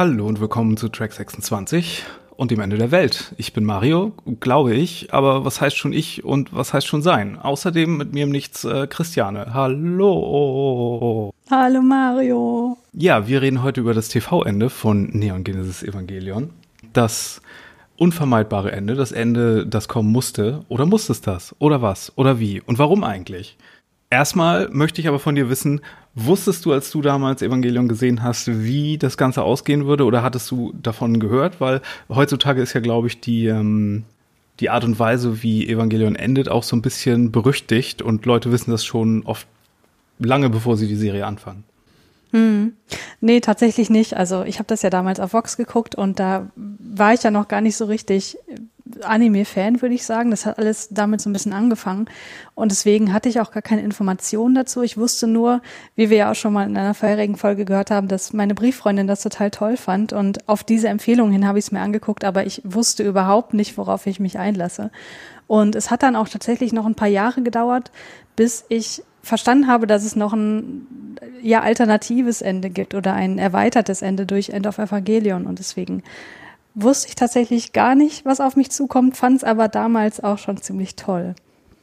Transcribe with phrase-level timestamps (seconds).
[0.00, 2.04] Hallo und willkommen zu Track 26
[2.34, 3.34] und dem Ende der Welt.
[3.36, 7.38] Ich bin Mario, glaube ich, aber was heißt schon ich und was heißt schon sein?
[7.38, 9.52] Außerdem mit mir im Nichts äh, Christiane.
[9.52, 11.34] Hallo.
[11.50, 12.78] Hallo Mario.
[12.94, 16.48] Ja, wir reden heute über das TV-Ende von Neon Genesis Evangelion.
[16.94, 17.42] Das
[17.98, 20.64] unvermeidbare Ende, das Ende, das kommen musste.
[20.70, 21.54] Oder musste es das?
[21.58, 22.10] Oder was?
[22.16, 22.62] Oder wie?
[22.62, 23.58] Und warum eigentlich?
[24.12, 25.80] Erstmal möchte ich aber von dir wissen,
[26.16, 30.50] wusstest du, als du damals Evangelion gesehen hast, wie das Ganze ausgehen würde oder hattest
[30.50, 31.60] du davon gehört?
[31.60, 34.04] Weil heutzutage ist ja, glaube ich, die, ähm,
[34.58, 38.72] die Art und Weise, wie Evangelion endet, auch so ein bisschen berüchtigt und Leute wissen
[38.72, 39.46] das schon oft
[40.18, 41.62] lange, bevor sie die Serie anfangen.
[42.32, 42.74] Hm.
[43.20, 44.16] Nee, tatsächlich nicht.
[44.16, 47.48] Also ich habe das ja damals auf Vox geguckt und da war ich ja noch
[47.48, 48.38] gar nicht so richtig
[49.02, 50.30] Anime-Fan, würde ich sagen.
[50.30, 52.06] Das hat alles damit so ein bisschen angefangen.
[52.54, 54.82] Und deswegen hatte ich auch gar keine Informationen dazu.
[54.82, 55.62] Ich wusste nur,
[55.96, 59.06] wie wir ja auch schon mal in einer vorherigen Folge gehört haben, dass meine Brieffreundin
[59.06, 60.12] das total toll fand.
[60.12, 63.76] Und auf diese Empfehlung hin habe ich es mir angeguckt, aber ich wusste überhaupt nicht,
[63.78, 64.90] worauf ich mich einlasse.
[65.46, 67.90] Und es hat dann auch tatsächlich noch ein paar Jahre gedauert,
[68.36, 70.86] bis ich verstanden habe, dass es noch ein
[71.42, 76.02] ja alternatives Ende gibt oder ein erweitertes Ende durch End of Evangelion und deswegen
[76.82, 80.56] wusste ich tatsächlich gar nicht, was auf mich zukommt, fand es aber damals auch schon
[80.58, 81.34] ziemlich toll.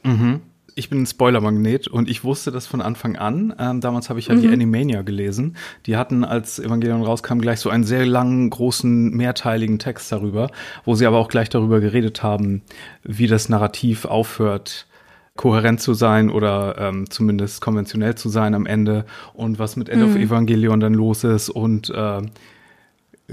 [0.04, 0.40] Mhm.
[0.74, 3.52] Ich bin ein Spoilermagnet und ich wusste das von Anfang an.
[3.58, 4.42] Ähm, damals habe ich ja mhm.
[4.42, 5.56] die Animania gelesen.
[5.86, 10.52] Die hatten, als Evangelion rauskam, gleich so einen sehr langen, großen, mehrteiligen Text darüber,
[10.84, 12.62] wo sie aber auch gleich darüber geredet haben,
[13.02, 14.86] wie das Narrativ aufhört,
[15.34, 19.04] kohärent zu sein oder ähm, zumindest konventionell zu sein am Ende
[19.34, 20.10] und was mit End mhm.
[20.10, 22.22] of Evangelion dann los ist und äh,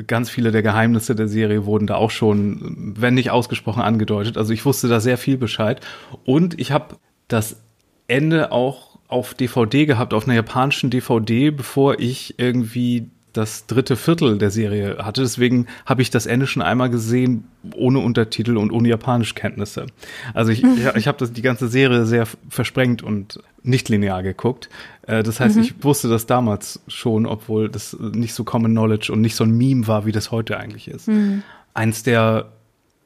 [0.07, 4.38] ganz viele der Geheimnisse der Serie wurden da auch schon, wenn nicht ausgesprochen, angedeutet.
[4.38, 5.79] Also ich wusste da sehr viel Bescheid.
[6.25, 6.97] Und ich habe
[7.28, 7.61] das
[8.07, 14.38] Ende auch auf DVD gehabt, auf einer japanischen DVD, bevor ich irgendwie das dritte Viertel
[14.38, 15.22] der Serie hatte.
[15.22, 19.88] Deswegen habe ich das Ende schon einmal gesehen, ohne Untertitel und ohne Japanischkenntnisse.
[20.34, 24.69] Also ich, ich, ich habe die ganze Serie sehr versprengt und nicht linear geguckt.
[25.07, 25.63] Äh, das heißt, mhm.
[25.63, 29.57] ich wusste das damals schon, obwohl das nicht so Common Knowledge und nicht so ein
[29.57, 31.07] Meme war, wie das heute eigentlich ist.
[31.07, 31.44] Mhm.
[31.73, 32.52] Eins der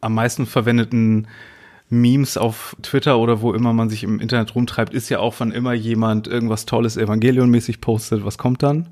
[0.01, 1.27] am meisten verwendeten
[1.89, 5.51] Memes auf Twitter oder wo immer man sich im Internet rumtreibt, ist ja auch, wann
[5.51, 8.89] immer jemand irgendwas Tolles Evangelion-mäßig postet, was kommt dann?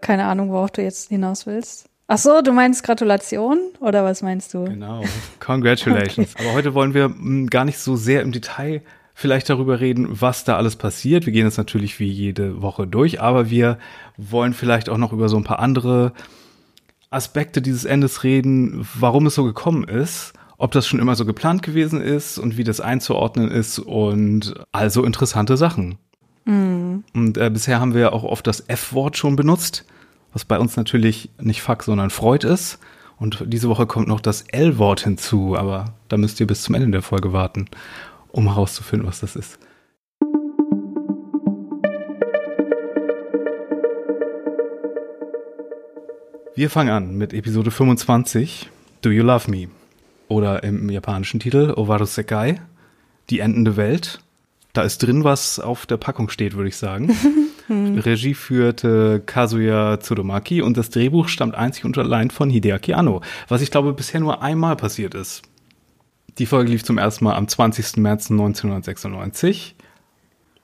[0.00, 1.88] Keine Ahnung, worauf du jetzt hinaus willst.
[2.06, 4.64] Ach so, du meinst Gratulation oder was meinst du?
[4.64, 5.04] Genau,
[5.40, 6.34] congratulations.
[6.34, 6.44] okay.
[6.44, 8.82] Aber heute wollen wir hm, gar nicht so sehr im Detail
[9.12, 11.26] vielleicht darüber reden, was da alles passiert.
[11.26, 13.78] Wir gehen jetzt natürlich wie jede Woche durch, aber wir
[14.16, 16.12] wollen vielleicht auch noch über so ein paar andere
[17.10, 21.62] Aspekte dieses Endes reden, warum es so gekommen ist, ob das schon immer so geplant
[21.62, 25.98] gewesen ist und wie das einzuordnen ist und also interessante Sachen.
[26.48, 27.04] Mhm.
[27.14, 29.84] Und äh, bisher haben wir ja auch oft das F-Wort schon benutzt,
[30.32, 32.78] was bei uns natürlich nicht Fuck, sondern Freud ist.
[33.18, 36.90] Und diese Woche kommt noch das L-Wort hinzu, aber da müsst ihr bis zum Ende
[36.90, 37.66] der Folge warten,
[38.32, 39.58] um herauszufinden, was das ist.
[46.54, 48.70] Wir fangen an mit Episode 25,
[49.02, 49.68] Do You Love Me?
[50.28, 52.60] Oder im japanischen Titel Owaru Sekai,
[53.30, 54.20] die endende Welt.
[54.72, 57.16] Da ist drin, was auf der Packung steht, würde ich sagen.
[57.70, 63.62] Regie führte Kazuya Tsudomaki und das Drehbuch stammt einzig und allein von Hideaki Anno, was
[63.62, 65.42] ich glaube bisher nur einmal passiert ist.
[66.38, 67.96] Die Folge lief zum ersten Mal am 20.
[67.96, 69.74] März 1996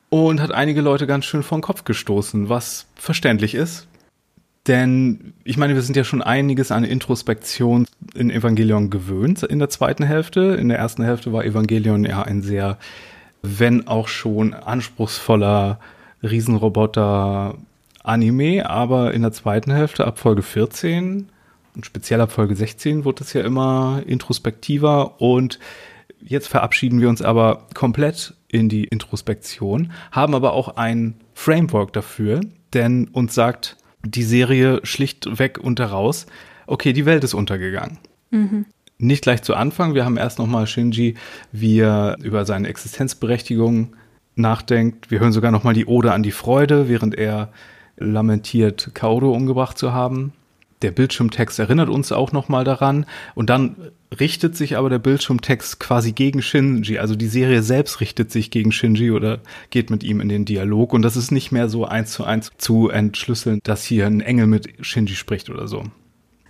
[0.09, 3.87] und hat einige Leute ganz schön vor den Kopf gestoßen, was verständlich ist.
[4.67, 7.85] Denn ich meine, wir sind ja schon einiges an Introspektion
[8.15, 10.55] in Evangelion gewöhnt in der zweiten Hälfte.
[10.59, 12.79] In der ersten Hälfte war Evangelion ja ein sehr
[13.59, 15.79] wenn auch schon anspruchsvoller
[16.23, 21.29] Riesenroboter-Anime, aber in der zweiten Hälfte ab Folge 14
[21.75, 25.59] und speziell ab Folge 16 wird es ja immer introspektiver und
[26.21, 32.41] jetzt verabschieden wir uns aber komplett in die Introspektion, haben aber auch ein Framework dafür,
[32.73, 36.25] denn uns sagt die Serie schlichtweg und daraus,
[36.67, 37.97] okay, die Welt ist untergegangen.
[38.31, 38.65] Mhm
[38.97, 39.93] nicht gleich zu Anfang.
[39.93, 41.15] Wir haben erst nochmal Shinji,
[41.51, 43.95] wie er über seine Existenzberechtigung
[44.35, 45.11] nachdenkt.
[45.11, 47.49] Wir hören sogar nochmal die Ode an die Freude, während er
[47.97, 50.33] lamentiert, Kaoru umgebracht zu haben.
[50.81, 53.05] Der Bildschirmtext erinnert uns auch nochmal daran.
[53.33, 53.75] Und dann
[54.19, 56.99] richtet sich aber der Bildschirmtext quasi gegen Shinji.
[56.99, 59.39] Also die Serie selbst richtet sich gegen Shinji oder
[59.69, 60.93] geht mit ihm in den Dialog.
[60.93, 64.47] Und das ist nicht mehr so eins zu eins zu entschlüsseln, dass hier ein Engel
[64.47, 65.83] mit Shinji spricht oder so.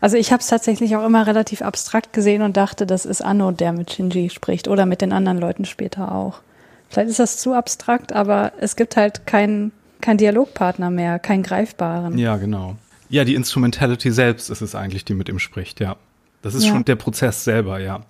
[0.01, 3.51] Also ich habe es tatsächlich auch immer relativ abstrakt gesehen und dachte, das ist Anno,
[3.51, 6.41] der mit Shinji spricht oder mit den anderen Leuten später auch.
[6.89, 9.71] Vielleicht ist das zu abstrakt, aber es gibt halt keinen
[10.01, 12.17] kein Dialogpartner mehr, keinen greifbaren.
[12.17, 12.75] Ja, genau.
[13.09, 15.95] Ja, die Instrumentality selbst ist es eigentlich, die mit ihm spricht, ja.
[16.41, 16.71] Das ist ja.
[16.71, 18.01] schon der Prozess selber, ja.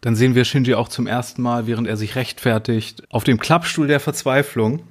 [0.00, 3.86] Dann sehen wir Shinji auch zum ersten Mal, während er sich rechtfertigt, auf dem Klappstuhl
[3.86, 4.82] der Verzweiflung.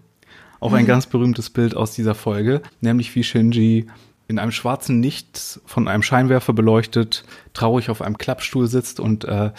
[0.60, 0.88] Auch ein mhm.
[0.88, 3.88] ganz berühmtes Bild aus dieser Folge, nämlich wie Shinji
[4.32, 9.52] in einem schwarzen Nichts von einem Scheinwerfer beleuchtet, traurig auf einem Klappstuhl sitzt und äh,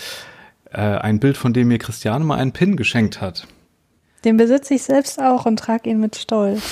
[0.72, 3.46] äh, ein Bild, von dem mir Christiane mal einen Pin geschenkt hat.
[4.24, 6.62] Den besitze ich selbst auch und trage ihn mit Stolz.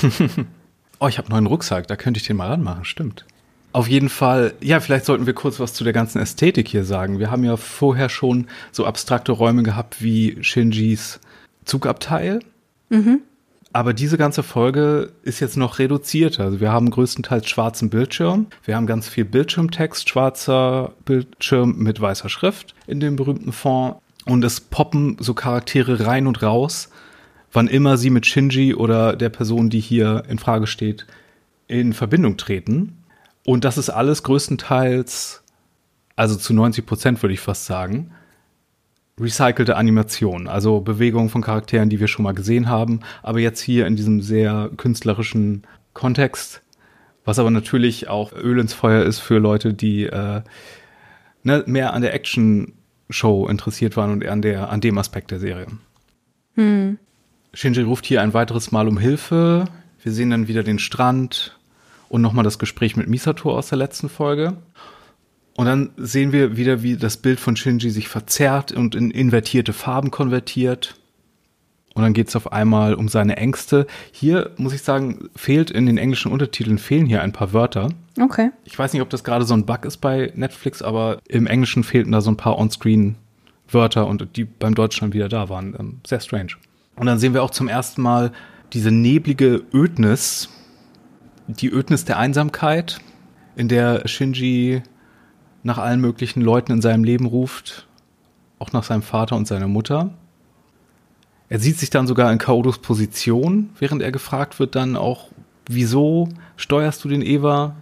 [0.98, 3.26] oh, ich habe einen neuen Rucksack, da könnte ich den mal ranmachen, stimmt.
[3.72, 7.18] Auf jeden Fall, ja, vielleicht sollten wir kurz was zu der ganzen Ästhetik hier sagen.
[7.20, 11.20] Wir haben ja vorher schon so abstrakte Räume gehabt wie Shinjis
[11.64, 12.40] Zugabteil.
[12.88, 13.20] Mhm.
[13.72, 16.44] Aber diese ganze Folge ist jetzt noch reduzierter.
[16.44, 18.46] Also wir haben größtenteils schwarzen Bildschirm.
[18.64, 23.96] Wir haben ganz viel Bildschirmtext, schwarzer Bildschirm mit weißer Schrift in dem berühmten Fond.
[24.26, 26.90] Und es poppen so Charaktere rein und raus,
[27.52, 31.06] wann immer sie mit Shinji oder der Person, die hier in Frage steht,
[31.68, 33.04] in Verbindung treten.
[33.46, 35.42] Und das ist alles größtenteils,
[36.16, 38.10] also zu 90 Prozent würde ich fast sagen,
[39.20, 43.86] recycelte Animation, also Bewegungen von Charakteren, die wir schon mal gesehen haben, aber jetzt hier
[43.86, 46.62] in diesem sehr künstlerischen Kontext,
[47.24, 50.42] was aber natürlich auch Öl ins Feuer ist für Leute, die äh,
[51.42, 55.40] ne, mehr an der Action-Show interessiert waren und eher an, der, an dem Aspekt der
[55.40, 55.66] Serie.
[56.54, 56.98] Hm.
[57.52, 59.64] Shinji ruft hier ein weiteres Mal um Hilfe.
[60.02, 61.58] Wir sehen dann wieder den Strand
[62.08, 64.56] und nochmal das Gespräch mit Misato aus der letzten Folge.
[65.60, 69.74] Und dann sehen wir wieder, wie das Bild von Shinji sich verzerrt und in invertierte
[69.74, 70.94] Farben konvertiert.
[71.92, 73.86] Und dann geht es auf einmal um seine Ängste.
[74.10, 77.90] Hier, muss ich sagen, fehlt in den englischen Untertiteln fehlen hier ein paar Wörter.
[78.18, 78.52] Okay.
[78.64, 81.84] Ich weiß nicht, ob das gerade so ein Bug ist bei Netflix, aber im Englischen
[81.84, 85.76] fehlten da so ein paar On-Screen-Wörter und die beim Deutschen dann wieder da waren.
[85.78, 86.52] Ähm, sehr strange.
[86.96, 88.32] Und dann sehen wir auch zum ersten Mal
[88.72, 90.48] diese neblige Ödnis,
[91.48, 92.98] die Ödnis der Einsamkeit,
[93.56, 94.84] in der Shinji
[95.62, 97.86] nach allen möglichen Leuten in seinem Leben ruft,
[98.58, 100.10] auch nach seinem Vater und seiner Mutter.
[101.48, 105.28] Er sieht sich dann sogar in Kaodos Position, während er gefragt wird dann auch,
[105.68, 107.76] wieso steuerst du den Eva?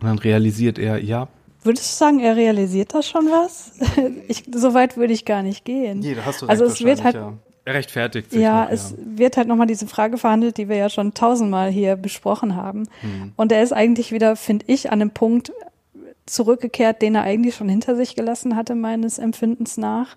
[0.00, 1.28] Und dann realisiert er, ja.
[1.62, 3.72] Würdest du sagen, er realisiert da schon was?
[4.28, 6.00] Ich, so weit würde ich gar nicht gehen.
[6.00, 7.32] Nee, da hast du also recht, also es wird halt, ja.
[7.66, 8.40] Er rechtfertigt sich.
[8.40, 9.18] Ja, noch, es ja.
[9.18, 12.80] wird halt nochmal diese Frage verhandelt, die wir ja schon tausendmal hier besprochen haben.
[13.00, 13.32] Mhm.
[13.36, 15.52] Und er ist eigentlich wieder, finde ich, an einem Punkt,
[16.26, 20.16] zurückgekehrt, den er eigentlich schon hinter sich gelassen hatte, meines Empfindens nach.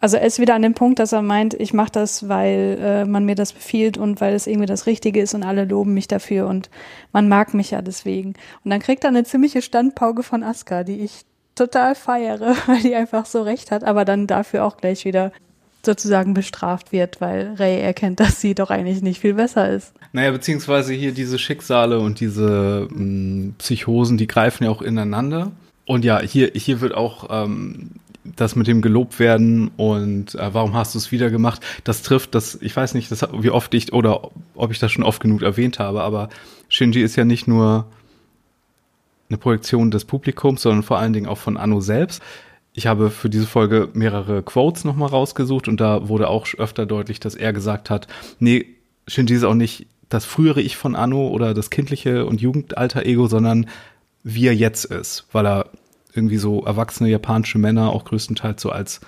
[0.00, 3.04] Also er ist wieder an dem Punkt, dass er meint, ich mache das, weil äh,
[3.06, 6.06] man mir das befiehlt und weil es irgendwie das Richtige ist und alle loben mich
[6.06, 6.68] dafür und
[7.12, 8.34] man mag mich ja deswegen.
[8.62, 11.22] Und dann kriegt er eine ziemliche Standpauke von Aska, die ich
[11.54, 15.32] total feiere, weil die einfach so recht hat, aber dann dafür auch gleich wieder
[15.86, 19.94] sozusagen bestraft wird, weil Ray erkennt, dass sie doch eigentlich nicht viel besser ist.
[20.12, 25.52] Naja, beziehungsweise hier diese Schicksale und diese mh, mm, Psychosen, die greifen ja auch ineinander.
[25.86, 27.92] Und ja, hier, hier wird auch ähm,
[28.34, 31.64] das mit dem gelobt werden und äh, warum hast du es wieder gemacht?
[31.84, 35.04] Das trifft das, ich weiß nicht, das, wie oft ich oder ob ich das schon
[35.04, 36.28] oft genug erwähnt habe, aber
[36.68, 37.86] Shinji ist ja nicht nur
[39.28, 42.22] eine Projektion des Publikums, sondern vor allen Dingen auch von Anno selbst.
[42.76, 47.18] Ich habe für diese Folge mehrere Quotes nochmal rausgesucht und da wurde auch öfter deutlich,
[47.20, 48.06] dass er gesagt hat,
[48.38, 48.66] nee,
[49.08, 53.66] Shinji ist auch nicht das frühere Ich von Anno oder das kindliche und Jugendalter-Ego, sondern
[54.24, 55.70] wie er jetzt ist, weil er
[56.12, 59.00] irgendwie so erwachsene japanische Männer auch größtenteils so als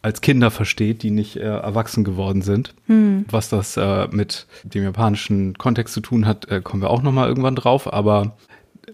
[0.00, 2.74] als Kinder versteht, die nicht äh, erwachsen geworden sind.
[2.86, 3.26] Hm.
[3.30, 7.12] Was das äh, mit dem japanischen Kontext zu tun hat, äh, kommen wir auch noch
[7.12, 7.90] mal irgendwann drauf.
[7.90, 8.36] Aber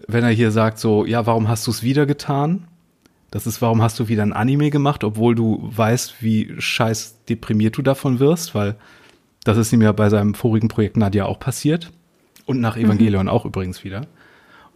[0.07, 2.67] wenn er hier sagt so, ja, warum hast du es wieder getan?
[3.31, 7.77] Das ist, warum hast du wieder ein Anime gemacht, obwohl du weißt, wie scheiß deprimiert
[7.77, 8.75] du davon wirst, weil
[9.45, 11.91] das ist ihm ja bei seinem vorigen Projekt Nadia auch passiert.
[12.45, 12.85] Und nach mhm.
[12.85, 13.31] Evangelion mhm.
[13.31, 14.05] auch übrigens wieder.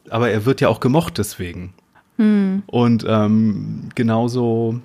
[0.09, 1.73] Aber er wird ja auch gemocht deswegen.
[2.17, 2.63] Mhm.
[2.67, 4.79] Und ähm, genauso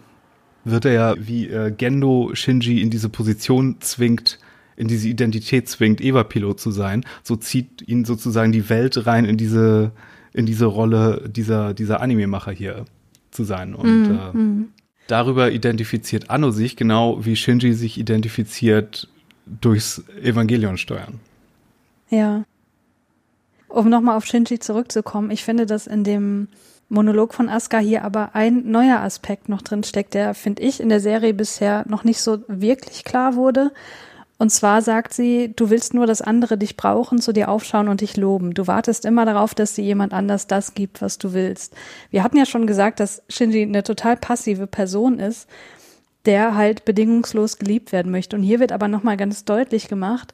[0.65, 4.41] wird er ja, wie äh, Gendo Shinji in diese Position zwingt,
[4.77, 9.37] in diese Identität zwingt, Eva-Pilot zu sein, so zieht ihn sozusagen die Welt rein in
[9.37, 9.93] diese,
[10.33, 12.85] in diese Rolle dieser, dieser Anime-Macher hier
[13.31, 13.75] zu sein.
[13.75, 14.19] Und mhm.
[14.19, 14.69] äh, mhm.
[15.07, 19.09] darüber identifiziert Anno sich, genau wie Shinji sich identifiziert
[19.47, 21.21] durchs Evangelion steuern.
[22.09, 22.45] Ja.
[23.69, 26.49] Um nochmal auf Shinji zurückzukommen, ich finde, dass in dem
[26.89, 30.89] Monolog von Asuka hier aber ein neuer Aspekt noch drin steckt, der, finde ich, in
[30.89, 33.71] der Serie bisher noch nicht so wirklich klar wurde.
[34.41, 38.01] Und zwar sagt sie, du willst nur, dass andere dich brauchen, zu dir aufschauen und
[38.01, 38.55] dich loben.
[38.55, 41.75] Du wartest immer darauf, dass dir jemand anders das gibt, was du willst.
[42.11, 45.47] Wir hatten ja schon gesagt, dass Shinji eine total passive Person ist,
[46.25, 48.35] der halt bedingungslos geliebt werden möchte.
[48.35, 50.33] Und hier wird aber nochmal ganz deutlich gemacht,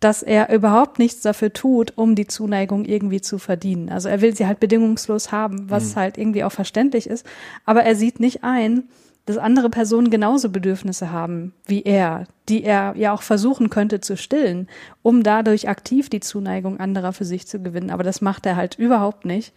[0.00, 3.90] dass er überhaupt nichts dafür tut, um die Zuneigung irgendwie zu verdienen.
[3.90, 6.00] Also er will sie halt bedingungslos haben, was mhm.
[6.00, 7.26] halt irgendwie auch verständlich ist.
[7.66, 8.84] Aber er sieht nicht ein,
[9.26, 14.16] dass andere Personen genauso Bedürfnisse haben wie er, die er ja auch versuchen könnte zu
[14.16, 14.68] stillen,
[15.02, 17.90] um dadurch aktiv die Zuneigung anderer für sich zu gewinnen.
[17.90, 19.52] Aber das macht er halt überhaupt nicht.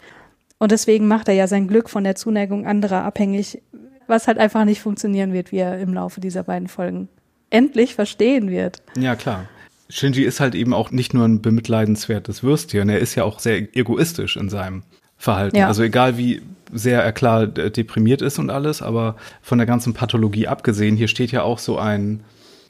[0.57, 3.62] Und deswegen macht er ja sein Glück von der Zuneigung anderer abhängig,
[4.07, 7.10] was halt einfach nicht funktionieren wird, wie er im Laufe dieser beiden Folgen
[7.50, 8.84] endlich verstehen wird.
[8.98, 9.45] Ja, klar.
[9.89, 13.75] Shinji ist halt eben auch nicht nur ein bemitleidenswertes Würstchen, er ist ja auch sehr
[13.75, 14.84] egoistisch in seinem
[15.17, 15.57] Verhalten.
[15.57, 15.67] Ja.
[15.67, 16.41] Also egal wie
[16.75, 21.32] sehr er klar deprimiert ist und alles, aber von der ganzen Pathologie abgesehen, hier steht
[21.32, 22.22] ja auch so ein,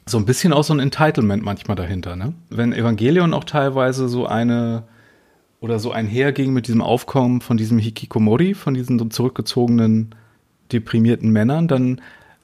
[0.06, 2.32] so ein bisschen auch so ein Entitlement manchmal dahinter, ne?
[2.48, 4.84] Wenn Evangelion auch teilweise so eine
[5.60, 10.14] oder so einherging mit diesem Aufkommen von diesem Hikikomori, von diesen zurückgezogenen,
[10.72, 12.00] deprimierten Männern, dann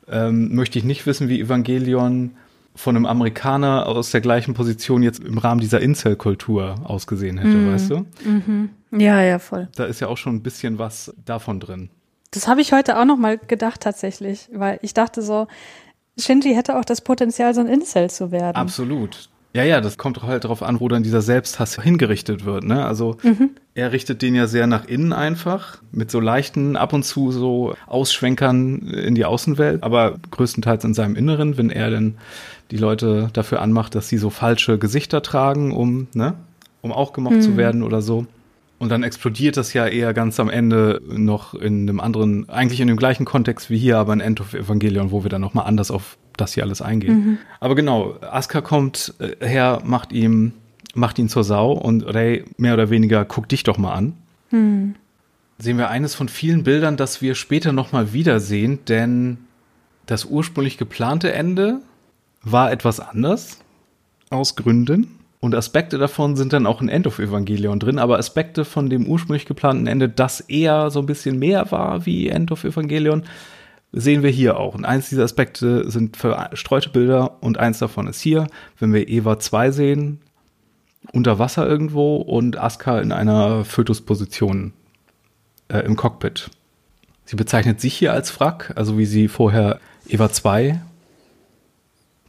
[0.09, 2.33] ähm, möchte ich nicht wissen, wie Evangelion
[2.75, 7.73] von einem Amerikaner aus der gleichen Position jetzt im Rahmen dieser Incel-Kultur ausgesehen hätte, mm.
[7.73, 8.07] weißt du?
[8.25, 8.71] Mhm.
[8.93, 9.69] Ja, ja, voll.
[9.77, 11.91] Da ist ja auch schon ein bisschen was davon drin.
[12.31, 15.49] Das habe ich heute auch noch mal gedacht tatsächlich, weil ich dachte so,
[16.19, 18.57] Shinji hätte auch das Potenzial, so ein Incel zu werden.
[18.57, 19.29] Absolut.
[19.55, 22.65] Ja, ja, das kommt halt darauf an, wo dann dieser Selbsthass hingerichtet wird.
[22.65, 22.87] Ne?
[22.87, 23.51] Also mhm.
[23.75, 27.75] er richtet den ja sehr nach innen einfach, mit so leichten, ab und zu so
[27.87, 32.17] Ausschwenkern in die Außenwelt, aber größtenteils in seinem Inneren, wenn er dann
[32.73, 36.35] die Leute dafür anmacht, dass sie so falsche Gesichter tragen, um, ne,
[36.81, 37.43] um auch gemocht mhm.
[37.43, 38.27] zu werden oder so.
[38.79, 42.89] Und dann explodiert das ja eher ganz am Ende noch in einem anderen, eigentlich in
[42.89, 45.91] dem gleichen Kontext wie hier, aber in End of Evangelion, wo wir dann nochmal anders
[45.91, 47.15] auf das hier alles eingehen.
[47.15, 47.39] Mhm.
[47.61, 50.53] Aber genau, Asuka kommt äh, her, macht ihm,
[50.95, 54.15] macht ihn zur Sau und Ray mehr oder weniger guck dich doch mal an.
[54.51, 54.95] Mhm.
[55.59, 59.37] Sehen wir eines von vielen Bildern, das wir später nochmal wiedersehen, denn
[60.07, 61.83] das ursprünglich geplante Ende
[62.43, 63.59] war etwas anders
[64.31, 65.19] aus Gründen.
[65.41, 69.07] Und Aspekte davon sind dann auch in End of Evangelion drin, aber Aspekte von dem
[69.07, 73.25] ursprünglich geplanten Ende, das eher so ein bisschen mehr war wie End of Evangelion,
[73.91, 74.77] sehen wir hier auch.
[74.77, 78.47] Und eins dieser Aspekte sind verstreute Bilder und eins davon ist hier,
[78.79, 80.21] wenn wir Eva 2 sehen,
[81.13, 84.73] unter Wasser irgendwo und Asuka in einer Fötusposition
[85.67, 86.51] äh, im Cockpit.
[87.25, 90.81] Sie bezeichnet sich hier als Wrack, also wie sie vorher Eva 2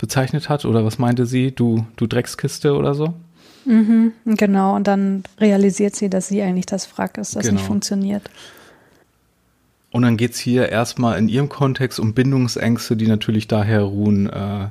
[0.03, 1.53] bezeichnet hat oder was meinte sie?
[1.53, 3.13] Du, du Dreckskiste oder so?
[3.63, 7.53] Mhm, genau, und dann realisiert sie, dass sie eigentlich das Wrack ist, das genau.
[7.53, 8.29] nicht funktioniert.
[9.91, 14.29] Und dann geht es hier erstmal in ihrem Kontext um Bindungsängste, die natürlich daher ruhen,
[14.29, 14.67] äh,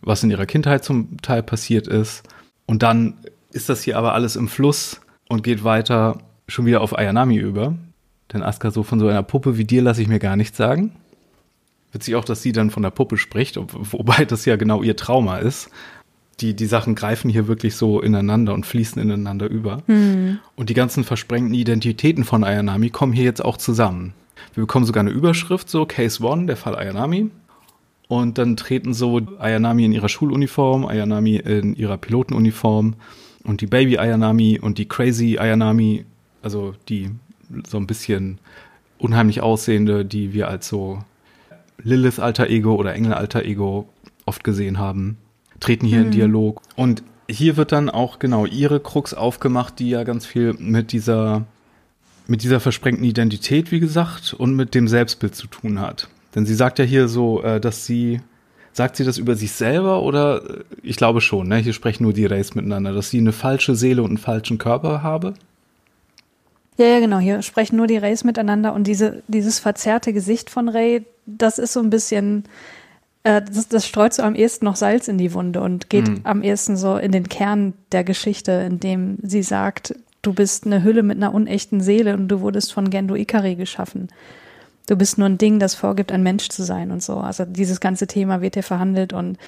[0.00, 2.24] was in ihrer Kindheit zum Teil passiert ist.
[2.66, 3.14] Und dann
[3.52, 7.76] ist das hier aber alles im Fluss und geht weiter schon wieder auf Ayanami über.
[8.32, 10.90] Denn Asuka so von so einer Puppe wie dir lasse ich mir gar nichts sagen.
[11.92, 15.38] Witzig auch, dass sie dann von der Puppe spricht, wobei das ja genau ihr Trauma
[15.38, 15.70] ist.
[16.40, 19.82] Die, die Sachen greifen hier wirklich so ineinander und fließen ineinander über.
[19.86, 20.38] Mhm.
[20.56, 24.14] Und die ganzen versprengten Identitäten von Ayanami kommen hier jetzt auch zusammen.
[24.54, 27.30] Wir bekommen sogar eine Überschrift, so Case One, der Fall Ayanami.
[28.08, 32.94] Und dann treten so Ayanami in ihrer Schuluniform, Ayanami in ihrer Pilotenuniform
[33.44, 36.04] und die Baby Ayanami und die Crazy Ayanami,
[36.42, 37.10] also die
[37.68, 38.38] so ein bisschen
[38.98, 40.98] unheimlich aussehende, die wir als so
[41.82, 43.88] Lilith alter Ego oder Engel alter Ego
[44.24, 45.18] oft gesehen haben,
[45.60, 46.06] treten hier mhm.
[46.06, 46.62] in Dialog.
[46.76, 51.44] Und hier wird dann auch genau ihre Krux aufgemacht, die ja ganz viel mit dieser,
[52.26, 56.08] mit dieser versprengten Identität, wie gesagt, und mit dem Selbstbild zu tun hat.
[56.34, 58.20] Denn sie sagt ja hier so, äh, dass sie,
[58.72, 61.56] sagt sie das über sich selber oder, äh, ich glaube schon, ne?
[61.56, 65.02] hier sprechen nur die Rays miteinander, dass sie eine falsche Seele und einen falschen Körper
[65.02, 65.34] habe?
[66.78, 67.18] Ja, ja, genau.
[67.18, 71.72] Hier sprechen nur die Rays miteinander und diese, dieses verzerrte Gesicht von Ray, das ist
[71.72, 72.44] so ein bisschen,
[73.24, 76.20] äh, das, das streut so am ehesten noch Salz in die Wunde und geht mhm.
[76.24, 80.82] am ehesten so in den Kern der Geschichte, in dem sie sagt, du bist eine
[80.82, 84.08] Hülle mit einer unechten Seele und du wurdest von Gendo Ikari geschaffen.
[84.88, 87.18] Du bist nur ein Ding, das vorgibt, ein Mensch zu sein und so.
[87.18, 89.38] Also dieses ganze Thema wird hier verhandelt und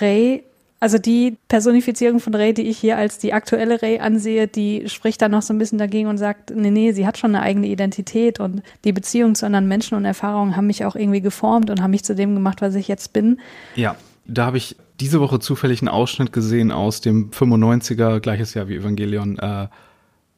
[0.00, 0.44] Ray
[0.80, 5.20] also die Personifizierung von Ray, die ich hier als die aktuelle Ray ansehe, die spricht
[5.20, 7.66] da noch so ein bisschen dagegen und sagt, nee, nee, sie hat schon eine eigene
[7.66, 11.82] Identität und die Beziehung zu anderen Menschen und Erfahrungen haben mich auch irgendwie geformt und
[11.82, 13.40] haben mich zu dem gemacht, was ich jetzt bin.
[13.74, 18.68] Ja, da habe ich diese Woche zufällig einen Ausschnitt gesehen aus dem 95er, gleiches Jahr
[18.68, 19.66] wie Evangelion, äh,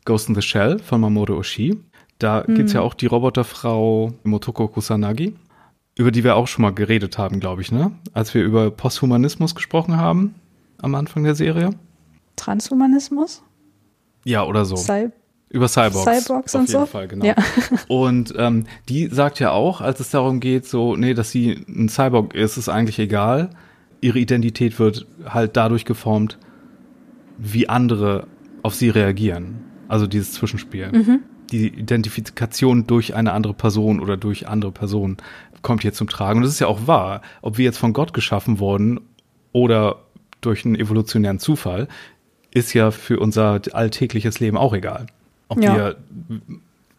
[0.07, 1.79] Ghost in the Shell von Mamoru Oshii.
[2.19, 2.61] Da mhm.
[2.61, 5.35] es ja auch die Roboterfrau Motoko Kusanagi
[6.01, 7.93] über die wir auch schon mal geredet haben, glaube ich, ne?
[8.15, 10.35] Als wir über Posthumanismus gesprochen haben
[10.81, 11.73] am Anfang der Serie.
[12.37, 13.43] Transhumanismus?
[14.25, 14.77] Ja, oder so.
[14.77, 15.11] Cy
[15.51, 16.25] über Cyborgs.
[16.25, 16.79] Cyborgs und so.
[16.79, 17.25] Auf jeden Fall, genau.
[17.27, 17.35] Ja.
[17.89, 21.89] Und ähm, die sagt ja auch, als es darum geht, so, nee, dass sie ein
[21.89, 23.51] Cyborg ist, ist eigentlich egal.
[24.01, 26.39] Ihre Identität wird halt dadurch geformt,
[27.37, 28.27] wie andere
[28.63, 29.65] auf sie reagieren.
[29.89, 30.93] Also dieses Zwischenspiel.
[30.93, 31.21] Mhm.
[31.53, 35.17] Die Identifikation durch eine andere Person oder durch andere Personen
[35.63, 36.39] kommt hier zum Tragen.
[36.39, 37.23] Und das ist ja auch wahr.
[37.43, 39.01] Ob wir jetzt von Gott geschaffen wurden
[39.53, 39.97] oder
[40.41, 41.89] durch einen evolutionären Zufall,
[42.53, 45.07] ist ja für unser alltägliches Leben auch egal.
[45.49, 45.75] Ob ja.
[45.75, 45.97] wir,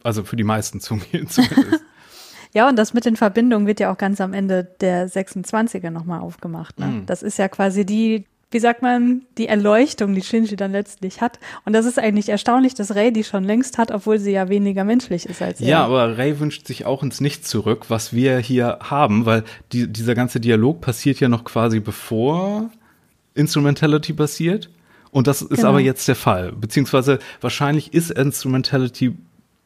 [0.03, 1.41] also für die meisten zumindest.
[2.53, 6.19] Ja, und das mit den Verbindungen wird ja auch ganz am Ende der 26er nochmal
[6.19, 6.79] aufgemacht.
[6.79, 6.87] Ne?
[6.87, 7.05] Mm.
[7.05, 11.39] Das ist ja quasi die, wie sagt man, die Erleuchtung, die Shinji dann letztlich hat.
[11.65, 14.83] Und das ist eigentlich erstaunlich, dass Rei die schon längst hat, obwohl sie ja weniger
[14.83, 15.67] menschlich ist als er.
[15.67, 19.87] Ja, aber Rei wünscht sich auch ins Nichts zurück, was wir hier haben, weil die,
[19.87, 22.69] dieser ganze Dialog passiert ja noch quasi bevor
[23.33, 24.69] Instrumentality passiert.
[25.11, 25.69] Und das ist genau.
[25.69, 26.51] aber jetzt der Fall.
[26.53, 29.15] Beziehungsweise wahrscheinlich ist Instrumentality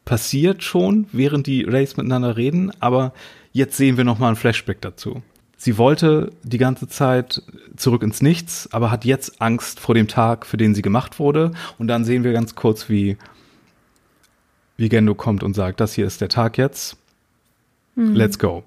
[0.04, 3.12] passiert schon, während die Rays miteinander reden, aber
[3.52, 5.22] jetzt sehen wir nochmal ein Flashback dazu.
[5.66, 7.42] Sie wollte die ganze Zeit
[7.74, 11.50] zurück ins Nichts, aber hat jetzt Angst vor dem Tag, für den sie gemacht wurde.
[11.76, 13.16] Und dann sehen wir ganz kurz, wie,
[14.76, 16.96] wie Gendo kommt und sagt, das hier ist der Tag jetzt.
[17.96, 18.14] Mhm.
[18.14, 18.62] Let's go.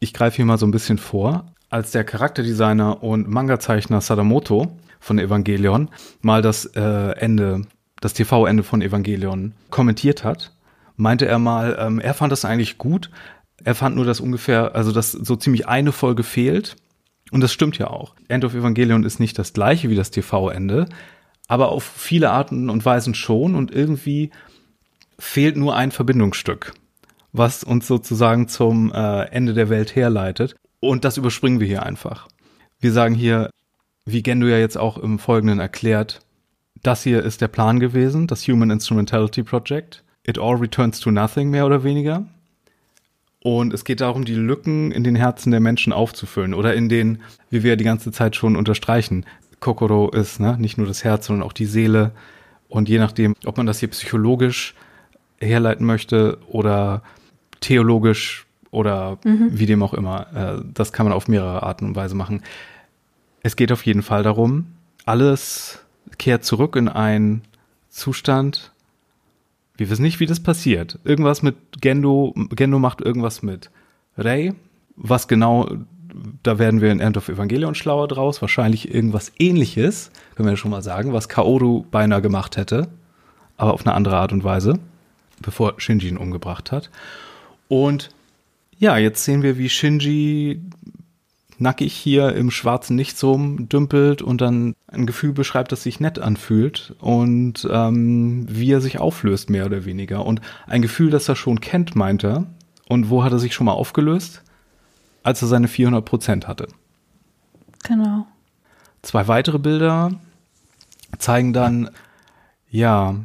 [0.00, 1.46] Ich greife hier mal so ein bisschen vor.
[1.68, 5.88] Als der Charakterdesigner und Manga-Zeichner Sadamoto von Evangelion
[6.20, 7.62] mal das äh, Ende
[8.00, 10.52] das TV-Ende von Evangelion kommentiert hat,
[10.96, 13.08] meinte er mal, ähm, er fand das eigentlich gut.
[13.64, 16.76] Er fand nur, dass ungefähr, also dass so ziemlich eine Folge fehlt.
[17.30, 18.14] Und das stimmt ja auch.
[18.28, 20.86] End of Evangelion ist nicht das gleiche wie das TV-Ende,
[21.46, 23.54] aber auf viele Arten und Weisen schon.
[23.54, 24.30] Und irgendwie
[25.18, 26.74] fehlt nur ein Verbindungsstück,
[27.32, 30.56] was uns sozusagen zum äh, Ende der Welt herleitet.
[30.80, 32.28] Und das überspringen wir hier einfach.
[32.80, 33.50] Wir sagen hier,
[34.06, 36.20] wie Gendo ja jetzt auch im Folgenden erklärt,
[36.82, 40.02] das hier ist der Plan gewesen, das Human Instrumentality Project.
[40.26, 42.24] It all returns to nothing, mehr oder weniger.
[43.42, 47.22] Und es geht darum, die Lücken in den Herzen der Menschen aufzufüllen oder in den,
[47.48, 49.24] wie wir die ganze Zeit schon unterstreichen,
[49.60, 52.12] Kokoro ist, ne, nicht nur das Herz, sondern auch die Seele.
[52.68, 54.74] Und je nachdem, ob man das hier psychologisch
[55.38, 57.02] herleiten möchte oder
[57.60, 59.48] theologisch oder mhm.
[59.52, 62.42] wie dem auch immer, äh, das kann man auf mehrere Arten und Weise machen.
[63.42, 64.66] Es geht auf jeden Fall darum,
[65.04, 65.80] alles
[66.18, 67.42] kehrt zurück in einen
[67.88, 68.72] Zustand.
[69.80, 70.98] Wir wissen nicht, wie das passiert.
[71.04, 73.70] Irgendwas mit Gendo, Gendo macht irgendwas mit
[74.18, 74.52] Rei.
[74.94, 75.70] Was genau,
[76.42, 78.42] da werden wir in End of Evangelion schlauer draus.
[78.42, 82.88] Wahrscheinlich irgendwas ähnliches, können wir schon mal sagen, was Kaoru beinahe gemacht hätte.
[83.56, 84.78] Aber auf eine andere Art und Weise,
[85.40, 86.90] bevor Shinji ihn umgebracht hat.
[87.68, 88.10] Und
[88.78, 90.60] ja, jetzt sehen wir, wie Shinji
[91.60, 96.94] nackig hier im schwarzen Nichts rumdümpelt und dann ein Gefühl beschreibt, das sich nett anfühlt
[96.98, 100.24] und ähm, wie er sich auflöst, mehr oder weniger.
[100.24, 102.46] Und ein Gefühl, das er schon kennt, meint er.
[102.88, 104.42] Und wo hat er sich schon mal aufgelöst?
[105.22, 106.66] Als er seine 400 Prozent hatte.
[107.84, 108.26] Genau.
[109.02, 110.12] Zwei weitere Bilder
[111.18, 111.90] zeigen dann,
[112.70, 113.16] ja,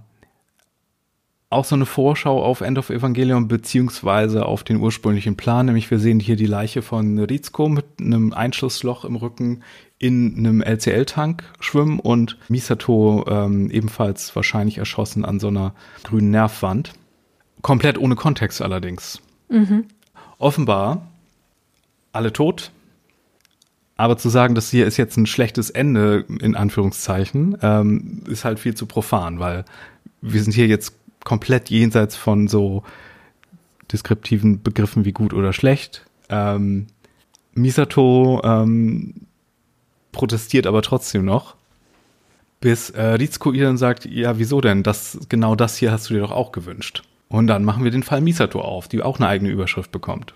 [1.50, 6.00] auch so eine Vorschau auf End of Evangelion beziehungsweise auf den ursprünglichen Plan, nämlich wir
[6.00, 9.64] sehen hier die Leiche von Rizko mit einem Einschlussloch im Rücken
[9.98, 16.94] in einem LCL-Tank schwimmen und Misato ähm, ebenfalls wahrscheinlich erschossen an so einer grünen Nervwand.
[17.62, 19.22] Komplett ohne Kontext allerdings.
[19.50, 19.86] Mhm.
[20.38, 21.08] Offenbar
[22.12, 22.72] alle tot.
[23.98, 28.60] Aber zu sagen, das hier ist jetzt ein schlechtes Ende, in Anführungszeichen, ähm, ist halt
[28.60, 29.64] viel zu profan, weil
[30.22, 30.94] wir sind hier jetzt
[31.26, 32.84] komplett jenseits von so
[33.92, 36.06] deskriptiven Begriffen wie gut oder schlecht.
[36.30, 36.88] Ähm,
[37.54, 39.28] Misato ähm,
[40.14, 41.56] protestiert aber trotzdem noch,
[42.62, 44.84] bis äh, Rizko ihr dann sagt, ja, wieso denn?
[44.84, 47.04] Das, genau das hier hast du dir doch auch gewünscht.
[47.28, 50.34] Und dann machen wir den Fall Misato auf, die auch eine eigene Überschrift bekommt.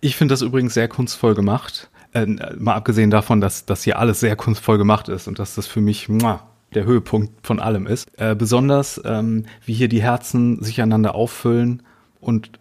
[0.00, 2.26] Ich finde das übrigens sehr kunstvoll gemacht äh,
[2.58, 5.80] mal abgesehen davon, dass das hier alles sehr kunstvoll gemacht ist und dass das für
[5.80, 8.08] mich muah, der Höhepunkt von allem ist.
[8.18, 11.82] Äh, besonders, ähm, wie hier die Herzen sich einander auffüllen
[12.20, 12.58] und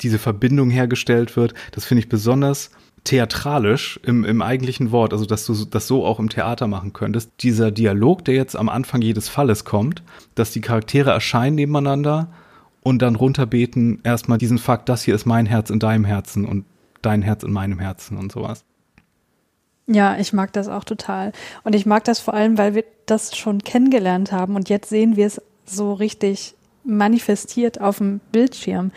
[0.00, 2.70] diese Verbindung hergestellt wird, das finde ich besonders
[3.04, 7.30] theatralisch im, im eigentlichen Wort, also dass du das so auch im Theater machen könntest.
[7.40, 10.02] Dieser Dialog, der jetzt am Anfang jedes Falles kommt,
[10.34, 12.28] dass die Charaktere erscheinen nebeneinander
[12.82, 16.64] und dann runterbeten erstmal diesen Fakt, das hier ist mein Herz in deinem Herzen und
[17.00, 18.64] dein Herz in meinem Herzen und sowas.
[19.86, 21.32] Ja, ich mag das auch total.
[21.62, 25.16] Und ich mag das vor allem, weil wir das schon kennengelernt haben und jetzt sehen
[25.16, 28.90] wir es so richtig manifestiert auf dem Bildschirm.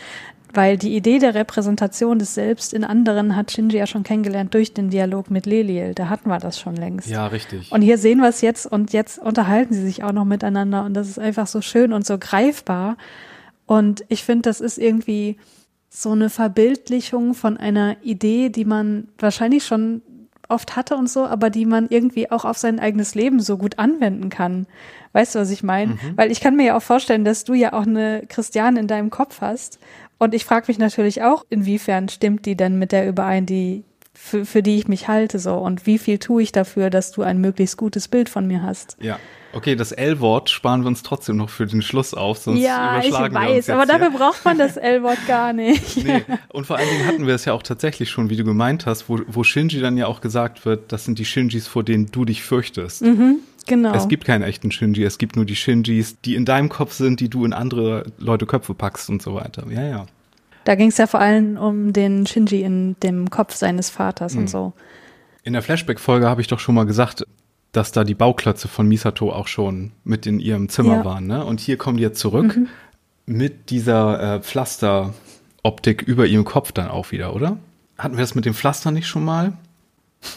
[0.52, 4.74] Weil die Idee der Repräsentation des Selbst in anderen hat Shinji ja schon kennengelernt durch
[4.74, 5.94] den Dialog mit Leliel.
[5.94, 7.08] Da hatten wir das schon längst.
[7.08, 7.70] Ja, richtig.
[7.70, 10.94] Und hier sehen wir es jetzt und jetzt unterhalten sie sich auch noch miteinander und
[10.94, 12.96] das ist einfach so schön und so greifbar.
[13.66, 15.36] Und ich finde, das ist irgendwie
[15.88, 20.02] so eine Verbildlichung von einer Idee, die man wahrscheinlich schon
[20.50, 23.78] oft hatte und so, aber die man irgendwie auch auf sein eigenes Leben so gut
[23.78, 24.66] anwenden kann.
[25.12, 25.94] Weißt du, was ich meine?
[25.94, 26.16] Mhm.
[26.16, 29.10] Weil ich kann mir ja auch vorstellen, dass du ja auch eine Christiane in deinem
[29.10, 29.78] Kopf hast.
[30.18, 34.44] Und ich frage mich natürlich auch, inwiefern stimmt die denn mit der überein, die für,
[34.44, 37.40] für die ich mich halte so und wie viel tue ich dafür, dass du ein
[37.40, 38.96] möglichst gutes Bild von mir hast.
[39.00, 39.18] Ja.
[39.52, 43.34] Okay, das L-Wort sparen wir uns trotzdem noch für den Schluss auf, sonst ja, überschlagen
[43.34, 44.18] ich weiß, wir uns jetzt aber dafür hier.
[44.18, 46.04] braucht man das L-Wort gar nicht.
[46.04, 48.86] Nee, und vor allen Dingen hatten wir es ja auch tatsächlich schon, wie du gemeint
[48.86, 52.06] hast, wo, wo Shinji dann ja auch gesagt wird, das sind die Shinjis, vor denen
[52.12, 53.02] du dich fürchtest.
[53.02, 53.92] Mhm, genau.
[53.92, 57.18] Es gibt keinen echten Shinji, es gibt nur die Shinjis, die in deinem Kopf sind,
[57.18, 59.64] die du in andere Leute Köpfe packst und so weiter.
[59.68, 60.06] Ja, ja.
[60.64, 64.40] Da ging es ja vor allem um den Shinji in dem Kopf seines Vaters Mhm.
[64.40, 64.72] und so.
[65.42, 67.24] In der Flashback-Folge habe ich doch schon mal gesagt,
[67.72, 71.04] dass da die Bauklötze von Misato auch schon mit in ihrem Zimmer Ja.
[71.04, 71.26] waren.
[71.26, 71.44] Ne?
[71.44, 72.58] Und hier kommen die jetzt zurück
[73.26, 77.56] mit dieser äh, Pflasteroptik über ihrem Kopf dann auch wieder, oder?
[77.96, 79.52] Hatten wir das mit dem Pflaster nicht schon mal?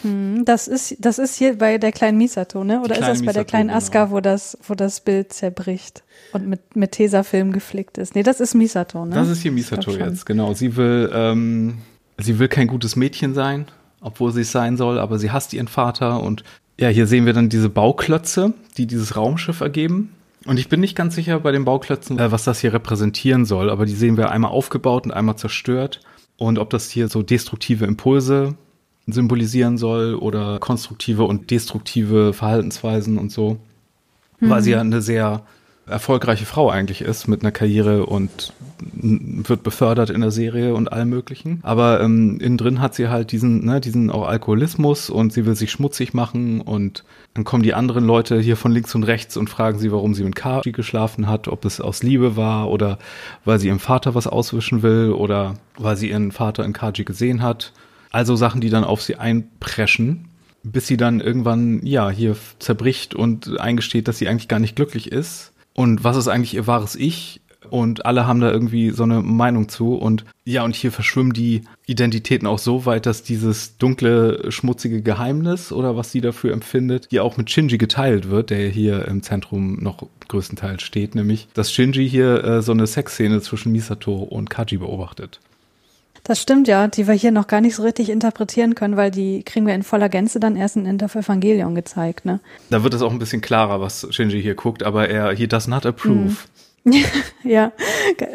[0.01, 2.81] Hm, Das ist, das ist hier bei der kleinen Misato, ne?
[2.81, 3.77] Oder ist das bei der Misato, kleinen genau.
[3.77, 8.15] Aska, wo das, wo das Bild zerbricht und mit, mit Tesafilm geflickt ist?
[8.15, 9.15] Nee, das ist Misato, ne?
[9.15, 10.53] Das ist hier Misato jetzt, genau.
[10.53, 11.79] Sie will, ähm,
[12.17, 13.65] sie will kein gutes Mädchen sein,
[14.01, 16.43] obwohl sie es sein soll, aber sie hasst ihren Vater und
[16.79, 20.15] ja, hier sehen wir dann diese Bauklötze, die dieses Raumschiff ergeben.
[20.45, 23.69] Und ich bin nicht ganz sicher bei den Bauklötzen, äh, was das hier repräsentieren soll,
[23.69, 26.01] aber die sehen wir einmal aufgebaut und einmal zerstört.
[26.37, 28.55] Und ob das hier so destruktive Impulse
[29.07, 33.57] symbolisieren soll oder konstruktive und destruktive Verhaltensweisen und so.
[34.39, 35.43] Weil sie ja eine sehr
[35.85, 41.09] erfolgreiche Frau eigentlich ist mit einer Karriere und wird befördert in der Serie und allem
[41.09, 41.59] möglichen.
[41.61, 45.55] Aber ähm, innen drin hat sie halt diesen, ne, diesen auch Alkoholismus und sie will
[45.55, 49.49] sich schmutzig machen und dann kommen die anderen Leute hier von links und rechts und
[49.49, 52.97] fragen sie, warum sie mit Kaji geschlafen hat, ob es aus Liebe war oder
[53.43, 57.41] weil sie ihrem Vater was auswischen will oder weil sie ihren Vater in Kaji gesehen
[57.41, 57.73] hat.
[58.13, 60.29] Also Sachen, die dann auf sie einpreschen,
[60.61, 65.11] bis sie dann irgendwann, ja, hier zerbricht und eingesteht, dass sie eigentlich gar nicht glücklich
[65.11, 65.51] ist.
[65.73, 67.41] Und was ist eigentlich ihr wahres Ich?
[67.69, 69.95] Und alle haben da irgendwie so eine Meinung zu.
[69.95, 75.71] Und ja, und hier verschwimmen die Identitäten auch so weit, dass dieses dunkle, schmutzige Geheimnis
[75.71, 79.81] oder was sie dafür empfindet, hier auch mit Shinji geteilt wird, der hier im Zentrum
[79.81, 84.77] noch größtenteils steht, nämlich, dass Shinji hier äh, so eine Sexszene zwischen Misato und Kaji
[84.77, 85.39] beobachtet.
[86.23, 89.43] Das stimmt ja, die wir hier noch gar nicht so richtig interpretieren können, weil die
[89.43, 92.39] kriegen wir in voller Gänze dann erst in End of Evangelion gezeigt, ne?
[92.69, 95.67] Da wird es auch ein bisschen klarer, was Shinji hier guckt, aber er, he does
[95.67, 96.35] not approve.
[97.45, 97.71] Ja,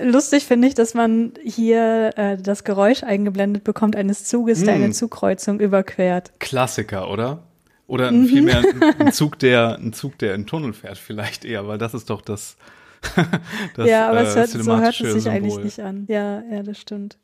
[0.03, 4.83] lustig finde ich, dass man hier äh, das Geräusch eingeblendet bekommt eines Zuges, der Mm.
[4.85, 6.33] eine Zugkreuzung überquert.
[6.40, 7.42] Klassiker, oder?
[7.87, 8.24] Oder Mhm.
[8.27, 8.62] vielmehr
[8.98, 12.22] ein, Zug, der, ein Zug, der in Tunnel fährt, vielleicht eher, weil das ist doch
[12.22, 12.57] das,
[13.77, 15.31] das ja, aber äh, es hört, so hört es sich Symbol.
[15.33, 16.05] eigentlich nicht an.
[16.09, 17.18] Ja, ja, das stimmt.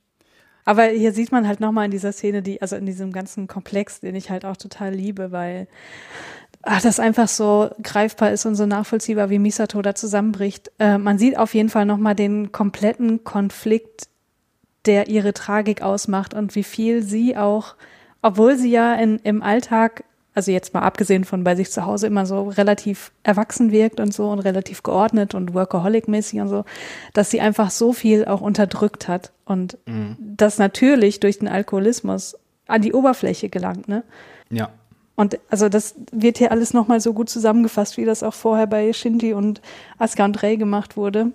[0.65, 4.01] Aber hier sieht man halt nochmal in dieser Szene, die, also in diesem ganzen Komplex,
[4.01, 5.69] den ich halt auch total liebe, weil
[6.63, 10.71] ach, das einfach so greifbar ist und so nachvollziehbar, wie Misato da zusammenbricht.
[10.79, 14.09] Äh, man sieht auf jeden Fall nochmal den kompletten Konflikt,
[14.87, 17.75] der ihre Tragik ausmacht und wie viel sie auch,
[18.23, 22.07] obwohl sie ja in, im Alltag, also jetzt mal abgesehen von bei sich zu Hause
[22.07, 26.65] immer so relativ erwachsen wirkt und so und relativ geordnet und workaholic-mäßig und so,
[27.13, 29.79] dass sie einfach so viel auch unterdrückt hat und
[30.19, 34.03] das natürlich durch den Alkoholismus an die Oberfläche gelangt, ne?
[34.51, 34.71] Ja.
[35.17, 38.93] Und also das wird hier alles nochmal so gut zusammengefasst, wie das auch vorher bei
[38.93, 39.61] Shinji und
[39.99, 41.31] Asuka und Rei gemacht wurde.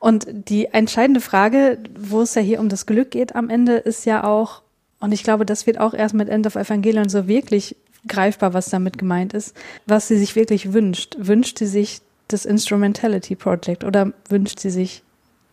[0.00, 4.06] Und die entscheidende Frage, wo es ja hier um das Glück geht am Ende, ist
[4.06, 4.62] ja auch,
[4.98, 7.76] und ich glaube, das wird auch erst mit End of Evangelion so wirklich
[8.08, 11.16] greifbar, was damit gemeint ist, was sie sich wirklich wünscht.
[11.18, 15.02] Wünscht sie sich das Instrumentality Project oder wünscht sie sich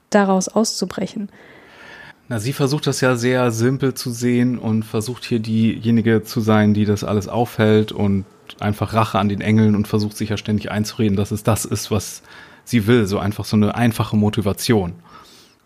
[0.10, 1.30] daraus auszubrechen?
[2.30, 6.74] Na, sie versucht das ja sehr simpel zu sehen und versucht hier diejenige zu sein,
[6.74, 8.26] die das alles aufhält und
[8.60, 11.92] einfach Rache an den Engeln und versucht sich ja ständig einzureden, dass es das ist,
[11.92, 12.24] was
[12.64, 13.08] sie will.
[13.08, 14.94] So einfach so eine einfache Motivation.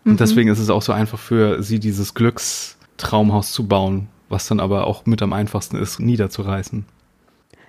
[0.04, 4.60] Und deswegen ist es auch so einfach für sie, dieses Glückstraumhaus zu bauen, was dann
[4.60, 6.84] aber auch mit am einfachsten ist, niederzureißen.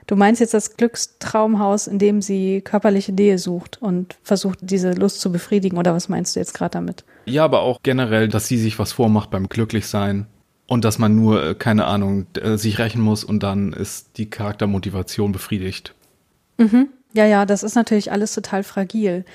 [0.07, 5.21] Du meinst jetzt das Glückstraumhaus, in dem sie körperliche Nähe sucht und versucht, diese Lust
[5.21, 7.03] zu befriedigen, oder was meinst du jetzt gerade damit?
[7.25, 10.25] Ja, aber auch generell, dass sie sich was vormacht beim Glücklichsein
[10.65, 14.29] und dass man nur, äh, keine Ahnung, äh, sich rächen muss und dann ist die
[14.29, 15.93] Charaktermotivation befriedigt.
[17.13, 19.25] Ja, ja, das ist natürlich alles total fragil.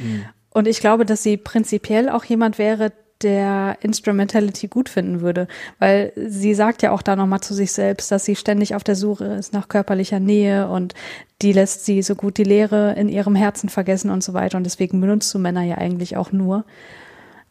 [0.50, 2.92] Und ich glaube, dass sie prinzipiell auch jemand wäre,
[3.24, 8.12] der Instrumentality gut finden würde, weil sie sagt ja auch da nochmal zu sich selbst,
[8.12, 10.94] dass sie ständig auf der Suche ist nach körperlicher Nähe und
[11.42, 14.64] die lässt sie so gut die Lehre in ihrem Herzen vergessen und so weiter und
[14.64, 16.64] deswegen benutzt du Männer ja eigentlich auch nur.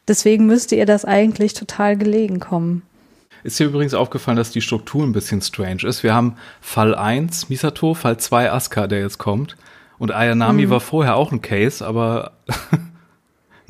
[0.07, 2.83] Deswegen müsste ihr das eigentlich total gelegen kommen.
[3.43, 6.03] Ist dir übrigens aufgefallen, dass die Struktur ein bisschen strange ist?
[6.03, 9.57] Wir haben Fall 1 Misato, Fall 2 Asuka, der jetzt kommt.
[9.97, 10.69] Und Ayanami mhm.
[10.69, 12.33] war vorher auch ein Case, aber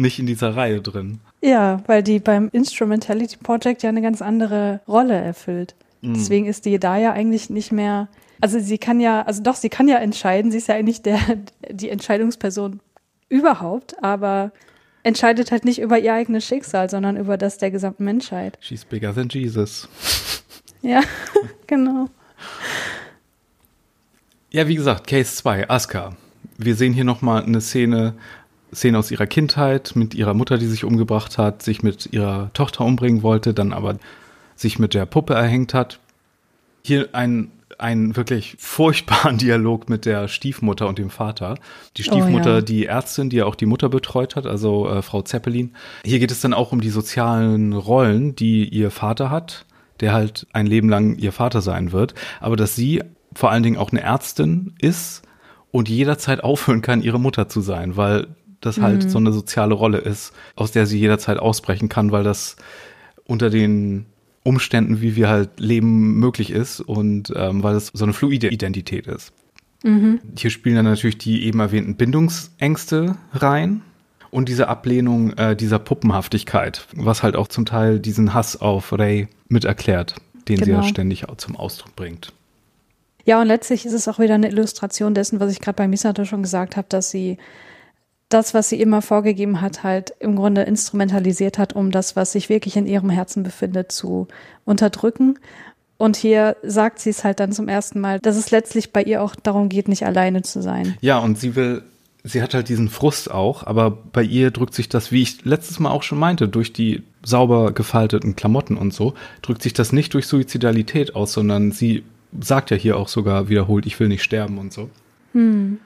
[0.04, 1.20] nicht in dieser Reihe drin.
[1.42, 5.74] Ja, weil die beim Instrumentality Project ja eine ganz andere Rolle erfüllt.
[6.02, 6.14] Mhm.
[6.14, 8.08] Deswegen ist die da ja eigentlich nicht mehr.
[8.40, 10.52] Also sie kann ja, also doch, sie kann ja entscheiden.
[10.52, 11.20] Sie ist ja eigentlich der,
[11.70, 12.80] die Entscheidungsperson
[13.30, 14.52] überhaupt, aber
[15.02, 18.58] entscheidet halt nicht über ihr eigenes Schicksal, sondern über das der gesamten Menschheit.
[18.62, 19.90] She's bigger than Jesus.
[20.86, 21.02] Ja,
[21.68, 22.10] genau.
[24.52, 26.16] Ja, wie gesagt, Case 2, Asuka.
[26.58, 28.16] Wir sehen hier nochmal eine Szene,
[28.74, 32.86] Szene aus ihrer Kindheit mit ihrer Mutter, die sich umgebracht hat, sich mit ihrer Tochter
[32.86, 33.98] umbringen wollte, dann aber
[34.56, 36.00] sich mit der Puppe erhängt hat.
[36.84, 41.58] Hier ein einen wirklich furchtbaren Dialog mit der Stiefmutter und dem Vater.
[41.98, 42.62] Die Stiefmutter, oh, ja.
[42.62, 45.76] die Ärztin, die ja auch die Mutter betreut hat, also äh, Frau Zeppelin.
[46.06, 49.66] Hier geht es dann auch um die sozialen Rollen, die ihr Vater hat,
[50.00, 53.02] der halt ein Leben lang ihr Vater sein wird, aber dass sie
[53.34, 55.24] vor allen Dingen auch eine Ärztin ist
[55.72, 58.28] und jederzeit aufhören kann, ihre Mutter zu sein, weil
[58.66, 59.10] das halt mhm.
[59.10, 62.56] so eine soziale Rolle ist, aus der sie jederzeit ausbrechen kann, weil das
[63.26, 64.06] unter den
[64.44, 69.08] Umständen, wie wir halt leben, möglich ist und ähm, weil es so eine fluide Identität
[69.08, 69.32] ist.
[69.84, 70.20] Mhm.
[70.38, 73.82] Hier spielen dann natürlich die eben erwähnten Bindungsängste rein
[74.32, 79.28] und diese Ablehnung äh, dieser Puppenhaftigkeit, was halt auch zum Teil diesen Hass auf Ray
[79.48, 80.16] mit erklärt,
[80.48, 80.66] den genau.
[80.66, 80.90] sie ja genau.
[80.90, 82.34] ständig zum Ausdruck bringt.
[83.26, 86.26] Ja, und letztlich ist es auch wieder eine Illustration dessen, was ich gerade bei Misato
[86.26, 87.38] schon gesagt habe, dass sie
[88.30, 92.50] das, was sie immer vorgegeben hat, halt im Grunde instrumentalisiert hat, um das, was sich
[92.50, 94.28] wirklich in ihrem Herzen befindet, zu
[94.66, 95.38] unterdrücken.
[95.98, 99.22] Und hier sagt sie es halt dann zum ersten Mal, dass es letztlich bei ihr
[99.22, 100.98] auch darum geht, nicht alleine zu sein.
[101.02, 101.84] Ja, und sie will,
[102.24, 105.80] sie hat halt diesen Frust auch, aber bei ihr drückt sich das, wie ich letztes
[105.80, 110.14] Mal auch schon meinte, durch die sauber gefalteten Klamotten und so, drückt sich das nicht
[110.14, 112.04] durch Suizidalität aus, sondern sie
[112.42, 114.90] sagt ja hier auch sogar wiederholt, ich will nicht sterben und so.
[115.34, 115.80] Hm.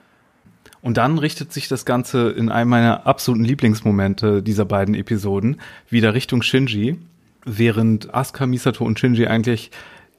[0.88, 6.14] Und dann richtet sich das Ganze in einem meiner absoluten Lieblingsmomente dieser beiden Episoden wieder
[6.14, 6.98] Richtung Shinji,
[7.44, 9.72] während Asuka, Misato und Shinji eigentlich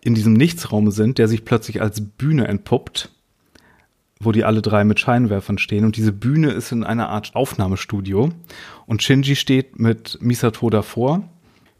[0.02, 3.08] in diesem Nichtsraum sind, der sich plötzlich als Bühne entpuppt,
[4.20, 5.86] wo die alle drei mit Scheinwerfern stehen.
[5.86, 8.28] Und diese Bühne ist in einer Art Aufnahmestudio.
[8.84, 11.26] Und Shinji steht mit Misato davor,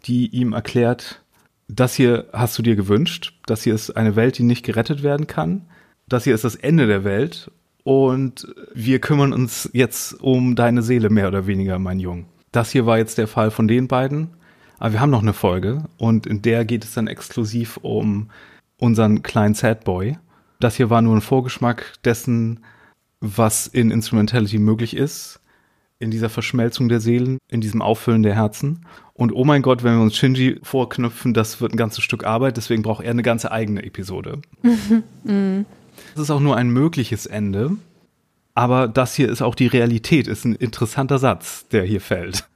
[0.07, 1.21] die ihm erklärt,
[1.69, 5.27] das hier hast du dir gewünscht, das hier ist eine Welt, die nicht gerettet werden
[5.27, 5.67] kann,
[6.09, 7.51] das hier ist das Ende der Welt
[7.89, 12.27] und wir kümmern uns jetzt um deine Seele mehr oder weniger, mein Jung.
[12.53, 14.29] Das hier war jetzt der Fall von den beiden.
[14.79, 18.29] Aber wir haben noch eine Folge und in der geht es dann exklusiv um
[18.77, 20.19] unseren kleinen Sad Boy.
[20.61, 22.61] Das hier war nur ein Vorgeschmack dessen,
[23.21, 25.41] was in Instrumentality möglich ist,
[25.99, 28.85] in dieser Verschmelzung der Seelen, in diesem Auffüllen der Herzen.
[29.15, 32.59] Und oh mein Gott, wenn wir uns Shinji vorknüpfen, das wird ein ganzes Stück Arbeit,
[32.59, 34.43] deswegen braucht er eine ganze eigene Episode.
[36.15, 37.77] Es ist auch nur ein mögliches Ende.
[38.55, 42.49] Aber das hier ist auch die Realität, ist ein interessanter Satz, der hier fällt.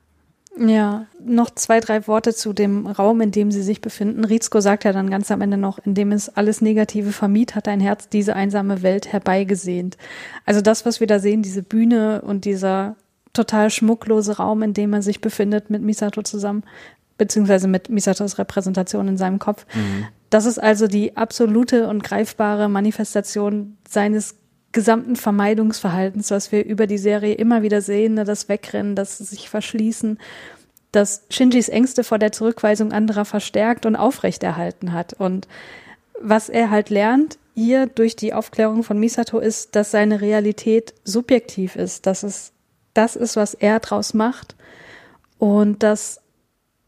[0.59, 4.25] Ja, noch zwei, drei Worte zu dem Raum, in dem sie sich befinden.
[4.25, 7.69] Rizko sagt ja dann ganz am Ende noch, in dem es alles Negative vermied, hat
[7.69, 9.97] ein Herz diese einsame Welt herbeigesehnt.
[10.45, 12.97] Also das, was wir da sehen, diese Bühne und dieser
[13.33, 16.65] total schmucklose Raum, in dem er sich befindet mit Misato zusammen,
[17.17, 19.65] beziehungsweise mit Misatos Repräsentation in seinem Kopf.
[19.75, 20.07] Mhm.
[20.33, 24.37] Das ist also die absolute und greifbare Manifestation seines
[24.73, 29.51] gesamten Vermeidungsverhaltens, was wir über die Serie immer wieder sehen, ne, das Wegrennen, das sich
[29.51, 30.19] verschließen,
[30.91, 35.13] das Shinjis Ängste vor der Zurückweisung anderer verstärkt und aufrechterhalten hat.
[35.13, 35.49] Und
[36.19, 41.77] was er halt lernt hier durch die Aufklärung von Misato ist, dass seine Realität subjektiv
[41.77, 42.53] ist, dass es
[42.95, 44.57] das ist, was er draus macht
[45.37, 46.22] und dass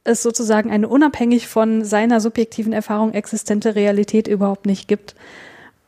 [0.04, 5.14] es sozusagen eine unabhängig von seiner subjektiven Erfahrung existente Realität überhaupt nicht gibt.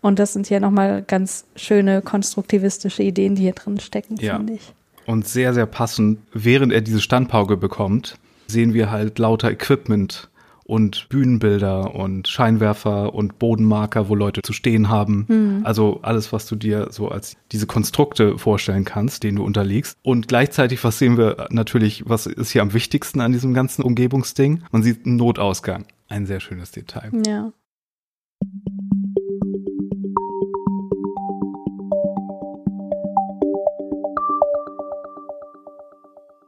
[0.00, 4.37] Und das sind ja nochmal ganz schöne konstruktivistische Ideen, die hier drin stecken, ja.
[4.37, 4.72] finde ich.
[5.05, 8.16] Und sehr, sehr passend, während er diese Standpauke bekommt,
[8.48, 10.29] sehen wir halt lauter Equipment
[10.66, 15.26] und Bühnenbilder und Scheinwerfer und Bodenmarker, wo Leute zu stehen haben.
[15.29, 15.61] Mhm.
[15.64, 19.96] Also alles, was du dir so als diese Konstrukte vorstellen kannst, denen du unterliegst.
[20.02, 24.64] Und gleichzeitig, was sehen wir natürlich, was ist hier am wichtigsten an diesem ganzen Umgebungsding?
[24.72, 25.87] Man sieht einen Notausgang.
[26.09, 27.11] Ein sehr schönes Detail.
[27.26, 27.52] Ja.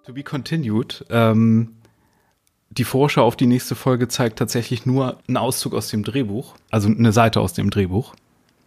[0.04, 1.04] To be continued.
[1.10, 1.77] Ähm,
[2.78, 6.88] die Vorschau auf die nächste Folge zeigt tatsächlich nur einen Auszug aus dem Drehbuch, also
[6.88, 8.14] eine Seite aus dem Drehbuch,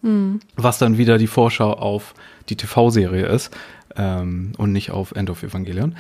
[0.02, 0.42] mhm.
[0.56, 2.14] was dann wieder die Vorschau auf
[2.50, 3.56] die TV-Serie ist
[3.96, 5.96] ähm, und nicht auf End of Evangelion.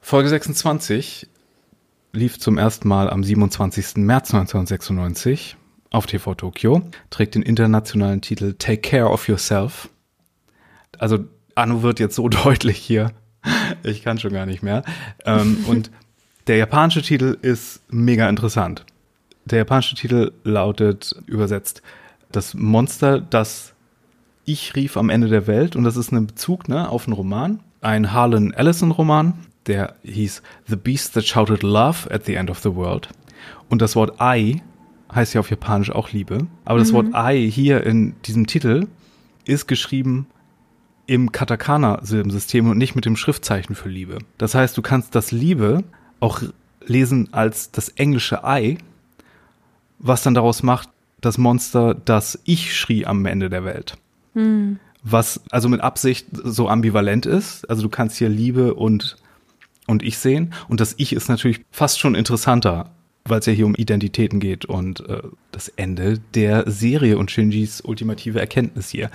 [0.00, 1.28] Folge 26
[2.12, 3.96] lief zum ersten Mal am 27.
[3.98, 5.56] März 1996
[5.90, 9.88] auf TV Tokyo, trägt den internationalen Titel Take Care of Yourself.
[10.98, 11.20] Also
[11.54, 13.12] Anu wird jetzt so deutlich hier.
[13.84, 14.82] Ich kann schon gar nicht mehr.
[15.24, 15.90] Ähm, und
[16.48, 18.84] der japanische Titel ist mega interessant.
[19.44, 21.82] Der japanische Titel lautet übersetzt
[22.32, 23.74] das Monster, das
[24.44, 25.76] ich rief am Ende der Welt.
[25.76, 29.34] Und das ist ein Bezug ne, auf einen Roman, ein Harlan Ellison Roman,
[29.66, 33.10] der hieß The Beast That Shouted Love at the End of the World.
[33.68, 34.62] Und das Wort I
[35.14, 36.46] heißt ja auf Japanisch auch Liebe.
[36.64, 36.96] Aber das mhm.
[36.96, 38.88] Wort I hier in diesem Titel
[39.44, 40.26] ist geschrieben
[41.06, 44.18] im Katakana-Silbensystem und nicht mit dem Schriftzeichen für Liebe.
[44.36, 45.84] Das heißt, du kannst das Liebe
[46.20, 46.42] auch
[46.84, 48.78] lesen als das englische I,
[49.98, 50.88] was dann daraus macht,
[51.20, 53.96] das Monster, das Ich schrie am Ende der Welt.
[54.34, 54.78] Mhm.
[55.02, 57.68] Was also mit Absicht so ambivalent ist.
[57.68, 59.16] Also du kannst hier Liebe und,
[59.86, 60.54] und Ich sehen.
[60.68, 62.90] Und das Ich ist natürlich fast schon interessanter
[63.28, 67.80] weil es ja hier um Identitäten geht und äh, das Ende der Serie und Shinjis
[67.80, 69.10] ultimative Erkenntnis hier.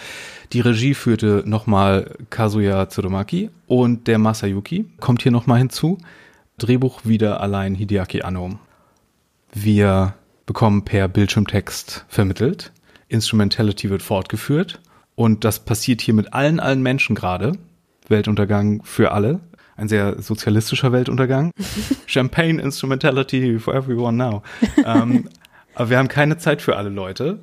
[0.53, 5.97] Die Regie führte nochmal Kazuya Tsurumaki und der Masayuki kommt hier nochmal hinzu.
[6.65, 8.57] Drehbuch wieder allein Hideaki Anno.
[9.53, 12.71] Wir bekommen per Bildschirmtext vermittelt.
[13.07, 14.79] Instrumentality wird fortgeführt
[15.15, 17.53] und das passiert hier mit allen, allen Menschen gerade.
[18.07, 19.41] Weltuntergang für alle
[19.75, 21.51] ein sehr sozialistischer Weltuntergang.
[22.05, 24.43] Champagne Instrumentality for everyone now.
[24.85, 25.29] ähm,
[25.75, 27.39] aber wir haben keine Zeit für alle Leute.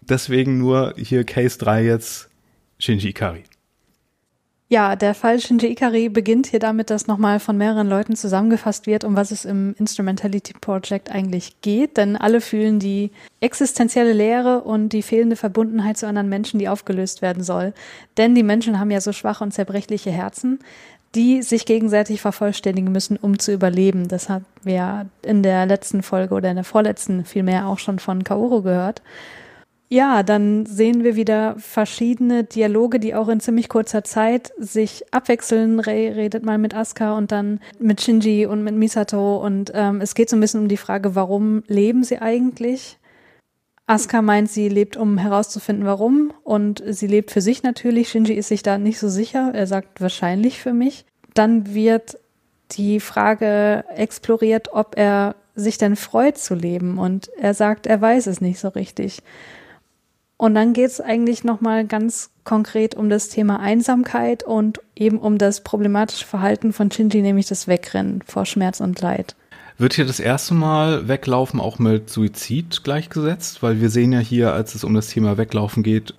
[0.00, 2.28] Deswegen nur hier Case 3 jetzt
[2.78, 3.44] Shinji Ikari.
[4.72, 9.02] Ja, der Fall Shinji Ikari beginnt hier damit, dass nochmal von mehreren Leuten zusammengefasst wird,
[9.02, 11.96] um was es im Instrumentality Project eigentlich geht.
[11.96, 17.20] Denn alle fühlen die existenzielle Leere und die fehlende Verbundenheit zu anderen Menschen, die aufgelöst
[17.20, 17.74] werden soll.
[18.16, 20.60] Denn die Menschen haben ja so schwache und zerbrechliche Herzen
[21.16, 24.06] die sich gegenseitig vervollständigen müssen, um zu überleben.
[24.06, 28.22] Das haben wir in der letzten Folge oder in der vorletzten vielmehr auch schon von
[28.22, 29.02] Kaoru gehört.
[29.92, 35.80] Ja, dann sehen wir wieder verschiedene Dialoge, die auch in ziemlich kurzer Zeit sich abwechseln.
[35.80, 40.14] Rei redet mal mit Asuka und dann mit Shinji und mit Misato und ähm, es
[40.14, 42.98] geht so ein bisschen um die Frage, warum leben sie eigentlich?
[43.88, 46.32] Asuka meint, sie lebt, um herauszufinden, warum.
[46.44, 48.10] Und sie lebt für sich natürlich.
[48.10, 49.50] Shinji ist sich da nicht so sicher.
[49.52, 51.04] Er sagt wahrscheinlich für mich.
[51.34, 52.16] Dann wird
[52.70, 56.98] die Frage exploriert, ob er sich denn freut zu leben.
[56.98, 59.24] Und er sagt, er weiß es nicht so richtig.
[60.40, 65.36] Und dann geht es eigentlich nochmal ganz konkret um das Thema Einsamkeit und eben um
[65.36, 69.36] das problematische Verhalten von Shinji, nämlich das Wegrennen vor Schmerz und Leid.
[69.76, 73.62] Wird hier das erste Mal Weglaufen auch mit Suizid gleichgesetzt?
[73.62, 76.14] Weil wir sehen ja hier, als es um das Thema Weglaufen geht,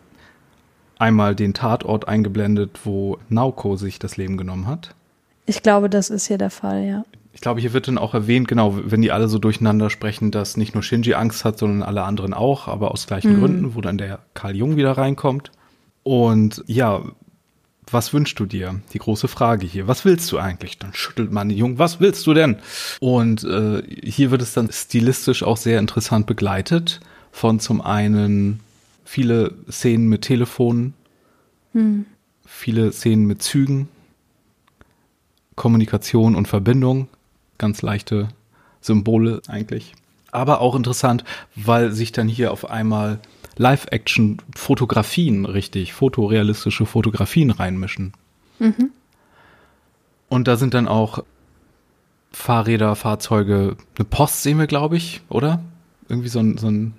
[0.99, 4.93] einmal den Tatort eingeblendet, wo Naoko sich das Leben genommen hat.
[5.47, 7.05] Ich glaube, das ist hier der Fall, ja.
[7.41, 10.57] Ich glaube, hier wird dann auch erwähnt, genau, wenn die alle so durcheinander sprechen, dass
[10.57, 13.39] nicht nur Shinji Angst hat, sondern alle anderen auch, aber aus gleichen mhm.
[13.39, 15.51] Gründen, wo dann der Karl Jung wieder reinkommt.
[16.03, 17.01] Und ja,
[17.89, 18.79] was wünschst du dir?
[18.93, 19.87] Die große Frage hier.
[19.87, 20.77] Was willst du eigentlich?
[20.77, 22.57] Dann schüttelt man den Jungen, was willst du denn?
[22.99, 26.99] Und äh, hier wird es dann stilistisch auch sehr interessant begleitet
[27.31, 28.59] von zum einen
[29.03, 30.93] viele Szenen mit Telefonen,
[31.71, 32.05] hm.
[32.45, 33.89] viele Szenen mit Zügen,
[35.55, 37.07] Kommunikation und Verbindung,
[37.61, 38.27] ganz leichte
[38.81, 39.93] Symbole eigentlich.
[40.31, 41.23] Aber auch interessant,
[41.55, 43.19] weil sich dann hier auf einmal
[43.57, 48.13] Live-Action-Fotografien richtig, fotorealistische Fotografien reinmischen.
[48.59, 48.89] Mhm.
[50.27, 51.23] Und da sind dann auch
[52.31, 55.61] Fahrräder, Fahrzeuge, eine Post sehen wir, glaube ich, oder?
[56.09, 56.93] Irgendwie so ein, so ein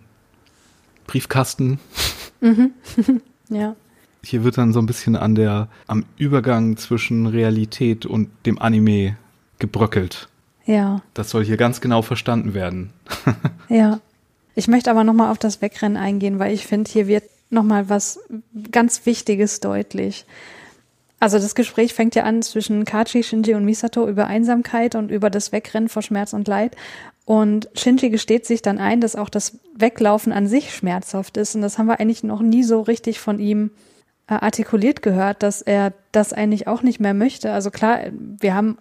[1.07, 1.81] Briefkasten.
[2.41, 2.71] Mhm.
[3.49, 3.75] ja.
[4.23, 9.17] Hier wird dann so ein bisschen an der, am Übergang zwischen Realität und dem Anime
[9.59, 10.29] gebröckelt.
[10.65, 11.03] Ja.
[11.15, 12.93] Das soll hier ganz genau verstanden werden.
[13.69, 14.01] ja.
[14.55, 18.21] Ich möchte aber nochmal auf das Wegrennen eingehen, weil ich finde, hier wird nochmal was
[18.71, 20.27] ganz Wichtiges deutlich.
[21.21, 25.31] Also das Gespräch fängt ja an zwischen Kachi, Shinji und Misato über Einsamkeit und über
[25.31, 26.77] das Wegrennen vor Schmerz und Leid.
[27.25, 31.55] Und Shinji gesteht sich dann ein, dass auch das Weglaufen an sich schmerzhaft ist.
[31.55, 33.71] Und das haben wir eigentlich noch nie so richtig von ihm
[34.27, 37.53] äh, artikuliert gehört, dass er das eigentlich auch nicht mehr möchte.
[37.53, 38.79] Also klar, wir haben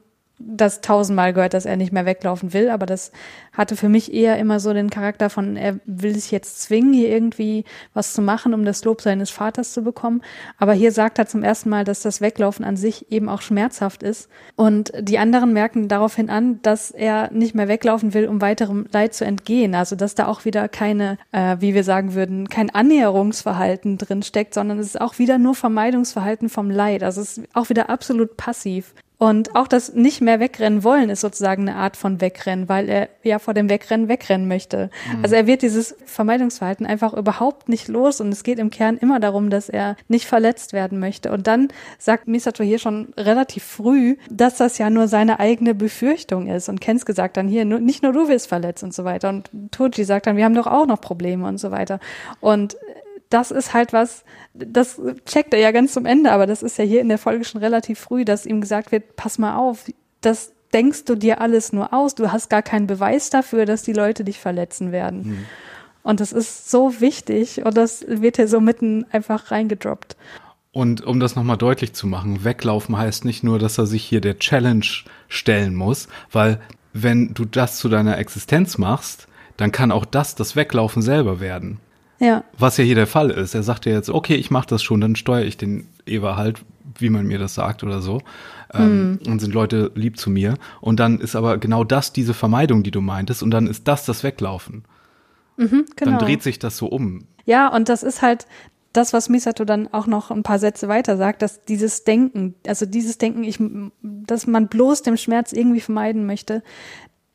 [0.48, 3.12] das tausendmal gehört, dass er nicht mehr weglaufen will, aber das
[3.54, 7.10] hatte für mich eher immer so den Charakter von, er will sich jetzt zwingen, hier
[7.10, 10.22] irgendwie was zu machen, um das Lob seines Vaters zu bekommen.
[10.58, 14.04] Aber hier sagt er zum ersten Mal, dass das Weglaufen an sich eben auch schmerzhaft
[14.04, 14.30] ist.
[14.56, 19.14] Und die anderen merken daraufhin an, dass er nicht mehr weglaufen will, um weiterem Leid
[19.14, 19.76] zu entgehen.
[19.76, 24.54] Also dass da auch wieder keine, äh, wie wir sagen würden, kein Annäherungsverhalten drin steckt,
[24.54, 27.04] sondern es ist auch wieder nur Vermeidungsverhalten vom Leid.
[27.04, 28.94] Also es ist auch wieder absolut passiv.
[29.22, 33.08] Und auch das nicht mehr wegrennen wollen ist sozusagen eine Art von Wegrennen, weil er
[33.22, 34.90] ja vor dem Wegrennen wegrennen möchte.
[35.16, 35.20] Mhm.
[35.22, 39.20] Also er wird dieses Vermeidungsverhalten einfach überhaupt nicht los und es geht im Kern immer
[39.20, 41.32] darum, dass er nicht verletzt werden möchte.
[41.32, 41.68] Und dann
[42.00, 46.68] sagt Misato hier schon relativ früh, dass das ja nur seine eigene Befürchtung ist.
[46.68, 49.30] Und Kens gesagt dann hier, nicht nur du wirst verletzt und so weiter.
[49.30, 52.00] Und Toji sagt dann, wir haben doch auch noch Probleme und so weiter.
[52.40, 52.76] Und
[53.32, 54.24] das ist halt was,
[54.54, 57.46] das checkt er ja ganz zum Ende, aber das ist ja hier in der Folge
[57.46, 59.86] schon relativ früh, dass ihm gesagt wird, pass mal auf,
[60.22, 63.94] das denkst du dir alles nur aus, du hast gar keinen Beweis dafür, dass die
[63.94, 65.24] Leute dich verletzen werden.
[65.24, 65.46] Mhm.
[66.04, 70.16] Und das ist so wichtig und das wird hier so mitten einfach reingedroppt.
[70.72, 74.22] Und um das nochmal deutlich zu machen, weglaufen heißt nicht nur, dass er sich hier
[74.22, 74.86] der Challenge
[75.28, 76.60] stellen muss, weil
[76.94, 79.28] wenn du das zu deiner Existenz machst,
[79.58, 81.80] dann kann auch das das Weglaufen selber werden.
[82.22, 82.44] Ja.
[82.56, 83.56] Was ja hier der Fall ist.
[83.56, 86.62] Er sagt ja jetzt, okay, ich mache das schon, dann steuere ich den Eber halt,
[87.00, 88.22] wie man mir das sagt oder so.
[88.74, 89.28] Ähm, mm.
[89.28, 90.54] Und sind Leute lieb zu mir.
[90.82, 93.42] Und dann ist aber genau das diese Vermeidung, die du meintest.
[93.42, 94.86] Und dann ist das das Weglaufen.
[95.58, 96.12] Mhm, genau.
[96.12, 97.26] Dann dreht sich das so um.
[97.46, 98.46] Ja, und das ist halt
[98.94, 102.86] das, was Misato dann auch noch ein paar Sätze weiter sagt, dass dieses Denken, also
[102.86, 103.58] dieses Denken, ich,
[104.02, 106.62] dass man bloß dem Schmerz irgendwie vermeiden möchte,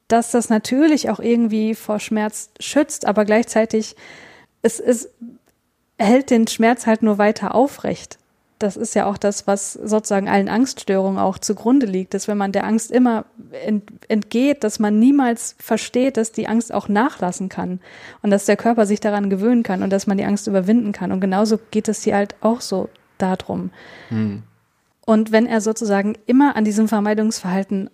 [0.06, 3.96] dass das natürlich auch irgendwie vor Schmerz schützt, aber gleichzeitig
[4.66, 5.10] es ist,
[5.96, 8.18] hält den Schmerz halt nur weiter aufrecht.
[8.58, 12.52] Das ist ja auch das, was sozusagen allen Angststörungen auch zugrunde liegt, dass wenn man
[12.52, 13.26] der Angst immer
[14.08, 17.80] entgeht, dass man niemals versteht, dass die Angst auch nachlassen kann
[18.22, 21.12] und dass der Körper sich daran gewöhnen kann und dass man die Angst überwinden kann.
[21.12, 22.88] Und genauso geht es hier halt auch so
[23.18, 23.70] darum.
[24.08, 24.42] Hm.
[25.04, 27.90] Und wenn er sozusagen immer an diesem Vermeidungsverhalten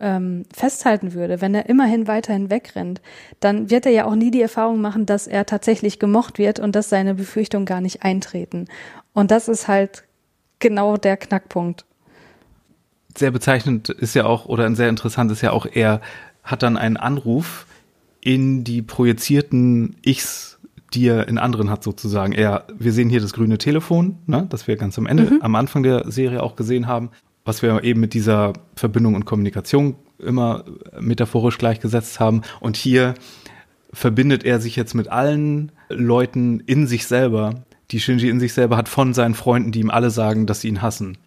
[0.00, 3.00] ähm, festhalten würde, wenn er immerhin weiterhin wegrennt,
[3.40, 6.74] dann wird er ja auch nie die Erfahrung machen, dass er tatsächlich gemocht wird und
[6.74, 8.66] dass seine Befürchtungen gar nicht eintreten.
[9.12, 10.04] Und das ist halt
[10.58, 11.84] genau der Knackpunkt.
[13.16, 16.00] Sehr bezeichnend ist ja auch, oder ein sehr interessant ist ja auch, er
[16.42, 17.66] hat dann einen Anruf
[18.20, 20.58] in die projizierten Ichs,
[20.94, 22.32] die er in anderen hat sozusagen.
[22.32, 25.42] Er, wir sehen hier das grüne Telefon, ne, das wir ganz am Ende, mhm.
[25.42, 27.10] am Anfang der Serie auch gesehen haben
[27.44, 30.64] was wir eben mit dieser Verbindung und Kommunikation immer
[30.98, 32.42] metaphorisch gleichgesetzt haben.
[32.60, 33.14] Und hier
[33.92, 38.76] verbindet er sich jetzt mit allen Leuten in sich selber, die Shinji in sich selber
[38.76, 41.18] hat, von seinen Freunden, die ihm alle sagen, dass sie ihn hassen.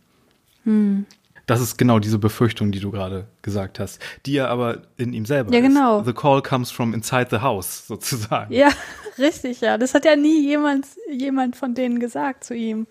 [0.63, 1.05] Hm.
[1.45, 5.25] Das ist genau diese Befürchtung, die du gerade gesagt hast, die ja aber in ihm
[5.25, 6.01] selber ja, genau.
[6.01, 6.05] ist.
[6.05, 8.53] The call comes from inside the house, sozusagen.
[8.53, 8.69] Ja,
[9.17, 9.77] richtig, ja.
[9.77, 12.85] Das hat ja nie jemand, jemand von denen gesagt zu ihm.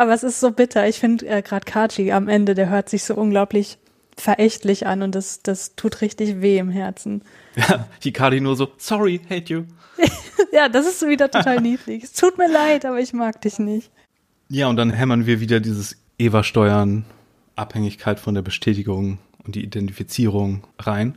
[0.00, 0.88] Aber es ist so bitter.
[0.88, 3.76] Ich finde äh, gerade Kachi am Ende, der hört sich so unglaublich
[4.16, 7.20] verächtlich an und das, das tut richtig weh im Herzen.
[7.54, 9.64] Ja, Hikari nur so, sorry, hate you.
[10.52, 12.02] ja, das ist wieder total niedlich.
[12.02, 13.90] Es tut mir leid, aber ich mag dich nicht.
[14.48, 17.04] Ja, und dann hämmern wir wieder dieses Eva-Steuern,
[17.54, 21.14] Abhängigkeit von der Bestätigung und die Identifizierung rein.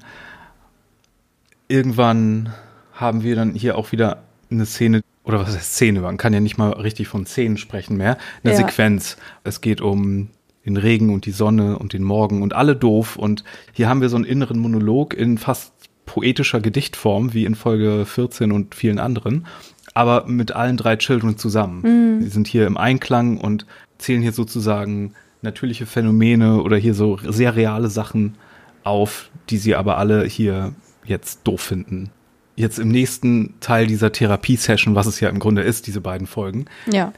[1.70, 2.54] Irgendwann
[2.92, 4.24] haben wir dann hier auch wieder
[4.54, 6.02] eine Szene, oder was heißt Szene?
[6.02, 8.18] Man kann ja nicht mal richtig von Szenen sprechen mehr.
[8.44, 8.60] Eine ja.
[8.60, 9.18] Sequenz.
[9.44, 10.30] Es geht um
[10.66, 13.16] den Regen und die Sonne und den Morgen und alle doof.
[13.16, 13.44] Und
[13.74, 15.74] hier haben wir so einen inneren Monolog in fast
[16.06, 19.46] poetischer Gedichtform, wie in Folge 14 und vielen anderen.
[19.94, 21.82] Aber mit allen drei Children zusammen.
[21.82, 22.24] Mhm.
[22.24, 23.66] Die sind hier im Einklang und
[23.98, 28.36] zählen hier sozusagen natürliche Phänomene oder hier so sehr reale Sachen
[28.84, 30.74] auf, die sie aber alle hier
[31.06, 32.10] jetzt doof finden
[32.56, 36.66] jetzt im nächsten Teil dieser Therapiesession, was es ja im Grunde ist, diese beiden Folgen.
[36.92, 37.14] Ja.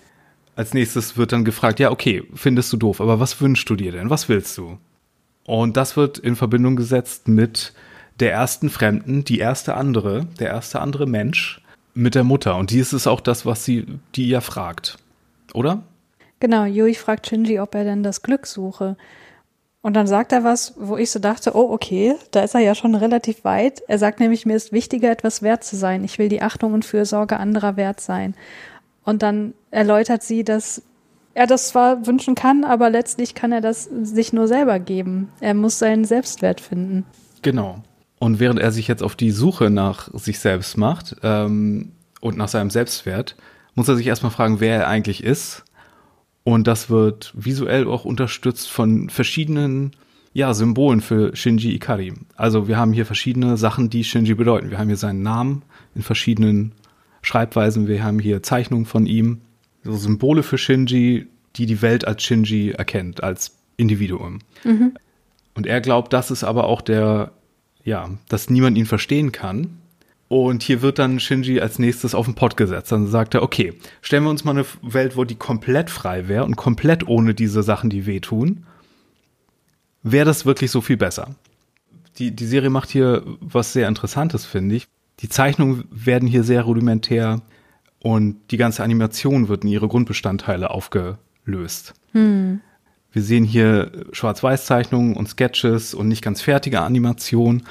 [0.56, 3.92] Als nächstes wird dann gefragt, ja, okay, findest du doof, aber was wünschst du dir
[3.92, 4.10] denn?
[4.10, 4.78] Was willst du?
[5.46, 7.74] Und das wird in Verbindung gesetzt mit
[8.20, 11.62] der ersten Fremden, die erste andere, der erste andere Mensch
[11.94, 12.56] mit der Mutter.
[12.56, 14.98] Und dies ist auch das, was sie, die ja fragt.
[15.54, 15.84] Oder?
[16.40, 18.98] Genau, Yui fragt Shinji, ob er denn das Glück suche.
[19.86, 22.74] Und dann sagt er was, wo ich so dachte, oh, okay, da ist er ja
[22.74, 23.84] schon relativ weit.
[23.88, 26.04] Er sagt nämlich, mir ist wichtiger, etwas wert zu sein.
[26.04, 28.34] Ich will die Achtung und Fürsorge anderer wert sein.
[29.04, 30.82] Und dann erläutert sie, dass
[31.36, 35.30] er das zwar wünschen kann, aber letztlich kann er das sich nur selber geben.
[35.40, 37.06] Er muss seinen Selbstwert finden.
[37.44, 37.84] Genau.
[38.18, 42.50] Und während er sich jetzt auf die Suche nach sich selbst macht ähm, und nach
[42.50, 43.36] seinem Selbstwert,
[43.76, 45.64] muss er sich erstmal fragen, wer er eigentlich ist
[46.46, 49.92] und das wird visuell auch unterstützt von verschiedenen
[50.32, 52.14] ja, Symbolen für Shinji Ikari.
[52.36, 54.70] Also wir haben hier verschiedene Sachen, die Shinji bedeuten.
[54.70, 55.64] Wir haben hier seinen Namen
[55.96, 56.74] in verschiedenen
[57.24, 57.88] Schreibweisen.
[57.88, 59.42] Wir haben hier Zeichnungen von ihm.
[59.84, 61.26] So Symbole für Shinji,
[61.56, 64.40] die die Welt als Shinji erkennt, als Individuum.
[64.64, 64.94] Mhm.
[65.56, 67.32] Und er glaubt, das ist aber auch der,
[67.84, 69.80] ja, dass niemand ihn verstehen kann.
[70.28, 72.92] Und hier wird dann Shinji als nächstes auf den Pott gesetzt.
[72.92, 76.46] Dann sagt er, okay, stellen wir uns mal eine Welt, wo die komplett frei wäre
[76.46, 78.66] und komplett ohne diese Sachen, die wehtun.
[80.02, 81.36] wäre das wirklich so viel besser.
[82.18, 84.88] Die, die Serie macht hier was sehr Interessantes, finde ich.
[85.20, 87.42] Die Zeichnungen werden hier sehr rudimentär
[88.00, 91.94] und die ganze Animation wird in ihre Grundbestandteile aufgelöst.
[92.12, 92.62] Hm.
[93.12, 97.64] Wir sehen hier Schwarz-Weiß-Zeichnungen und Sketches und nicht ganz fertige Animationen,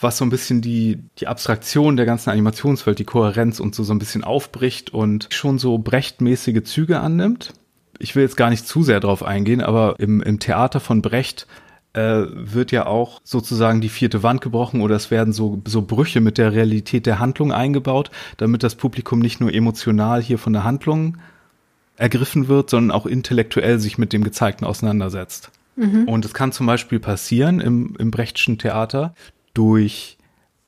[0.00, 3.92] was so ein bisschen die, die Abstraktion der ganzen Animationswelt, die Kohärenz und so, so
[3.92, 7.52] ein bisschen aufbricht und schon so brechtmäßige Züge annimmt.
[7.98, 11.46] Ich will jetzt gar nicht zu sehr drauf eingehen, aber im, im Theater von Brecht
[11.94, 16.20] äh, wird ja auch sozusagen die vierte Wand gebrochen oder es werden so, so Brüche
[16.20, 20.64] mit der Realität der Handlung eingebaut, damit das Publikum nicht nur emotional hier von der
[20.64, 21.16] Handlung
[21.96, 25.50] ergriffen wird, sondern auch intellektuell sich mit dem Gezeigten auseinandersetzt.
[25.74, 26.04] Mhm.
[26.04, 29.14] Und es kann zum Beispiel passieren im, im Brechtschen Theater
[29.54, 30.18] durch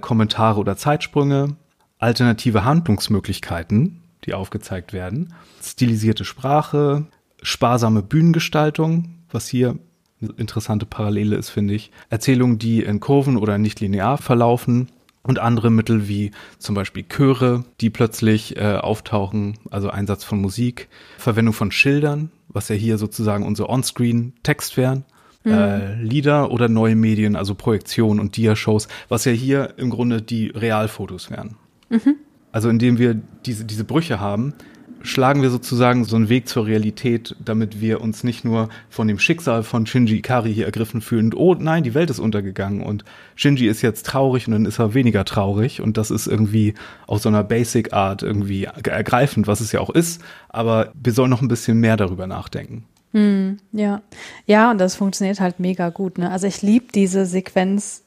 [0.01, 1.57] Kommentare oder Zeitsprünge,
[1.99, 7.07] alternative Handlungsmöglichkeiten, die aufgezeigt werden, stilisierte Sprache,
[7.43, 9.79] sparsame Bühnengestaltung, was hier
[10.21, 11.91] eine interessante Parallele ist, finde ich.
[12.11, 14.89] Erzählungen, die in Kurven oder nicht linear verlaufen,
[15.23, 20.89] und andere Mittel wie zum Beispiel Chöre, die plötzlich äh, auftauchen, also Einsatz von Musik,
[21.19, 25.05] Verwendung von Schildern, was ja hier sozusagen unser On-Screen-Text wären,
[25.45, 25.53] mhm.
[25.53, 30.49] äh, Lieder oder neue Medien, also Projektionen und Dia-Shows, was ja hier im Grunde die
[30.49, 31.57] Realfotos wären.
[31.89, 32.17] Mhm.
[32.53, 34.55] Also indem wir diese, diese Brüche haben,
[35.03, 39.19] schlagen wir sozusagen so einen Weg zur Realität, damit wir uns nicht nur von dem
[39.19, 41.33] Schicksal von Shinji Ikari hier ergriffen fühlen.
[41.35, 44.95] Oh nein, die Welt ist untergegangen und Shinji ist jetzt traurig und dann ist er
[44.95, 46.75] weniger traurig und das ist irgendwie
[47.07, 50.23] aus so einer Basic Art irgendwie ergreifend, was es ja auch ist.
[50.49, 52.85] Aber wir sollen noch ein bisschen mehr darüber nachdenken.
[53.13, 54.03] Hm, ja,
[54.47, 56.19] ja, und das funktioniert halt mega gut.
[56.19, 56.31] Ne?
[56.31, 58.03] Also ich liebe diese Sequenz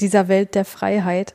[0.00, 1.34] dieser Welt der Freiheit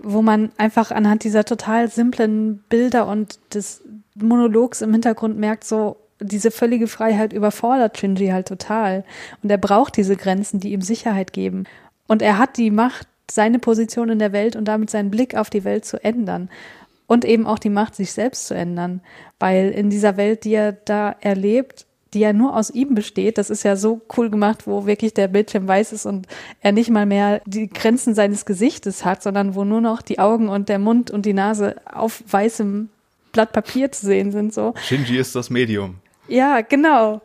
[0.00, 3.82] wo man einfach anhand dieser total simplen Bilder und des
[4.14, 9.04] Monologs im Hintergrund merkt, so diese völlige Freiheit überfordert Shinji halt total.
[9.42, 11.64] Und er braucht diese Grenzen, die ihm Sicherheit geben.
[12.06, 15.48] Und er hat die Macht, seine Position in der Welt und damit seinen Blick auf
[15.48, 16.50] die Welt zu ändern.
[17.06, 19.00] Und eben auch die Macht, sich selbst zu ändern.
[19.38, 23.38] Weil in dieser Welt, die er da erlebt, die ja nur aus ihm besteht.
[23.38, 26.26] Das ist ja so cool gemacht, wo wirklich der Bildschirm weiß ist und
[26.60, 30.48] er nicht mal mehr die Grenzen seines Gesichtes hat, sondern wo nur noch die Augen
[30.48, 32.88] und der Mund und die Nase auf weißem
[33.32, 34.52] Blatt Papier zu sehen sind.
[34.52, 34.74] So.
[34.82, 35.96] Shinji ist das Medium.
[36.28, 37.22] Ja, genau.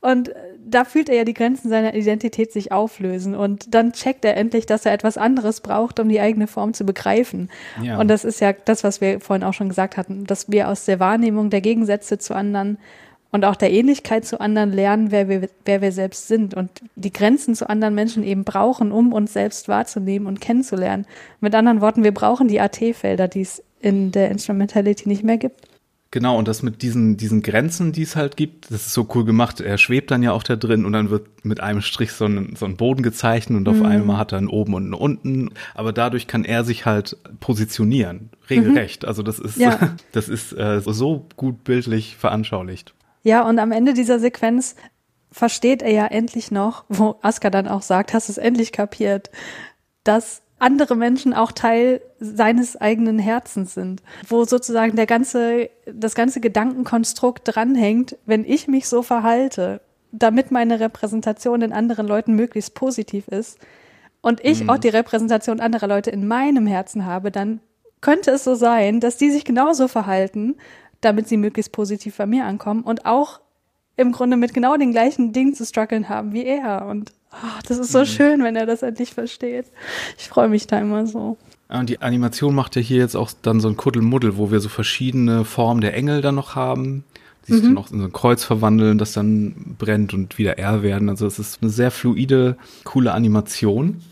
[0.00, 0.30] Und
[0.68, 4.66] da fühlt er ja die Grenzen seiner Identität sich auflösen und dann checkt er endlich,
[4.66, 7.50] dass er etwas anderes braucht, um die eigene Form zu begreifen.
[7.80, 7.98] Ja.
[7.98, 10.84] Und das ist ja das, was wir vorhin auch schon gesagt hatten, dass wir aus
[10.84, 12.78] der Wahrnehmung der Gegensätze zu anderen
[13.36, 17.12] und auch der Ähnlichkeit zu anderen lernen, wer wir, wer wir selbst sind und die
[17.12, 21.04] Grenzen zu anderen Menschen eben brauchen, um uns selbst wahrzunehmen und kennenzulernen.
[21.40, 25.68] Mit anderen Worten, wir brauchen die AT-Felder, die es in der Instrumentality nicht mehr gibt.
[26.12, 29.26] Genau, und das mit diesen, diesen Grenzen, die es halt gibt, das ist so cool
[29.26, 29.60] gemacht.
[29.60, 32.56] Er schwebt dann ja auch da drin und dann wird mit einem Strich so ein,
[32.56, 33.84] so ein Boden gezeichnet und auf mhm.
[33.84, 35.50] einmal hat er einen oben und einen unten.
[35.74, 39.02] Aber dadurch kann er sich halt positionieren, regelrecht.
[39.02, 39.08] Mhm.
[39.08, 39.94] Also das ist, ja.
[40.12, 42.94] das ist äh, so gut bildlich veranschaulicht.
[43.26, 44.76] Ja, und am Ende dieser Sequenz
[45.32, 49.32] versteht er ja endlich noch, wo Aska dann auch sagt, hast es endlich kapiert,
[50.04, 56.38] dass andere Menschen auch Teil seines eigenen Herzens sind, wo sozusagen der ganze, das ganze
[56.38, 59.80] Gedankenkonstrukt dranhängt, wenn ich mich so verhalte,
[60.12, 63.58] damit meine Repräsentation in anderen Leuten möglichst positiv ist
[64.20, 64.70] und ich mhm.
[64.70, 67.58] auch die Repräsentation anderer Leute in meinem Herzen habe, dann
[68.00, 70.54] könnte es so sein, dass die sich genauso verhalten
[71.06, 73.40] damit sie möglichst positiv bei mir ankommen und auch
[73.96, 76.86] im Grunde mit genau den gleichen Dingen zu strugglen haben wie er.
[76.86, 78.06] Und oh, das ist so mhm.
[78.06, 79.66] schön, wenn er das endlich versteht.
[80.18, 81.38] Ich freue mich da immer so.
[81.68, 84.68] Und die Animation macht ja hier jetzt auch dann so ein Kuddelmuddel, wo wir so
[84.68, 87.04] verschiedene Formen der Engel dann noch haben,
[87.46, 87.74] die sich mhm.
[87.74, 91.08] dann auch in so ein Kreuz verwandeln, das dann brennt und wieder R werden.
[91.08, 94.02] Also es ist eine sehr fluide, coole Animation,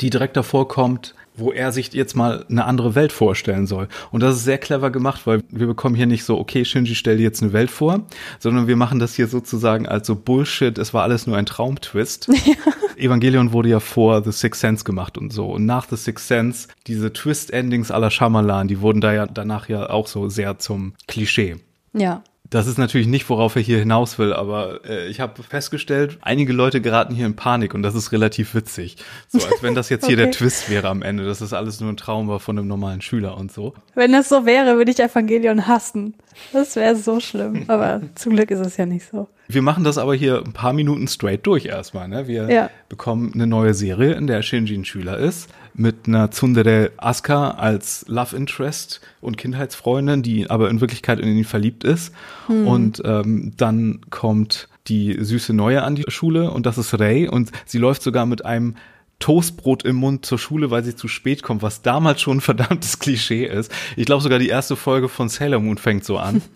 [0.00, 3.88] die direkt davor kommt, wo er sich jetzt mal eine andere Welt vorstellen soll.
[4.10, 7.16] Und das ist sehr clever gemacht, weil wir bekommen hier nicht so, okay, Shinji, stell
[7.16, 8.04] dir jetzt eine Welt vor,
[8.38, 12.28] sondern wir machen das hier sozusagen als so Bullshit, es war alles nur ein Traumtwist.
[12.44, 12.54] Ja.
[12.96, 15.46] Evangelion wurde ja vor The Sixth Sense gemacht und so.
[15.46, 19.88] Und nach The Sixth Sense, diese Twist-Endings aller Shyamalan, die wurden da ja danach ja
[19.88, 21.56] auch so sehr zum Klischee.
[21.92, 22.22] Ja.
[22.54, 26.52] Das ist natürlich nicht, worauf er hier hinaus will, aber äh, ich habe festgestellt, einige
[26.52, 28.96] Leute geraten hier in Panik und das ist relativ witzig.
[29.26, 30.14] So als wenn das jetzt okay.
[30.14, 32.68] hier der Twist wäre am Ende, dass das alles nur ein Traum war von einem
[32.68, 33.74] normalen Schüler und so.
[33.96, 36.14] Wenn das so wäre, würde ich Evangelion hassen.
[36.52, 39.26] Das wäre so schlimm, aber zum Glück ist es ja nicht so.
[39.48, 42.06] Wir machen das aber hier ein paar Minuten straight durch erstmal.
[42.06, 42.28] Ne?
[42.28, 42.70] Wir ja.
[42.88, 48.04] bekommen eine neue Serie, in der Shinji ein Schüler ist, mit einer Tsundere Asuka als
[48.08, 52.12] Love Interest und Kindheitsfreundin, die aber in Wirklichkeit in ihn verliebt ist.
[52.46, 52.66] Hm.
[52.66, 57.50] Und ähm, dann kommt die süße Neue an die Schule und das ist Ray und
[57.64, 58.76] sie läuft sogar mit einem
[59.18, 62.98] Toastbrot im Mund zur Schule, weil sie zu spät kommt, was damals schon ein verdammtes
[62.98, 63.72] Klischee ist.
[63.96, 66.42] Ich glaube sogar die erste Folge von Sailor Moon fängt so an.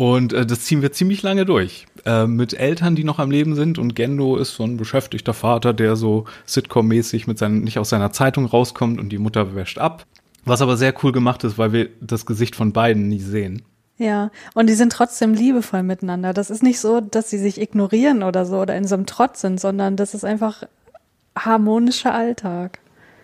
[0.00, 1.84] Und äh, das ziehen wir ziemlich lange durch.
[2.06, 3.78] Äh, mit Eltern, die noch am Leben sind.
[3.78, 8.10] Und Gendo ist so ein beschäftigter Vater, der so Sitcom-mäßig mit seinen, nicht aus seiner
[8.10, 10.06] Zeitung rauskommt und die Mutter wäscht ab.
[10.46, 13.60] Was aber sehr cool gemacht ist, weil wir das Gesicht von beiden nie sehen.
[13.98, 16.32] Ja, und die sind trotzdem liebevoll miteinander.
[16.32, 19.42] Das ist nicht so, dass sie sich ignorieren oder so oder in so einem Trotz
[19.42, 20.62] sind, sondern das ist einfach
[21.36, 22.78] harmonischer Alltag.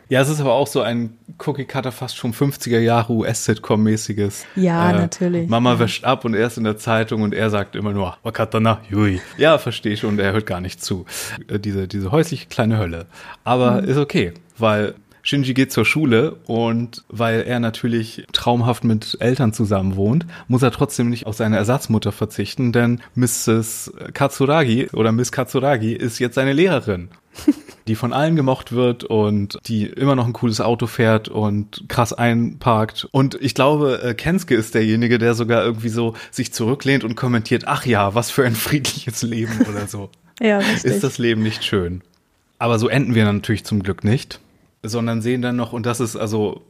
[0.09, 4.45] Ja, es ist aber auch so ein Cookie-Cutter, fast schon 50er Jahre US-Sitcom-mäßiges.
[4.55, 5.49] Ja, äh, natürlich.
[5.49, 8.81] Mama wäscht ab und er ist in der Zeitung und er sagt immer nur, Wakatana,
[8.89, 9.21] Yui.
[9.37, 11.07] Ja, verstehe schon, er hört gar nicht zu.
[11.49, 13.07] Äh, diese, diese häusliche kleine Hölle.
[13.43, 13.89] Aber mhm.
[13.89, 14.95] ist okay, weil
[15.27, 20.71] Shinji geht zur Schule und weil er natürlich traumhaft mit Eltern zusammen wohnt, muss er
[20.71, 23.93] trotzdem nicht auf seine Ersatzmutter verzichten, denn Mrs.
[24.15, 27.09] Katsuragi oder Miss Katsuragi ist jetzt seine Lehrerin.
[27.89, 32.13] die von allen gemocht wird und die immer noch ein cooles Auto fährt und krass
[32.13, 33.09] einparkt.
[33.11, 37.65] Und ich glaube, äh, Kenske ist derjenige, der sogar irgendwie so sich zurücklehnt und kommentiert,
[37.67, 40.09] ach ja, was für ein friedliches Leben oder so.
[40.41, 40.85] ja, richtig.
[40.85, 42.03] Ist das Leben nicht schön?
[42.59, 44.41] Aber so enden wir natürlich zum Glück nicht
[44.89, 46.63] sondern sehen dann noch, und das ist also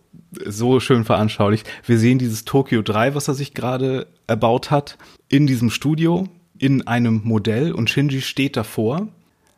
[0.44, 4.98] so schön veranschaulicht, wir sehen dieses Tokyo 3, was er sich gerade erbaut hat,
[5.28, 9.08] in diesem Studio, in einem Modell und Shinji steht davor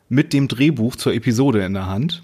[0.09, 2.23] mit dem Drehbuch zur Episode in der Hand.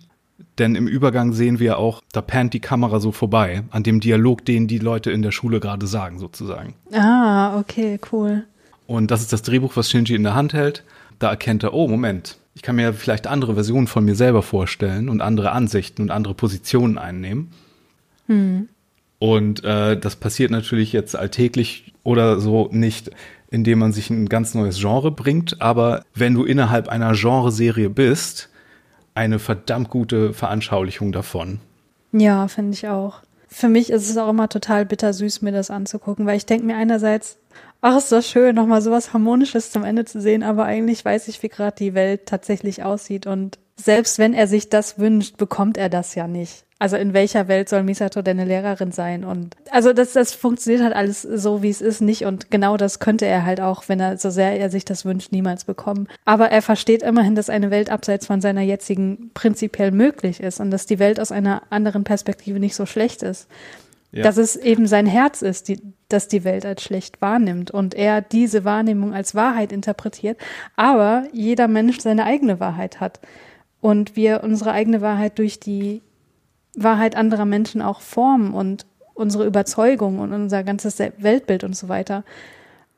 [0.58, 4.44] Denn im Übergang sehen wir auch, da pannt die Kamera so vorbei, an dem Dialog,
[4.46, 6.76] den die Leute in der Schule gerade sagen, sozusagen.
[6.94, 8.46] Ah, okay, cool.
[8.88, 10.84] Und das ist das Drehbuch, was Shinji in der Hand hält.
[11.20, 15.10] Da erkennt er, oh, Moment, ich kann mir vielleicht andere Versionen von mir selber vorstellen
[15.10, 17.52] und andere Ansichten und andere Positionen einnehmen.
[18.28, 18.70] Hm.
[19.20, 23.12] Und äh, das passiert natürlich jetzt alltäglich oder so nicht,
[23.50, 25.62] indem man sich ein ganz neues Genre bringt.
[25.62, 28.50] Aber wenn du innerhalb einer Genreserie bist,
[29.14, 31.60] eine verdammt gute Veranschaulichung davon.
[32.12, 33.22] Ja, finde ich auch.
[33.48, 36.76] Für mich ist es auch immer total bittersüß, mir das anzugucken, weil ich denke mir
[36.76, 37.38] einerseits,
[37.86, 41.44] ach, ist das schön, nochmal sowas Harmonisches zum Ende zu sehen, aber eigentlich weiß ich,
[41.44, 45.90] wie gerade die Welt tatsächlich aussieht und selbst wenn er sich das wünscht, bekommt er
[45.90, 46.64] das ja nicht.
[46.80, 49.24] Also in welcher Welt soll Misato denn eine Lehrerin sein?
[49.24, 52.26] Und also das, das funktioniert halt alles so, wie es ist, nicht.
[52.26, 55.32] Und genau das könnte er halt auch, wenn er so sehr er sich das wünscht,
[55.32, 56.08] niemals bekommen.
[56.26, 60.70] Aber er versteht immerhin, dass eine Welt abseits von seiner jetzigen prinzipiell möglich ist und
[60.72, 63.48] dass die Welt aus einer anderen Perspektive nicht so schlecht ist.
[64.16, 64.24] Ja.
[64.24, 68.22] Dass es eben sein Herz ist, die, das die Welt als schlecht wahrnimmt und er
[68.22, 70.38] diese Wahrnehmung als Wahrheit interpretiert,
[70.78, 73.20] aber jeder Mensch seine eigene Wahrheit hat
[73.82, 76.02] und wir unsere eigene Wahrheit durch die
[76.78, 78.86] Wahrheit anderer Menschen auch formen und
[79.16, 82.24] unsere Überzeugung und unser ganzes Weltbild und so weiter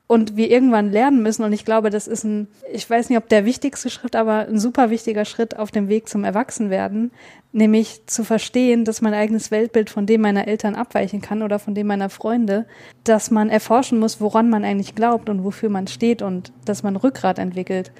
[0.08, 1.44] und wir irgendwann lernen müssen.
[1.44, 4.58] Und ich glaube, das ist ein, ich weiß nicht, ob der wichtigste Schritt, aber ein
[4.58, 7.12] super wichtiger Schritt auf dem Weg zum Erwachsenwerden,
[7.52, 11.74] nämlich zu verstehen, dass mein eigenes Weltbild von dem meiner Eltern abweichen kann oder von
[11.74, 12.66] dem meiner Freunde,
[13.04, 16.96] dass man erforschen muss, woran man eigentlich glaubt und wofür man steht und dass man
[16.96, 17.92] Rückgrat entwickelt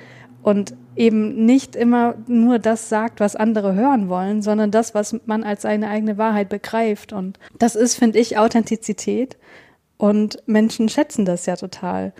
[0.42, 5.44] und eben nicht immer nur das sagt, was andere hören wollen, sondern das, was man
[5.44, 7.12] als seine eigene Wahrheit begreift.
[7.12, 9.36] Und das ist, finde ich, Authentizität.
[9.98, 12.12] Und Menschen schätzen das ja total.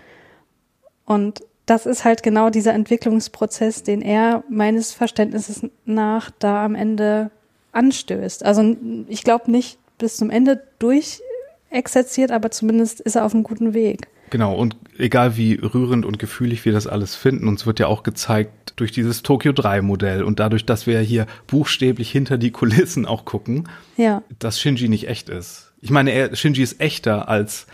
[1.05, 7.31] Und das ist halt genau dieser Entwicklungsprozess, den er meines Verständnisses nach da am Ende
[7.71, 8.43] anstößt.
[8.43, 8.75] Also
[9.07, 14.07] ich glaube nicht bis zum Ende durchexerziert, aber zumindest ist er auf einem guten Weg.
[14.31, 18.03] Genau, und egal wie rührend und gefühlig wir das alles finden, uns wird ja auch
[18.03, 23.05] gezeigt durch dieses Tokyo 3 Modell und dadurch, dass wir hier buchstäblich hinter die Kulissen
[23.05, 23.67] auch gucken,
[23.97, 24.23] ja.
[24.37, 25.68] dass Shinji nicht echt ist.
[25.81, 27.67] Ich meine, er, Shinji ist echter als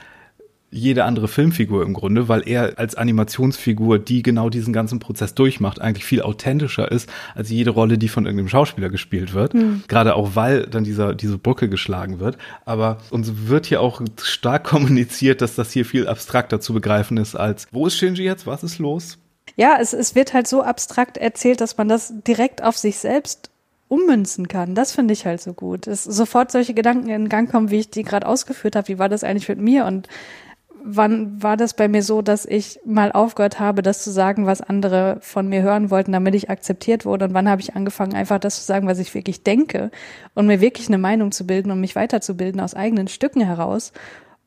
[0.76, 5.80] jede andere Filmfigur im Grunde, weil er als Animationsfigur, die genau diesen ganzen Prozess durchmacht,
[5.80, 9.54] eigentlich viel authentischer ist als jede Rolle, die von irgendeinem Schauspieler gespielt wird.
[9.54, 9.84] Mhm.
[9.88, 12.38] Gerade auch, weil dann dieser, diese Brücke geschlagen wird.
[12.66, 17.36] Aber uns wird hier auch stark kommuniziert, dass das hier viel abstrakter zu begreifen ist
[17.36, 18.46] als, wo ist Shinji jetzt?
[18.46, 19.18] Was ist los?
[19.56, 23.50] Ja, es, es wird halt so abstrakt erzählt, dass man das direkt auf sich selbst
[23.88, 24.76] ummünzen kann.
[24.76, 25.88] Das finde ich halt so gut.
[25.88, 28.88] Dass sofort solche Gedanken in Gang kommen, wie ich die gerade ausgeführt habe.
[28.88, 29.86] Wie war das eigentlich mit mir?
[29.86, 30.08] Und
[30.86, 34.62] wann war das bei mir so, dass ich mal aufgehört habe, das zu sagen, was
[34.62, 37.26] andere von mir hören wollten, damit ich akzeptiert wurde?
[37.26, 39.92] Und wann habe ich angefangen, einfach das zu sagen, was ich wirklich denke
[40.36, 43.94] und mir wirklich eine Meinung zu bilden und mich weiterzubilden aus eigenen Stücken heraus?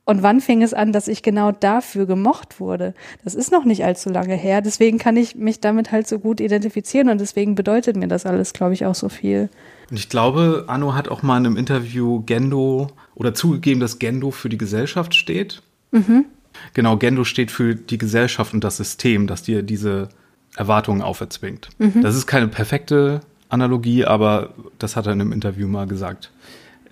[0.09, 2.95] Und wann fing es an, dass ich genau dafür gemocht wurde?
[3.25, 4.63] Das ist noch nicht allzu lange her.
[4.63, 8.55] Deswegen kann ich mich damit halt so gut identifizieren und deswegen bedeutet mir das alles,
[8.55, 9.51] glaube ich, auch so viel.
[9.91, 12.87] Und ich glaube, Anno hat auch mal in einem Interview Gendo
[13.17, 15.61] oder zugegeben, dass Gendo für die Gesellschaft steht.
[15.91, 16.25] Mhm.
[16.73, 20.09] Genau, Gendo steht für die Gesellschaft und das System, das dir diese
[20.57, 21.69] Erwartungen auferzwingt.
[21.77, 22.01] Mhm.
[22.01, 26.31] Das ist keine perfekte Analogie, aber das hat er in einem Interview mal gesagt.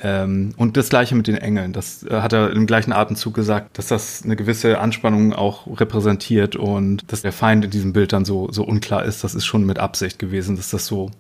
[0.03, 1.73] Ähm, und das gleiche mit den Engeln.
[1.73, 6.57] Das äh, hat er im gleichen Atemzug gesagt, dass das eine gewisse Anspannung auch repräsentiert
[6.57, 9.25] und dass der Feind in diesem Bild dann so, so unklar ist.
[9.25, 11.11] Das ist schon mit Absicht gewesen, dass das so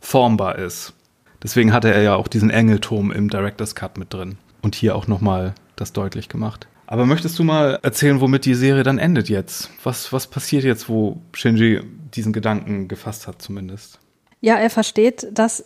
[0.00, 0.94] formbar ist.
[1.42, 4.36] Deswegen hatte er ja auch diesen Engelturm im Director's Cut mit drin.
[4.62, 6.66] Und hier auch nochmal das deutlich gemacht.
[6.86, 9.70] Aber möchtest du mal erzählen, womit die Serie dann endet jetzt?
[9.84, 11.80] Was, was passiert jetzt, wo Shinji
[12.14, 14.00] diesen Gedanken gefasst hat zumindest?
[14.40, 15.64] Ja, er versteht, dass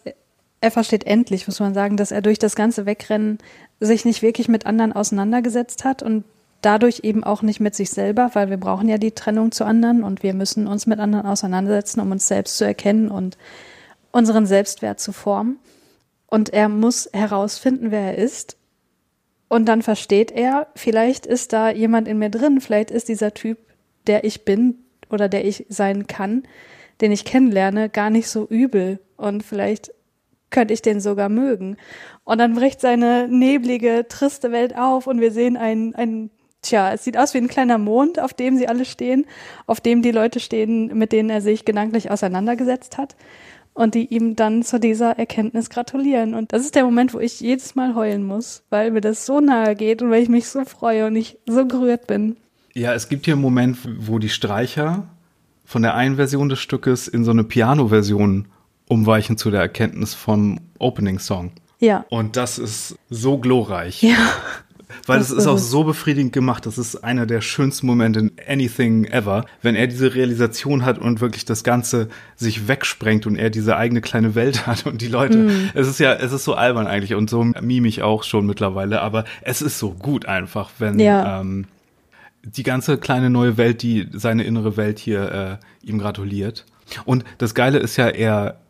[0.64, 3.36] er versteht endlich, muss man sagen, dass er durch das ganze Wegrennen
[3.80, 6.24] sich nicht wirklich mit anderen auseinandergesetzt hat und
[6.62, 10.02] dadurch eben auch nicht mit sich selber, weil wir brauchen ja die Trennung zu anderen
[10.02, 13.36] und wir müssen uns mit anderen auseinandersetzen, um uns selbst zu erkennen und
[14.10, 15.58] unseren Selbstwert zu formen.
[16.28, 18.56] Und er muss herausfinden, wer er ist.
[19.48, 23.58] Und dann versteht er, vielleicht ist da jemand in mir drin, vielleicht ist dieser Typ,
[24.06, 24.76] der ich bin
[25.10, 26.44] oder der ich sein kann,
[27.02, 28.98] den ich kennenlerne, gar nicht so übel.
[29.18, 29.92] Und vielleicht
[30.54, 31.76] könnte ich den sogar mögen.
[32.22, 36.30] Und dann bricht seine neblige, triste Welt auf und wir sehen ein, ein,
[36.62, 39.26] tja, es sieht aus wie ein kleiner Mond, auf dem sie alle stehen,
[39.66, 43.16] auf dem die Leute stehen, mit denen er sich gedanklich auseinandergesetzt hat
[43.74, 46.34] und die ihm dann zu dieser Erkenntnis gratulieren.
[46.34, 49.40] Und das ist der Moment, wo ich jedes Mal heulen muss, weil mir das so
[49.40, 52.36] nahe geht und weil ich mich so freue und ich so gerührt bin.
[52.74, 55.08] Ja, es gibt hier einen Moment, wo die Streicher
[55.64, 58.46] von der einen Version des Stückes in so eine Piano-Version
[58.88, 61.52] umweichen zu der Erkenntnis vom Opening-Song.
[61.80, 62.04] Ja.
[62.08, 64.02] Und das ist so glorreich.
[64.02, 64.16] Ja.
[65.06, 66.66] Weil es ist auch so befriedigend gemacht.
[66.66, 71.20] Das ist einer der schönsten Momente in anything ever, wenn er diese Realisation hat und
[71.20, 75.38] wirklich das Ganze sich wegsprengt und er diese eigene kleine Welt hat und die Leute.
[75.38, 75.70] Mm.
[75.74, 79.00] Es ist ja, es ist so albern eigentlich und so mime ich auch schon mittlerweile,
[79.02, 81.40] aber es ist so gut einfach, wenn ja.
[81.40, 81.66] ähm,
[82.42, 86.66] die ganze kleine neue Welt, die seine innere Welt hier äh, ihm gratuliert.
[87.04, 88.60] Und das Geile ist ja, er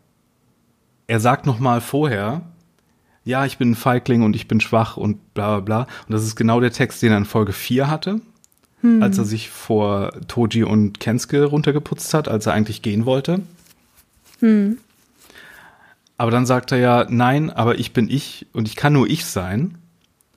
[1.07, 2.43] er sagt noch mal vorher,
[3.25, 5.95] ja, ich bin ein Feigling und ich bin schwach und bla bla bla.
[6.07, 8.21] Und das ist genau der Text, den er in Folge 4 hatte,
[8.81, 9.03] hm.
[9.03, 13.41] als er sich vor Toji und Kensuke runtergeputzt hat, als er eigentlich gehen wollte.
[14.41, 14.79] Hm.
[16.17, 19.25] Aber dann sagt er ja, nein, aber ich bin ich und ich kann nur ich
[19.25, 19.79] sein.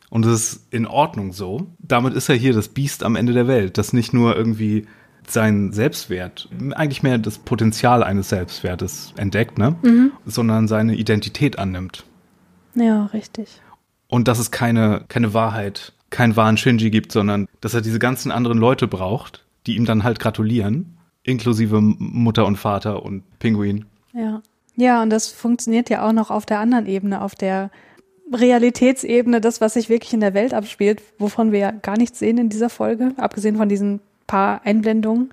[0.09, 1.67] Und es ist in Ordnung so.
[1.79, 4.87] Damit ist er hier das Biest am Ende der Welt, das nicht nur irgendwie
[5.29, 9.75] seinen Selbstwert, eigentlich mehr das Potenzial eines Selbstwertes entdeckt, ne?
[9.81, 10.11] Mhm.
[10.25, 12.05] sondern seine Identität annimmt.
[12.75, 13.61] Ja, richtig.
[14.07, 18.31] Und dass es keine, keine Wahrheit, keinen wahren Shinji gibt, sondern dass er diese ganzen
[18.31, 23.85] anderen Leute braucht, die ihm dann halt gratulieren, inklusive Mutter und Vater und Pinguin.
[24.13, 24.41] Ja.
[24.79, 27.71] Ja, und das funktioniert ja auch noch auf der anderen Ebene, auf der
[28.31, 32.37] Realitätsebene, das, was sich wirklich in der Welt abspielt, wovon wir ja gar nichts sehen
[32.37, 35.31] in dieser Folge, abgesehen von diesen paar Einblendungen,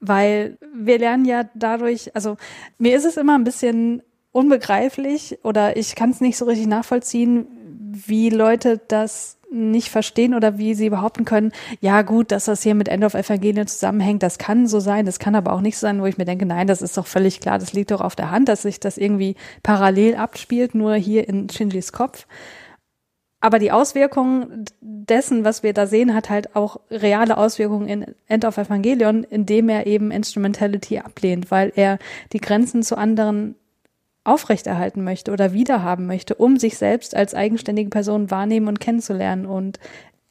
[0.00, 2.36] weil wir lernen ja dadurch, also
[2.78, 4.02] mir ist es immer ein bisschen
[4.32, 7.46] unbegreiflich oder ich kann es nicht so richtig nachvollziehen,
[7.92, 12.74] wie Leute das nicht verstehen oder wie sie behaupten können, ja gut, dass das hier
[12.74, 15.86] mit End of Evangelien zusammenhängt, das kann so sein, das kann aber auch nicht so
[15.86, 18.16] sein, wo ich mir denke, nein, das ist doch völlig klar, das liegt doch auf
[18.16, 22.26] der Hand, dass sich das irgendwie parallel abspielt, nur hier in Shinjis Kopf.
[23.44, 28.46] Aber die Auswirkungen dessen, was wir da sehen, hat halt auch reale Auswirkungen in End
[28.46, 31.98] of Evangelion, indem er eben Instrumentality ablehnt, weil er
[32.32, 33.54] die Grenzen zu anderen
[34.24, 39.44] aufrechterhalten möchte oder wiederhaben möchte, um sich selbst als eigenständige Person wahrnehmen und kennenzulernen.
[39.44, 39.78] Und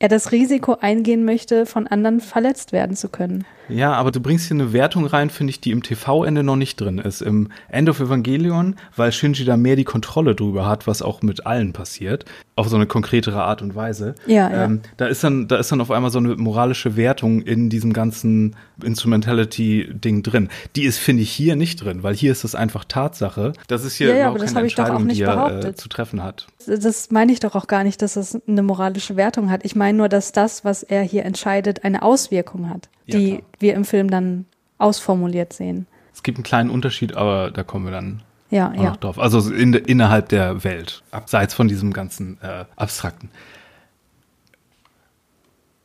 [0.03, 3.45] er das Risiko eingehen möchte, von anderen verletzt werden zu können.
[3.69, 6.81] Ja, aber du bringst hier eine Wertung rein, finde ich, die im TV-Ende noch nicht
[6.81, 7.21] drin ist.
[7.21, 11.45] Im End of Evangelion, weil Shinji da mehr die Kontrolle drüber hat, was auch mit
[11.45, 12.25] allen passiert,
[12.55, 14.15] auf so eine konkretere Art und Weise.
[14.27, 14.65] Ja, ja.
[14.65, 17.93] Ähm, da ist dann, da ist dann auf einmal so eine moralische Wertung in diesem
[17.93, 20.49] ganzen Instrumentality-Ding drin.
[20.75, 23.53] Die ist, finde ich, hier nicht drin, weil hier ist es einfach Tatsache.
[23.67, 26.47] Das ist hier ja, ja, überhaupt keine Entscheidung, die er äh, zu treffen hat.
[26.65, 29.65] Das meine ich doch auch gar nicht, dass es eine moralische Wertung hat.
[29.65, 33.73] Ich meine nur, dass das, was er hier entscheidet, eine Auswirkung hat die ja, wir
[33.75, 34.45] im Film dann
[34.77, 35.87] ausformuliert sehen.
[36.13, 38.21] Es gibt einen kleinen Unterschied, aber da kommen wir dann
[38.53, 38.95] ja, ja.
[39.01, 39.17] noch.
[39.17, 43.29] Also in, innerhalb der Welt, abseits von diesem ganzen äh, Abstrakten.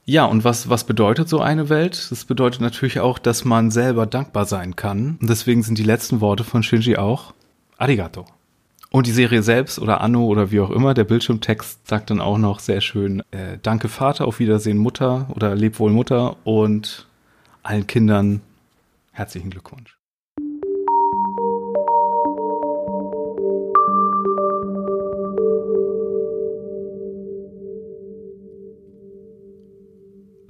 [0.05, 2.09] Ja, und was, was bedeutet so eine Welt?
[2.11, 5.19] Das bedeutet natürlich auch, dass man selber dankbar sein kann.
[5.21, 7.35] Und deswegen sind die letzten Worte von Shinji auch
[7.77, 8.25] Arigato.
[8.91, 12.39] Und die Serie selbst oder Anno oder wie auch immer, der Bildschirmtext sagt dann auch
[12.39, 17.07] noch sehr schön, äh, danke Vater, auf Wiedersehen Mutter oder leb wohl Mutter und
[17.62, 18.41] allen Kindern
[19.12, 19.97] herzlichen Glückwunsch.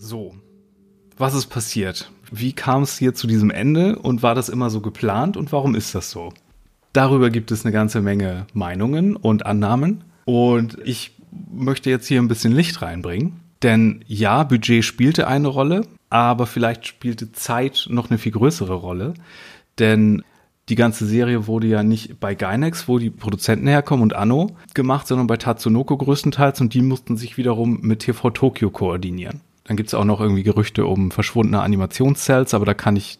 [0.00, 0.32] So,
[1.16, 2.12] was ist passiert?
[2.30, 5.74] Wie kam es hier zu diesem Ende und war das immer so geplant und warum
[5.74, 6.32] ist das so?
[6.92, 11.16] Darüber gibt es eine ganze Menge Meinungen und Annahmen und ich
[11.50, 13.40] möchte jetzt hier ein bisschen Licht reinbringen.
[13.64, 19.14] Denn ja, Budget spielte eine Rolle, aber vielleicht spielte Zeit noch eine viel größere Rolle.
[19.80, 20.22] Denn
[20.68, 25.08] die ganze Serie wurde ja nicht bei Gynex, wo die Produzenten herkommen, und Anno gemacht,
[25.08, 29.40] sondern bei Tatsunoko größtenteils und die mussten sich wiederum mit TV Tokyo koordinieren.
[29.68, 33.18] Dann gibt's auch noch irgendwie Gerüchte um verschwundene Animationscells, aber da kann ich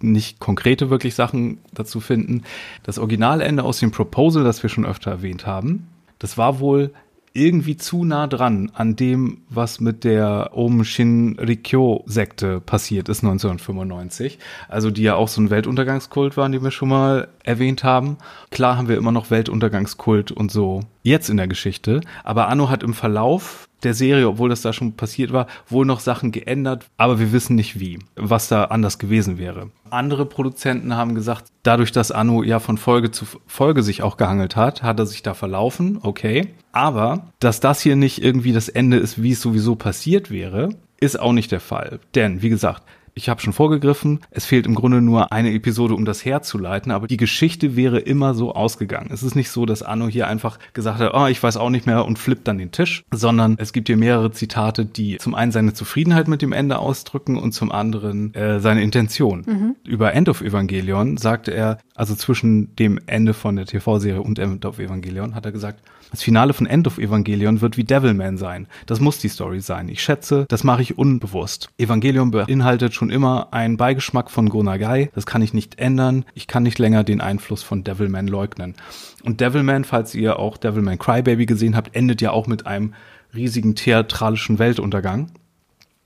[0.00, 2.42] nicht konkrete wirklich Sachen dazu finden.
[2.82, 5.88] Das Originalende aus dem Proposal, das wir schon öfter erwähnt haben,
[6.18, 6.92] das war wohl
[7.36, 14.38] irgendwie zu nah dran an dem, was mit der Om Shinrikyo-Sekte passiert ist 1995.
[14.68, 18.18] Also die ja auch so ein Weltuntergangskult waren, den wir schon mal erwähnt haben.
[18.50, 22.84] Klar haben wir immer noch Weltuntergangskult und so jetzt in der Geschichte, aber Anno hat
[22.84, 27.18] im Verlauf der Serie, obwohl das da schon passiert war, wohl noch Sachen geändert, aber
[27.18, 29.70] wir wissen nicht wie, was da anders gewesen wäre.
[29.90, 34.56] Andere Produzenten haben gesagt, dadurch, dass Anno ja von Folge zu Folge sich auch gehangelt
[34.56, 36.48] hat, hat er sich da verlaufen, okay.
[36.72, 40.70] Aber, dass das hier nicht irgendwie das Ende ist, wie es sowieso passiert wäre,
[41.00, 42.00] ist auch nicht der Fall.
[42.14, 42.82] Denn, wie gesagt,
[43.14, 47.06] ich habe schon vorgegriffen, es fehlt im Grunde nur eine Episode, um das herzuleiten, aber
[47.06, 49.10] die Geschichte wäre immer so ausgegangen.
[49.12, 51.86] Es ist nicht so, dass Anno hier einfach gesagt hat, oh, ich weiß auch nicht
[51.86, 55.52] mehr und flippt dann den Tisch, sondern es gibt hier mehrere Zitate, die zum einen
[55.52, 59.44] seine Zufriedenheit mit dem Ende ausdrücken und zum anderen äh, seine Intention.
[59.46, 59.76] Mhm.
[59.84, 64.64] Über End of Evangelion sagte er, also zwischen dem Ende von der TV-Serie und End
[64.64, 65.80] of Evangelion hat er gesagt,
[66.14, 68.68] das Finale von End of Evangelion wird wie Devilman sein.
[68.86, 69.88] Das muss die Story sein.
[69.88, 71.70] Ich schätze, das mache ich unbewusst.
[71.76, 75.10] Evangelion beinhaltet schon immer einen Beigeschmack von Gonagai.
[75.14, 76.24] Das kann ich nicht ändern.
[76.34, 78.74] Ich kann nicht länger den Einfluss von Devilman leugnen.
[79.22, 82.94] Und Devilman, falls ihr auch Devilman Crybaby gesehen habt, endet ja auch mit einem
[83.34, 85.30] riesigen theatralischen Weltuntergang,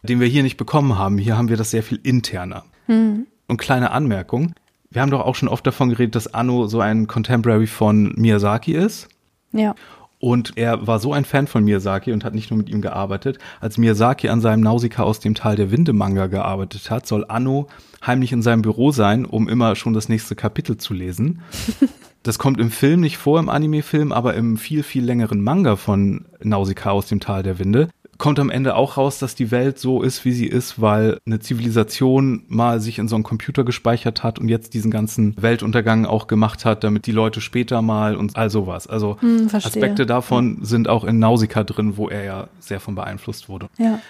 [0.03, 1.19] den wir hier nicht bekommen haben.
[1.19, 2.65] Hier haben wir das sehr viel interner.
[2.87, 3.27] Mhm.
[3.47, 4.55] Und kleine Anmerkung.
[4.91, 8.73] Wir haben doch auch schon oft davon geredet, dass Anno so ein Contemporary von Miyazaki
[8.73, 9.09] ist.
[9.53, 9.75] Ja.
[10.21, 13.39] Und er war so ein Fan von Miyazaki und hat nicht nur mit ihm gearbeitet.
[13.61, 17.69] Als Miyazaki an seinem Nausicaa aus dem Tal der Winde Manga gearbeitet hat, soll Anno
[18.05, 21.43] heimlich in seinem Büro sein, um immer schon das nächste Kapitel zu lesen.
[22.25, 26.27] Das kommt im Film nicht vor, im Anime-Film, aber im viel, viel längeren Manga von
[26.43, 27.89] Nausicaa aus dem Tal der Winde
[28.19, 31.39] kommt am Ende auch raus, dass die Welt so ist, wie sie ist, weil eine
[31.39, 36.27] Zivilisation mal sich in so einen Computer gespeichert hat und jetzt diesen ganzen Weltuntergang auch
[36.27, 38.89] gemacht hat, damit die Leute später mal und all sowas.
[38.89, 43.49] Also hm, Aspekte davon sind auch in Nausicaa drin, wo er ja sehr von beeinflusst
[43.49, 43.69] wurde.
[43.79, 44.01] Ja.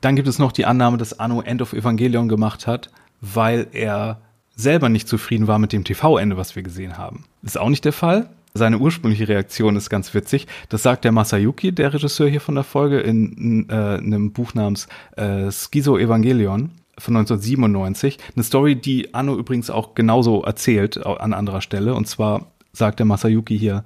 [0.00, 2.90] Dann gibt es noch die Annahme, dass Anno End of Evangelion gemacht hat,
[3.20, 4.20] weil er
[4.54, 7.24] selber nicht zufrieden war mit dem TV-Ende, was wir gesehen haben.
[7.42, 8.30] Ist auch nicht der Fall.
[8.56, 10.46] Seine ursprüngliche Reaktion ist ganz witzig.
[10.68, 14.88] Das sagt der Masayuki, der Regisseur hier von der Folge, in, äh, einem Buch namens
[15.16, 18.18] äh, Schizo Evangelion von 1997.
[18.34, 21.94] Eine Story, die Anno übrigens auch genauso erzählt an anderer Stelle.
[21.94, 23.82] Und zwar sagt der Masayuki hier,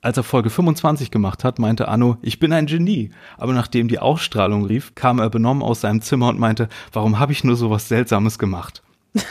[0.00, 3.10] als er Folge 25 gemacht hat, meinte Anno, ich bin ein Genie.
[3.38, 7.32] Aber nachdem die Ausstrahlung rief, kam er benommen aus seinem Zimmer und meinte, warum habe
[7.32, 8.82] ich nur so was Seltsames gemacht?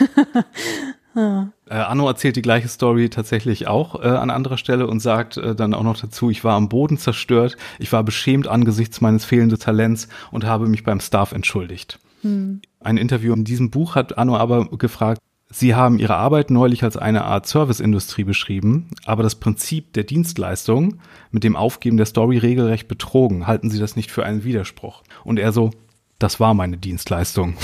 [1.14, 1.52] Ja.
[1.68, 5.54] Äh, Anno erzählt die gleiche Story tatsächlich auch äh, an anderer Stelle und sagt äh,
[5.54, 9.58] dann auch noch dazu, ich war am Boden zerstört, ich war beschämt angesichts meines fehlenden
[9.58, 11.98] Talents und habe mich beim Staff entschuldigt.
[12.22, 12.62] Hm.
[12.80, 15.20] Ein Interview in diesem Buch hat Anno aber gefragt,
[15.54, 20.98] Sie haben Ihre Arbeit neulich als eine Art Serviceindustrie beschrieben, aber das Prinzip der Dienstleistung
[21.30, 23.46] mit dem Aufgeben der Story regelrecht betrogen.
[23.46, 25.02] Halten Sie das nicht für einen Widerspruch?
[25.24, 25.70] Und er so,
[26.18, 27.54] das war meine Dienstleistung.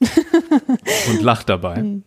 [1.08, 1.76] und lacht dabei.
[1.76, 2.02] Hm.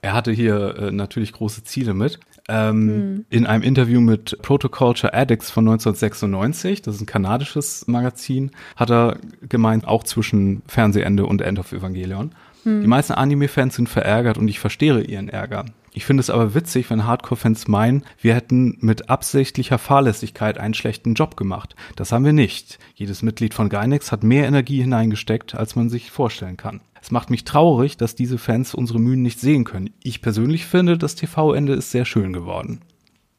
[0.00, 2.20] Er hatte hier äh, natürlich große Ziele mit.
[2.48, 3.24] Ähm, mhm.
[3.30, 9.18] In einem Interview mit Protoculture Addicts von 1996, das ist ein kanadisches Magazin, hat er
[9.48, 12.32] gemeint, auch zwischen Fernsehende und End of Evangelion.
[12.64, 12.80] Mhm.
[12.82, 15.66] Die meisten Anime-Fans sind verärgert und ich verstehe ihren Ärger.
[15.92, 21.14] Ich finde es aber witzig, wenn Hardcore-Fans meinen, wir hätten mit absichtlicher Fahrlässigkeit einen schlechten
[21.14, 21.74] Job gemacht.
[21.96, 22.78] Das haben wir nicht.
[22.94, 26.80] Jedes Mitglied von Gynex hat mehr Energie hineingesteckt, als man sich vorstellen kann.
[27.02, 29.90] Es macht mich traurig, dass diese Fans unsere Mühen nicht sehen können.
[30.02, 32.80] Ich persönlich finde, das TV-Ende ist sehr schön geworden.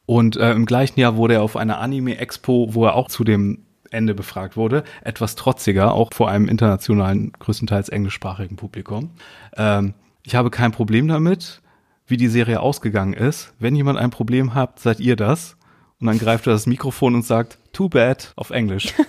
[0.06, 3.66] Und äh, im gleichen Jahr wurde er auf einer Anime-Expo, wo er auch zu dem
[3.92, 9.12] Ende befragt wurde, etwas trotziger, auch vor einem internationalen, größtenteils englischsprachigen Publikum.
[9.56, 9.94] Ähm,
[10.24, 11.62] ich habe kein Problem damit,
[12.08, 13.54] wie die Serie ausgegangen ist.
[13.60, 15.58] Wenn jemand ein Problem hat, seid ihr das.
[16.00, 18.94] Und dann greift er das Mikrofon und sagt, too bad auf Englisch.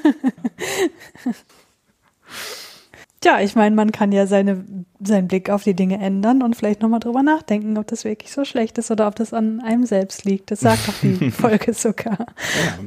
[3.20, 4.64] Tja, ich meine, man kann ja seine,
[4.98, 8.46] seinen Blick auf die Dinge ändern und vielleicht nochmal drüber nachdenken, ob das wirklich so
[8.46, 10.50] schlecht ist oder ob das an einem selbst liegt.
[10.50, 12.18] Das sagt doch die Folge sogar.
[12.18, 12.78] Ja.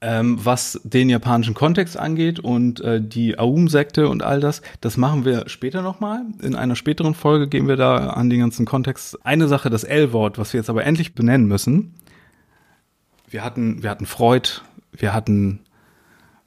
[0.00, 5.24] Ähm, was den japanischen Kontext angeht und äh, die Aum-Sekte und all das, das machen
[5.24, 6.22] wir später nochmal.
[6.42, 9.24] In einer späteren Folge gehen wir da an den ganzen Kontext.
[9.24, 11.94] Eine Sache, das L-Wort, was wir jetzt aber endlich benennen müssen.
[13.28, 14.60] Wir hatten, wir hatten Freud,
[14.92, 15.60] wir hatten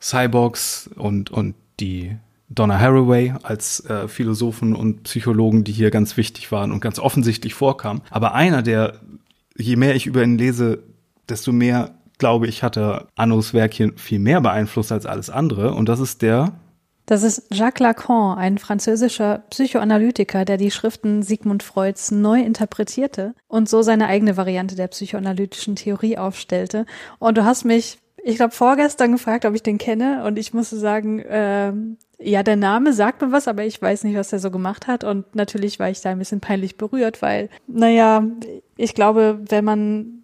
[0.01, 2.17] Cyborgs und, und die
[2.49, 7.53] Donna Haraway als äh, Philosophen und Psychologen, die hier ganz wichtig waren und ganz offensichtlich
[7.53, 8.01] vorkamen.
[8.09, 8.99] Aber einer, der,
[9.57, 10.83] je mehr ich über ihn lese,
[11.27, 15.73] desto mehr glaube ich, hatte Annos Werkchen viel mehr beeinflusst als alles andere.
[15.73, 16.51] Und das ist der.
[17.07, 23.67] Das ist Jacques Lacan, ein französischer Psychoanalytiker, der die Schriften Sigmund Freuds neu interpretierte und
[23.67, 26.85] so seine eigene Variante der psychoanalytischen Theorie aufstellte.
[27.17, 30.23] Und du hast mich, ich glaube, vorgestern gefragt, ob ich den kenne.
[30.25, 31.73] Und ich musste sagen, äh,
[32.21, 35.03] ja, der Name sagt mir was, aber ich weiß nicht, was er so gemacht hat.
[35.03, 38.23] Und natürlich war ich da ein bisschen peinlich berührt, weil, naja,
[38.75, 40.18] ich glaube, wenn man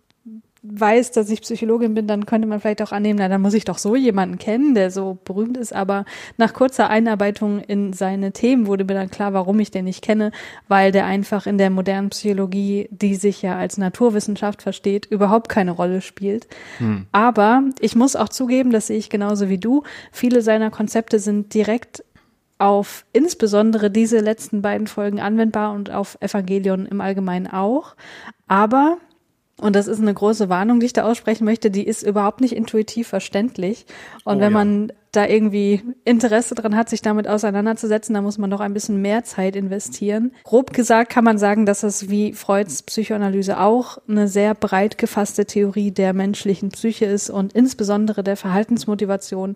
[0.68, 3.66] weiß, dass ich Psychologin bin, dann könnte man vielleicht auch annehmen, na, dann muss ich
[3.66, 5.74] doch so jemanden kennen, der so berühmt ist.
[5.74, 6.06] Aber
[6.38, 10.32] nach kurzer Einarbeitung in seine Themen wurde mir dann klar, warum ich den nicht kenne,
[10.68, 15.72] weil der einfach in der modernen Psychologie, die sich ja als Naturwissenschaft versteht, überhaupt keine
[15.72, 16.48] Rolle spielt.
[16.78, 17.08] Hm.
[17.12, 19.84] Aber ich muss auch zugeben, das sehe ich genauso wie du.
[20.12, 22.04] Viele seiner Konzepte sind direkt
[22.58, 27.96] auf insbesondere diese letzten beiden Folgen anwendbar und auf Evangelion im Allgemeinen auch.
[28.48, 28.98] Aber
[29.62, 31.72] und das ist eine große Warnung, die ich da aussprechen möchte.
[31.72, 33.86] Die ist überhaupt nicht intuitiv verständlich.
[34.26, 34.58] Und oh, wenn ja.
[34.58, 39.02] man da irgendwie Interesse dran hat, sich damit auseinanderzusetzen, dann muss man doch ein bisschen
[39.02, 40.34] mehr Zeit investieren.
[40.44, 45.46] Grob gesagt kann man sagen, dass es wie Freuds Psychoanalyse auch eine sehr breit gefasste
[45.46, 49.56] Theorie der menschlichen Psyche ist und insbesondere der Verhaltensmotivation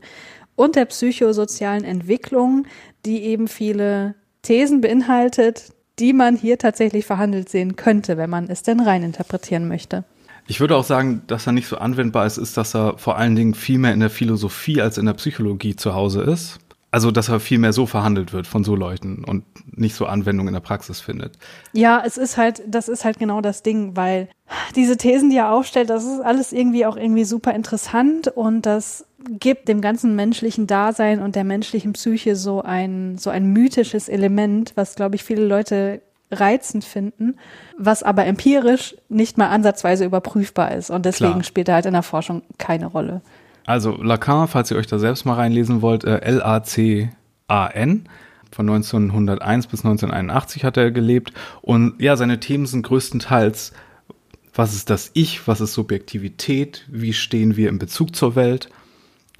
[0.55, 2.67] und der psychosozialen Entwicklung,
[3.05, 8.63] die eben viele Thesen beinhaltet, die man hier tatsächlich verhandelt sehen könnte, wenn man es
[8.63, 10.03] denn rein interpretieren möchte.
[10.47, 13.35] Ich würde auch sagen, dass er nicht so anwendbar ist, ist, dass er vor allen
[13.35, 16.59] Dingen viel mehr in der Philosophie als in der Psychologie zu Hause ist.
[16.91, 19.43] Also, dass er viel mehr so verhandelt wird von so Leuten und
[19.77, 21.37] nicht so Anwendung in der Praxis findet.
[21.71, 24.27] Ja, es ist halt, das ist halt genau das Ding, weil
[24.75, 29.05] diese Thesen, die er aufstellt, das ist alles irgendwie auch irgendwie super interessant und das
[29.39, 34.71] gibt dem ganzen menschlichen Dasein und der menschlichen Psyche so ein, so ein mythisches Element,
[34.75, 37.37] was, glaube ich, viele Leute reizend finden,
[37.77, 40.89] was aber empirisch nicht mal ansatzweise überprüfbar ist.
[40.89, 41.43] Und deswegen Klar.
[41.43, 43.21] spielt er halt in der Forschung keine Rolle.
[43.69, 48.09] Also Lacan, falls ihr euch da selbst mal reinlesen wollt, äh, L-A-C-A-N.
[48.51, 51.33] Von 1901 bis 1981 hat er gelebt.
[51.61, 53.73] Und ja, seine Themen sind größtenteils,
[54.55, 58.69] was ist das Ich, was ist Subjektivität, wie stehen wir in Bezug zur Welt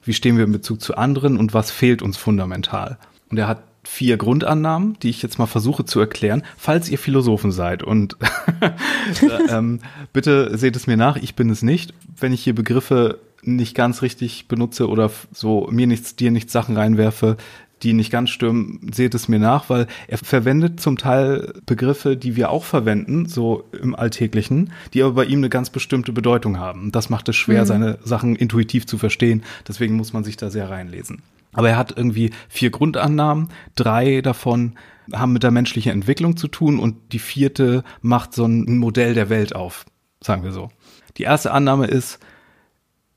[0.04, 2.98] wie stehen wir in Bezug zu anderen und was fehlt uns fundamental.
[3.30, 7.52] Und er hat vier Grundannahmen, die ich jetzt mal versuche zu erklären, falls ihr Philosophen
[7.52, 7.84] seid.
[7.84, 8.18] Und
[9.50, 11.94] ähm, bitte seht es mir nach, ich bin es nicht.
[12.20, 13.20] Wenn ich hier Begriffe
[13.56, 17.38] nicht ganz richtig benutze oder so mir nichts, dir nichts Sachen reinwerfe,
[17.84, 22.36] die nicht ganz stimmen, seht es mir nach, weil er verwendet zum Teil Begriffe, die
[22.36, 26.91] wir auch verwenden, so im Alltäglichen, die aber bei ihm eine ganz bestimmte Bedeutung haben.
[26.91, 27.68] Das macht es schwer, mhm.
[27.68, 29.43] seine Sachen intuitiv zu verstehen.
[29.68, 31.22] Deswegen muss man sich da sehr reinlesen.
[31.54, 33.50] Aber er hat irgendwie vier Grundannahmen.
[33.76, 34.76] Drei davon
[35.12, 39.30] haben mit der menschlichen Entwicklung zu tun und die vierte macht so ein Modell der
[39.30, 39.86] Welt auf,
[40.22, 40.70] sagen wir so.
[41.18, 42.20] Die erste Annahme ist,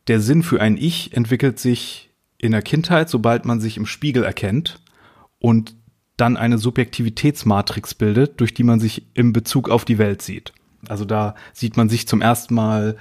[0.09, 4.25] der Sinn für ein Ich entwickelt sich in der Kindheit, sobald man sich im Spiegel
[4.25, 4.81] erkennt
[5.39, 5.77] und
[6.17, 10.53] dann eine Subjektivitätsmatrix bildet, durch die man sich im Bezug auf die Welt sieht.
[10.89, 12.97] Also da sieht man sich zum ersten Mal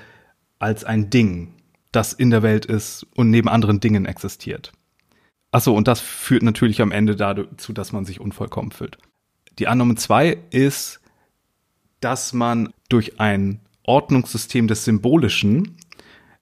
[0.59, 1.53] als ein Ding,
[1.91, 4.71] das in der Welt ist und neben anderen Dingen existiert.
[5.51, 8.97] Achso, und das führt natürlich am Ende dazu, dass man sich unvollkommen fühlt.
[9.59, 11.01] Die Annahme zwei ist,
[11.99, 15.75] dass man durch ein Ordnungssystem des Symbolischen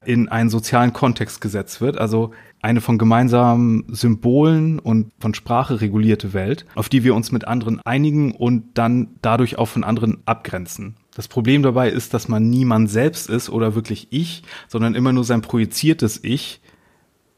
[0.04, 1.98] in einen sozialen Kontext gesetzt wird.
[1.98, 2.32] Also
[2.62, 7.80] eine von gemeinsamen Symbolen und von Sprache regulierte Welt, auf die wir uns mit anderen
[7.84, 10.96] einigen und dann dadurch auch von anderen abgrenzen.
[11.14, 15.24] Das Problem dabei ist, dass man niemand selbst ist oder wirklich ich, sondern immer nur
[15.24, 16.60] sein projiziertes Ich,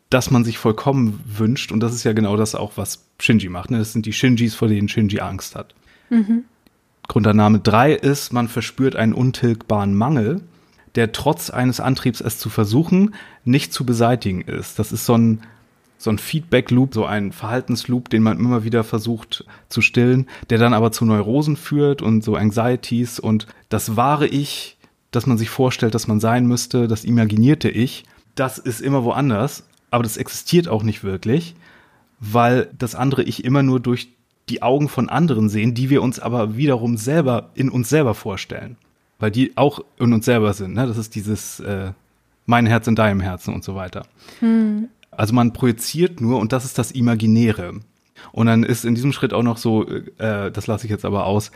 [0.08, 1.72] das man sich vollkommen wünscht.
[1.72, 3.70] Und das ist ja genau das auch, was Shinji macht.
[3.70, 3.78] Ne?
[3.78, 5.74] Das sind die Shinjis, vor denen Shinji Angst hat.
[6.10, 6.44] Mhm.
[7.08, 10.42] Grundannahme drei ist, man verspürt einen untilgbaren Mangel
[10.94, 13.14] der trotz eines Antriebs, es zu versuchen,
[13.44, 14.78] nicht zu beseitigen ist.
[14.78, 15.40] Das ist so ein,
[15.98, 20.74] so ein Feedback-Loop, so ein Verhaltensloop, den man immer wieder versucht zu stillen, der dann
[20.74, 23.18] aber zu Neurosen führt und so Anxieties.
[23.18, 24.76] Und das wahre Ich,
[25.10, 29.64] das man sich vorstellt, dass man sein müsste, das imaginierte Ich, das ist immer woanders,
[29.90, 31.54] aber das existiert auch nicht wirklich,
[32.18, 34.08] weil das andere Ich immer nur durch
[34.48, 38.76] die Augen von anderen sehen, die wir uns aber wiederum selber in uns selber vorstellen
[39.22, 40.74] weil die auch in uns selber sind.
[40.74, 40.84] Ne?
[40.84, 41.92] Das ist dieses, äh,
[42.44, 44.04] mein Herz in deinem Herzen und so weiter.
[44.40, 44.88] Hm.
[45.12, 47.74] Also man projiziert nur und das ist das Imaginäre.
[48.32, 51.26] Und dann ist in diesem Schritt auch noch so, äh, das lasse ich jetzt aber
[51.26, 51.52] aus,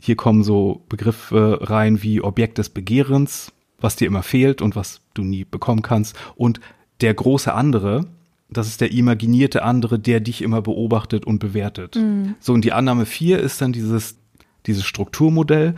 [0.00, 5.00] hier kommen so Begriffe rein wie Objekt des Begehrens, was dir immer fehlt und was
[5.14, 6.16] du nie bekommen kannst.
[6.34, 6.58] Und
[7.02, 8.06] der große andere,
[8.50, 11.94] das ist der imaginierte andere, der dich immer beobachtet und bewertet.
[11.94, 12.34] Mhm.
[12.40, 14.18] So, und die Annahme vier ist dann dieses,
[14.66, 15.76] dieses Strukturmodell.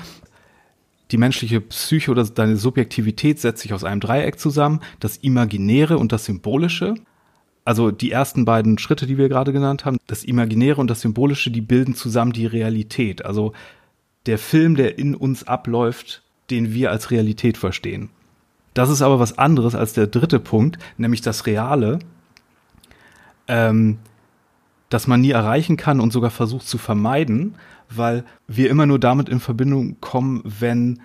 [1.11, 6.12] Die menschliche Psyche oder deine Subjektivität setzt sich aus einem Dreieck zusammen, das Imaginäre und
[6.12, 6.94] das Symbolische.
[7.64, 11.50] Also die ersten beiden Schritte, die wir gerade genannt haben, das Imaginäre und das Symbolische,
[11.50, 13.24] die bilden zusammen die Realität.
[13.24, 13.52] Also
[14.26, 18.11] der Film, der in uns abläuft, den wir als Realität verstehen.
[18.74, 21.98] Das ist aber was anderes als der dritte Punkt, nämlich das Reale,
[23.48, 23.98] ähm,
[24.88, 27.56] das man nie erreichen kann und sogar versucht zu vermeiden,
[27.91, 31.01] weil wir immer nur damit in Verbindung kommen, wenn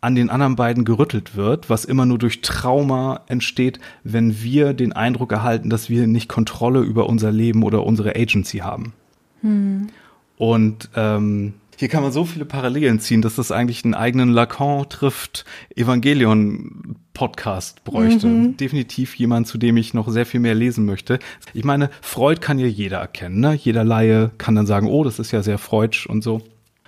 [0.00, 4.92] an den anderen beiden gerüttelt wird, was immer nur durch Trauma entsteht, wenn wir den
[4.92, 8.92] Eindruck erhalten, dass wir nicht Kontrolle über unser Leben oder unsere Agency haben.
[9.40, 9.88] Hm.
[10.36, 14.88] Und ähm, hier kann man so viele Parallelen ziehen, dass das eigentlich einen eigenen Lacan
[14.88, 18.26] trifft Evangelion Podcast bräuchte.
[18.26, 18.56] Mhm.
[18.56, 21.18] Definitiv jemand, zu dem ich noch sehr viel mehr lesen möchte.
[21.54, 23.54] Ich meine, Freud kann ja jeder erkennen, ne?
[23.54, 26.42] Jeder Laie kann dann sagen, oh, das ist ja sehr freudsch und so.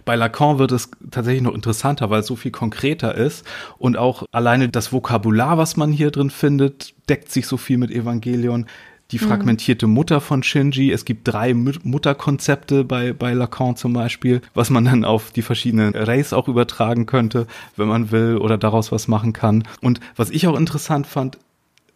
[0.05, 4.25] Bei Lacan wird es tatsächlich noch interessanter, weil es so viel konkreter ist und auch
[4.33, 8.67] alleine das Vokabular, was man hier drin findet, deckt sich so viel mit Evangelion
[9.11, 9.29] die mhm.
[9.29, 10.93] fragmentierte Mutter von Shinji.
[10.93, 15.95] Es gibt drei Mutterkonzepte bei, bei Lacan zum Beispiel, was man dann auf die verschiedenen
[15.95, 17.47] Rays auch übertragen könnte,
[17.77, 19.65] wenn man will oder daraus was machen kann.
[19.81, 21.39] Und was ich auch interessant fand,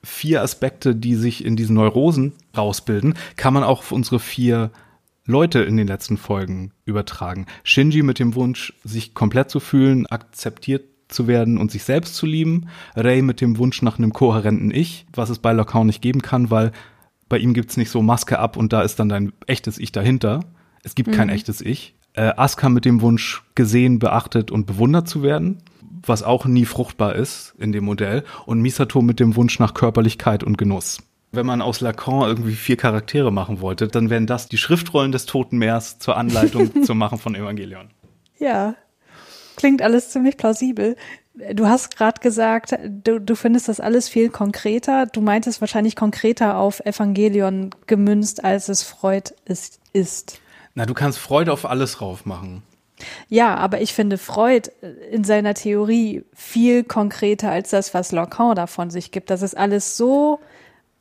[0.03, 4.71] vier Aspekte, die sich in diesen Neurosen rausbilden, kann man auch auf unsere vier
[5.25, 7.47] Leute in den letzten Folgen übertragen.
[7.63, 12.27] Shinji mit dem Wunsch, sich komplett zu fühlen, akzeptiert zu werden und sich selbst zu
[12.27, 12.69] lieben.
[12.97, 16.51] Ray mit dem Wunsch nach einem kohärenten Ich, was es bei Lacan nicht geben kann,
[16.51, 16.73] weil
[17.33, 20.41] bei ihm gibt's nicht so Maske ab und da ist dann dein echtes Ich dahinter.
[20.83, 21.15] Es gibt mhm.
[21.15, 21.95] kein echtes Ich.
[22.13, 25.63] Äh, Asuka mit dem Wunsch, gesehen, beachtet und bewundert zu werden,
[26.05, 28.25] was auch nie fruchtbar ist in dem Modell.
[28.45, 30.99] Und Misato mit dem Wunsch nach Körperlichkeit und Genuss.
[31.31, 35.25] Wenn man aus Lacan irgendwie vier Charaktere machen wollte, dann wären das die Schriftrollen des
[35.25, 37.89] Toten Meers zur Anleitung zum Machen von Evangelion.
[38.39, 38.75] Ja,
[39.57, 40.97] klingt alles ziemlich plausibel.
[41.35, 45.07] Du hast gerade gesagt, du, du findest das alles viel konkreter.
[45.07, 49.81] Du meintest wahrscheinlich konkreter auf Evangelion gemünzt, als es Freud ist.
[49.93, 50.41] ist.
[50.75, 52.63] Na, du kannst Freud auf alles rauf machen.
[53.29, 54.71] Ja, aber ich finde Freud
[55.11, 59.31] in seiner Theorie viel konkreter als das, was Lacan davon sich gibt.
[59.31, 60.41] Das ist alles so, so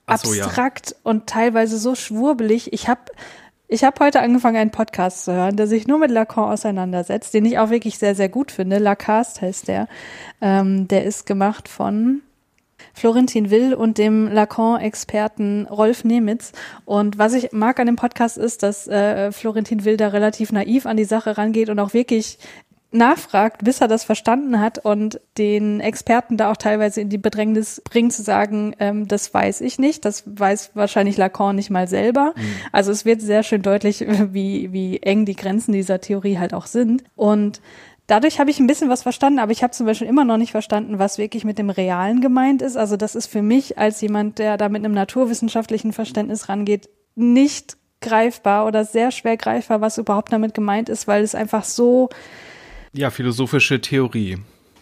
[0.07, 0.97] abstrakt ja.
[1.03, 2.73] und teilweise so schwurbelig.
[2.73, 3.01] Ich habe
[3.71, 7.45] ich habe heute angefangen, einen Podcast zu hören, der sich nur mit Lacan auseinandersetzt, den
[7.45, 8.79] ich auch wirklich sehr, sehr gut finde.
[8.79, 9.87] Lacast heißt der.
[10.41, 12.21] Ähm, der ist gemacht von
[12.93, 16.51] Florentin Will und dem Lacan-Experten Rolf Nemitz.
[16.83, 20.85] Und was ich mag an dem Podcast ist, dass äh, Florentin Will da relativ naiv
[20.85, 22.39] an die Sache rangeht und auch wirklich
[22.91, 27.81] nachfragt, bis er das verstanden hat und den Experten da auch teilweise in die Bedrängnis
[27.89, 32.33] bringt zu sagen, ähm, das weiß ich nicht, das weiß wahrscheinlich Lacan nicht mal selber.
[32.35, 32.41] Mhm.
[32.73, 36.65] Also es wird sehr schön deutlich, wie, wie eng die Grenzen dieser Theorie halt auch
[36.65, 37.03] sind.
[37.15, 37.61] Und
[38.07, 40.51] dadurch habe ich ein bisschen was verstanden, aber ich habe zum Beispiel immer noch nicht
[40.51, 42.75] verstanden, was wirklich mit dem Realen gemeint ist.
[42.75, 47.77] Also das ist für mich als jemand, der da mit einem naturwissenschaftlichen Verständnis rangeht, nicht
[48.01, 52.09] greifbar oder sehr schwer greifbar, was überhaupt damit gemeint ist, weil es einfach so
[52.93, 54.37] ja, philosophische Theorie.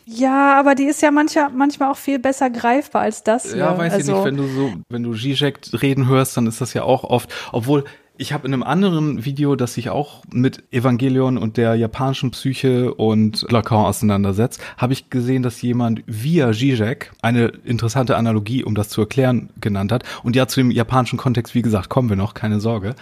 [0.06, 3.54] Ja, aber die ist ja mancher, manchmal auch viel besser greifbar als das.
[3.54, 6.62] Ja, weiß also, ich nicht, wenn du so, wenn du Zizek reden hörst, dann ist
[6.62, 7.84] das ja auch oft, obwohl
[8.18, 12.94] ich habe in einem anderen Video, das sich auch mit Evangelion und der japanischen Psyche
[12.94, 18.90] und Lacan auseinandersetzt, habe ich gesehen, dass jemand via Zizek eine interessante Analogie, um das
[18.90, 20.04] zu erklären, genannt hat.
[20.24, 22.96] Und ja, zu dem japanischen Kontext, wie gesagt, kommen wir noch, keine Sorge.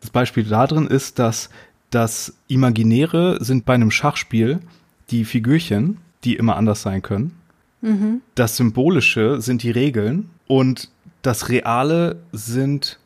[0.00, 1.48] Das Beispiel da drin ist, dass
[1.96, 4.58] das Imaginäre sind bei einem Schachspiel
[5.08, 7.34] die Figürchen, die immer anders sein können.
[7.80, 8.20] Mhm.
[8.34, 10.90] Das Symbolische sind die Regeln und
[11.22, 12.98] das Reale sind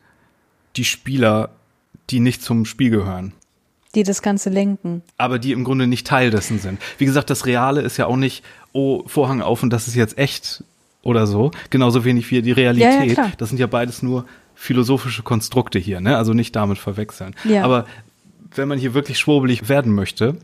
[0.75, 1.51] die Spieler,
[2.09, 3.31] die nicht zum Spiel gehören.
[3.95, 5.03] Die das Ganze lenken.
[5.17, 6.77] Aber die im Grunde nicht Teil dessen sind.
[6.97, 8.43] Wie gesagt, das Reale ist ja auch nicht,
[8.73, 10.65] oh, Vorhang auf und das ist jetzt echt
[11.01, 11.51] oder so.
[11.69, 13.15] Genauso wenig wie die Realität.
[13.17, 16.17] Ja, ja, das sind ja beides nur philosophische Konstrukte hier, ne?
[16.17, 17.35] Also nicht damit verwechseln.
[17.45, 17.63] Ja.
[17.63, 17.85] Aber
[18.53, 20.37] wenn man hier wirklich schwurbelig werden möchte,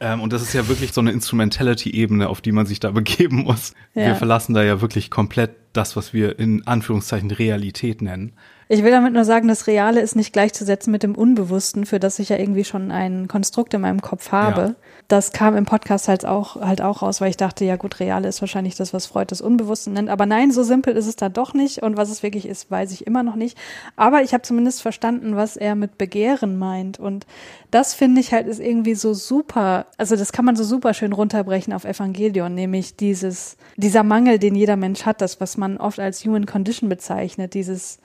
[0.00, 3.44] ähm, und das ist ja wirklich so eine Instrumentality-Ebene, auf die man sich da begeben
[3.44, 3.74] muss.
[3.94, 4.06] Ja.
[4.06, 8.32] Wir verlassen da ja wirklich komplett das, was wir in Anführungszeichen Realität nennen.
[8.68, 12.18] Ich will damit nur sagen, das Reale ist nicht gleichzusetzen mit dem Unbewussten, für das
[12.18, 14.60] ich ja irgendwie schon ein Konstrukt in meinem Kopf habe.
[14.60, 14.74] Ja.
[15.08, 18.26] Das kam im Podcast halt auch, halt auch raus, weil ich dachte, ja gut, Reale
[18.26, 20.08] ist wahrscheinlich das, was Freud das Unbewusste nennt.
[20.08, 21.82] Aber nein, so simpel ist es da doch nicht.
[21.82, 23.58] Und was es wirklich ist, weiß ich immer noch nicht.
[23.96, 26.98] Aber ich habe zumindest verstanden, was er mit Begehren meint.
[26.98, 27.26] Und
[27.70, 29.86] das finde ich halt ist irgendwie so super.
[29.98, 34.54] Also das kann man so super schön runterbrechen auf Evangelion, nämlich dieses, dieser Mangel, den
[34.54, 37.98] jeder Mensch hat, das, was man oft als Human Condition bezeichnet, dieses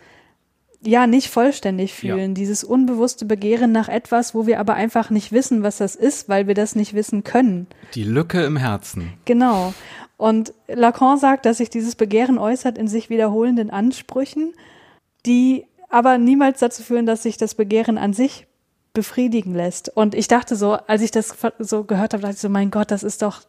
[0.81, 2.33] ja nicht vollständig fühlen, ja.
[2.35, 6.47] dieses unbewusste Begehren nach etwas, wo wir aber einfach nicht wissen, was das ist, weil
[6.47, 7.67] wir das nicht wissen können.
[7.95, 9.13] Die Lücke im Herzen.
[9.25, 9.73] Genau.
[10.17, 14.53] Und Lacan sagt, dass sich dieses Begehren äußert in sich wiederholenden Ansprüchen,
[15.25, 18.47] die aber niemals dazu führen, dass sich das Begehren an sich
[18.93, 19.89] befriedigen lässt.
[19.89, 22.91] Und ich dachte so, als ich das so gehört habe, dachte ich so, mein Gott,
[22.91, 23.41] das ist doch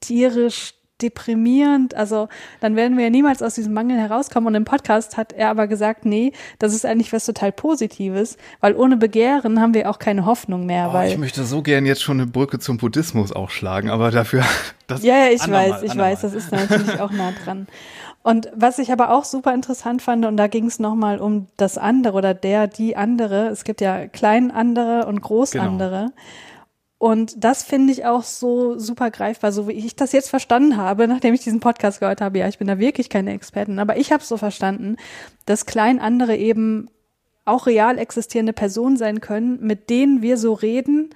[0.00, 1.94] tierisch deprimierend.
[1.94, 2.28] Also
[2.60, 4.46] dann werden wir ja niemals aus diesem Mangel herauskommen.
[4.46, 8.74] Und im Podcast hat er aber gesagt, nee, das ist eigentlich was total Positives, weil
[8.74, 10.88] ohne Begehren haben wir auch keine Hoffnung mehr.
[10.90, 14.10] Oh, weil ich möchte so gern jetzt schon eine Brücke zum Buddhismus auch schlagen, aber
[14.10, 14.44] dafür.
[14.88, 16.12] Das ja, ja, ich weiß, ich andermal.
[16.12, 17.66] weiß, das ist natürlich auch nah dran.
[18.22, 21.76] Und was ich aber auch super interessant fand, und da ging es nochmal um das
[21.76, 23.48] andere oder der, die andere.
[23.48, 25.64] Es gibt ja klein andere und groß genau.
[25.64, 26.12] andere.
[27.02, 31.08] Und das finde ich auch so super greifbar, so wie ich das jetzt verstanden habe,
[31.08, 32.38] nachdem ich diesen Podcast gehört habe.
[32.38, 34.94] Ja, ich bin da wirklich keine Expertin, aber ich habe so verstanden,
[35.44, 36.88] dass klein andere eben
[37.44, 41.10] auch real existierende Personen sein können, mit denen wir so reden,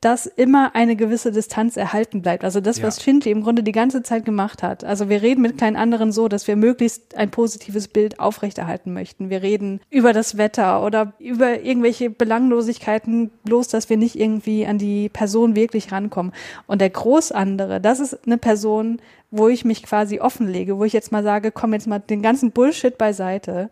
[0.00, 2.44] dass immer eine gewisse Distanz erhalten bleibt.
[2.44, 2.84] Also das, ja.
[2.84, 4.84] was Findlay im Grunde die ganze Zeit gemacht hat.
[4.84, 9.28] Also wir reden mit kleinen anderen so, dass wir möglichst ein positives Bild aufrechterhalten möchten.
[9.28, 14.78] Wir reden über das Wetter oder über irgendwelche Belanglosigkeiten, bloß dass wir nicht irgendwie an
[14.78, 16.32] die Person wirklich rankommen.
[16.68, 19.00] Und der Großandere, das ist eine Person,
[19.30, 22.52] wo ich mich quasi offenlege, wo ich jetzt mal sage, komm jetzt mal den ganzen
[22.52, 23.68] Bullshit beiseite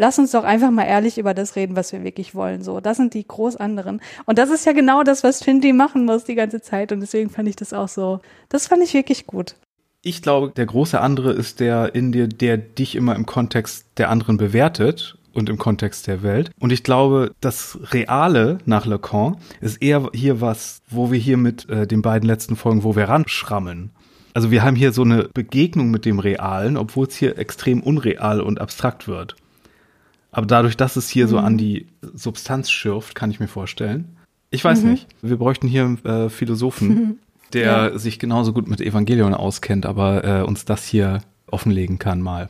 [0.00, 2.62] lass uns doch einfach mal ehrlich über das reden, was wir wirklich wollen.
[2.62, 4.00] So, das sind die groß anderen.
[4.24, 6.90] Und das ist ja genau das, was Findy machen muss die ganze Zeit.
[6.90, 9.56] Und deswegen fand ich das auch so, das fand ich wirklich gut.
[10.02, 14.08] Ich glaube, der große andere ist der in dir, der dich immer im Kontext der
[14.08, 16.50] anderen bewertet und im Kontext der Welt.
[16.58, 21.68] Und ich glaube, das Reale nach Lacan ist eher hier was, wo wir hier mit
[21.68, 23.90] äh, den beiden letzten Folgen, wo wir ranschrammeln.
[24.32, 28.40] Also wir haben hier so eine Begegnung mit dem Realen, obwohl es hier extrem unreal
[28.40, 29.36] und abstrakt wird.
[30.32, 31.30] Aber dadurch, dass es hier mhm.
[31.30, 34.16] so an die Substanz schürft, kann ich mir vorstellen.
[34.50, 34.92] Ich weiß mhm.
[34.92, 35.06] nicht.
[35.22, 37.18] Wir bräuchten hier einen äh, Philosophen,
[37.52, 37.98] der ja.
[37.98, 42.48] sich genauso gut mit Evangelion auskennt, aber äh, uns das hier offenlegen kann mal.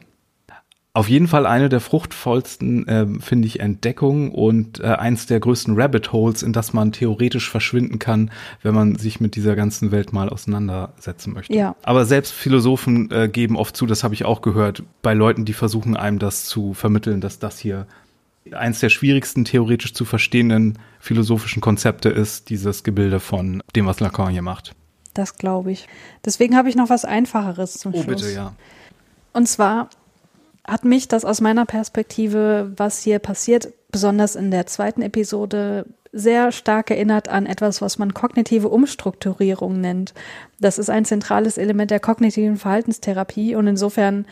[0.93, 5.81] Auf jeden Fall eine der fruchtvollsten, äh, finde ich, Entdeckungen und äh, eins der größten
[5.81, 10.13] Rabbit Holes, in das man theoretisch verschwinden kann, wenn man sich mit dieser ganzen Welt
[10.13, 11.55] mal auseinandersetzen möchte.
[11.55, 11.77] Ja.
[11.85, 15.53] Aber selbst Philosophen äh, geben oft zu, das habe ich auch gehört, bei Leuten, die
[15.53, 17.87] versuchen einem das zu vermitteln, dass das hier
[18.51, 24.31] eins der schwierigsten theoretisch zu verstehenden philosophischen Konzepte ist, dieses Gebilde von dem, was Lacan
[24.31, 24.75] hier macht.
[25.15, 25.87] Das glaube ich.
[26.25, 28.23] Deswegen habe ich noch was Einfacheres zum oh, Schluss.
[28.23, 28.55] Oh, bitte, ja.
[29.33, 29.91] Und zwar
[30.71, 36.53] hat mich das aus meiner Perspektive, was hier passiert, besonders in der zweiten Episode, sehr
[36.53, 40.15] stark erinnert an etwas, was man kognitive Umstrukturierung nennt.
[40.59, 44.27] Das ist ein zentrales Element der kognitiven Verhaltenstherapie und insofern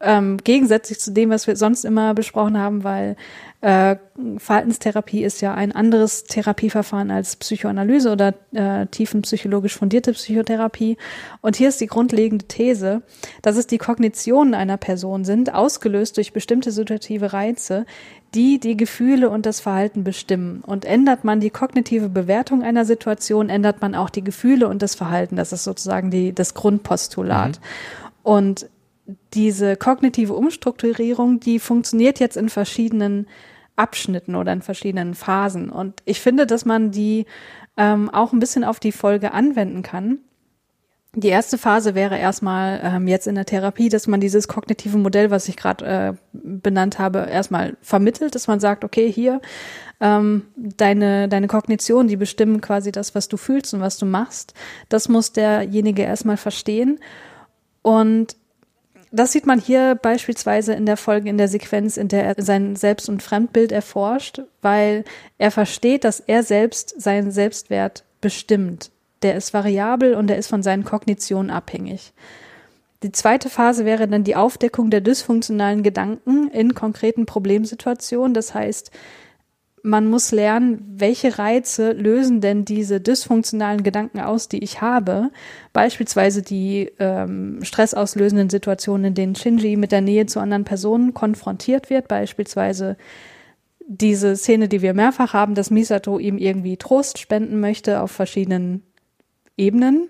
[0.00, 3.16] ähm, gegensätzlich zu dem, was wir sonst immer besprochen haben, weil
[3.62, 3.96] äh,
[4.38, 10.96] Verhaltenstherapie ist ja ein anderes Therapieverfahren als Psychoanalyse oder äh, tiefenpsychologisch fundierte Psychotherapie.
[11.42, 13.02] Und hier ist die grundlegende These,
[13.42, 17.84] dass es die Kognitionen einer Person sind, ausgelöst durch bestimmte situative Reize,
[18.34, 20.62] die die Gefühle und das Verhalten bestimmen.
[20.66, 24.94] Und ändert man die kognitive Bewertung einer Situation, ändert man auch die Gefühle und das
[24.94, 25.36] Verhalten.
[25.36, 27.60] Das ist sozusagen die, das Grundpostulat.
[27.60, 27.64] Mhm.
[28.22, 28.70] Und
[29.34, 33.26] diese kognitive Umstrukturierung, die funktioniert jetzt in verschiedenen
[33.80, 35.70] Abschnitten oder in verschiedenen Phasen.
[35.70, 37.24] Und ich finde, dass man die
[37.76, 40.18] ähm, auch ein bisschen auf die Folge anwenden kann.
[41.14, 45.30] Die erste Phase wäre erstmal ähm, jetzt in der Therapie, dass man dieses kognitive Modell,
[45.32, 49.40] was ich gerade äh, benannt habe, erstmal vermittelt, dass man sagt, okay, hier
[50.00, 54.54] ähm, deine deine Kognition, die bestimmen quasi das, was du fühlst und was du machst.
[54.88, 57.00] Das muss derjenige erstmal verstehen
[57.82, 58.36] und
[59.12, 62.76] das sieht man hier beispielsweise in der Folge, in der Sequenz, in der er sein
[62.76, 65.04] Selbst- und Fremdbild erforscht, weil
[65.38, 68.90] er versteht, dass er selbst seinen Selbstwert bestimmt.
[69.22, 72.12] Der ist variabel und er ist von seinen Kognitionen abhängig.
[73.02, 78.34] Die zweite Phase wäre dann die Aufdeckung der dysfunktionalen Gedanken in konkreten Problemsituationen.
[78.34, 78.90] Das heißt,
[79.82, 85.30] man muss lernen, welche Reize lösen denn diese dysfunktionalen Gedanken aus, die ich habe.
[85.72, 91.90] Beispielsweise die ähm, stressauslösenden Situationen, in denen Shinji mit der Nähe zu anderen Personen konfrontiert
[91.90, 92.08] wird.
[92.08, 92.96] Beispielsweise
[93.86, 98.82] diese Szene, die wir mehrfach haben, dass Misato ihm irgendwie Trost spenden möchte auf verschiedenen
[99.56, 100.08] Ebenen.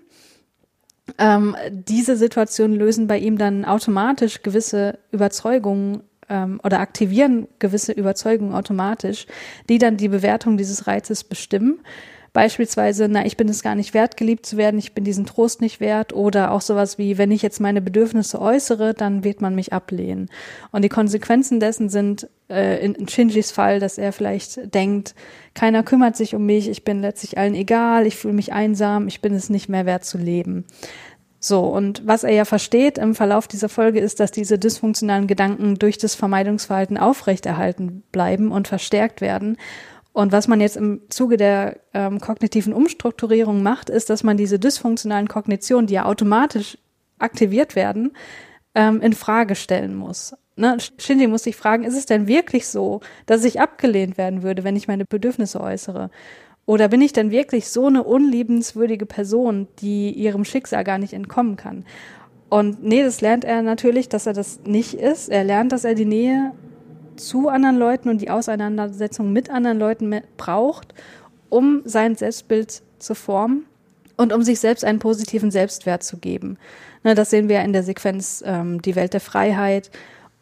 [1.17, 8.55] Ähm, diese Situationen lösen bei ihm dann automatisch gewisse Überzeugungen ähm, oder aktivieren gewisse Überzeugungen
[8.55, 9.27] automatisch,
[9.69, 11.81] die dann die Bewertung dieses Reizes bestimmen.
[12.33, 15.59] Beispielsweise, na, ich bin es gar nicht wert, geliebt zu werden, ich bin diesen Trost
[15.59, 19.53] nicht wert oder auch sowas wie, wenn ich jetzt meine Bedürfnisse äußere, dann wird man
[19.53, 20.29] mich ablehnen.
[20.71, 25.13] Und die Konsequenzen dessen sind äh, in, in Shinjis Fall, dass er vielleicht denkt,
[25.55, 29.19] keiner kümmert sich um mich, ich bin letztlich allen egal, ich fühle mich einsam, ich
[29.19, 30.63] bin es nicht mehr wert zu leben.
[31.43, 35.73] So, und was er ja versteht im Verlauf dieser Folge ist, dass diese dysfunktionalen Gedanken
[35.79, 39.57] durch das Vermeidungsverhalten aufrechterhalten bleiben und verstärkt werden.
[40.13, 44.59] Und was man jetzt im Zuge der ähm, kognitiven Umstrukturierung macht, ist, dass man diese
[44.59, 46.77] dysfunktionalen Kognitionen, die ja automatisch
[47.17, 48.11] aktiviert werden,
[48.75, 50.35] ähm, in Frage stellen muss.
[50.55, 50.77] Ne?
[50.99, 54.75] Shinji muss sich fragen, ist es denn wirklich so, dass ich abgelehnt werden würde, wenn
[54.75, 56.11] ich meine Bedürfnisse äußere?
[56.65, 61.55] Oder bin ich denn wirklich so eine unliebenswürdige Person, die ihrem Schicksal gar nicht entkommen
[61.55, 61.85] kann?
[62.49, 65.29] Und nee, das lernt er natürlich, dass er das nicht ist.
[65.29, 66.51] Er lernt, dass er die Nähe
[67.15, 70.93] zu anderen Leuten und die Auseinandersetzung mit anderen Leuten braucht,
[71.49, 73.65] um sein Selbstbild zu formen
[74.17, 76.57] und um sich selbst einen positiven Selbstwert zu geben.
[77.03, 79.91] Ne, das sehen wir in der Sequenz ähm, Die Welt der Freiheit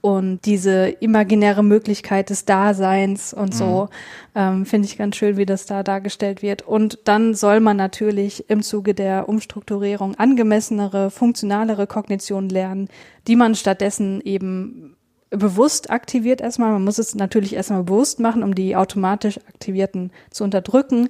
[0.01, 3.89] und diese imaginäre Möglichkeit des Daseins und so,
[4.33, 4.39] mhm.
[4.39, 6.61] ähm, finde ich ganz schön, wie das da dargestellt wird.
[6.61, 12.87] Und dann soll man natürlich im Zuge der Umstrukturierung angemessenere, funktionalere Kognition lernen,
[13.27, 14.95] die man stattdessen eben
[15.31, 16.71] bewusst aktiviert erstmal.
[16.71, 21.09] Man muss es natürlich erstmal bewusst machen, um die automatisch aktivierten zu unterdrücken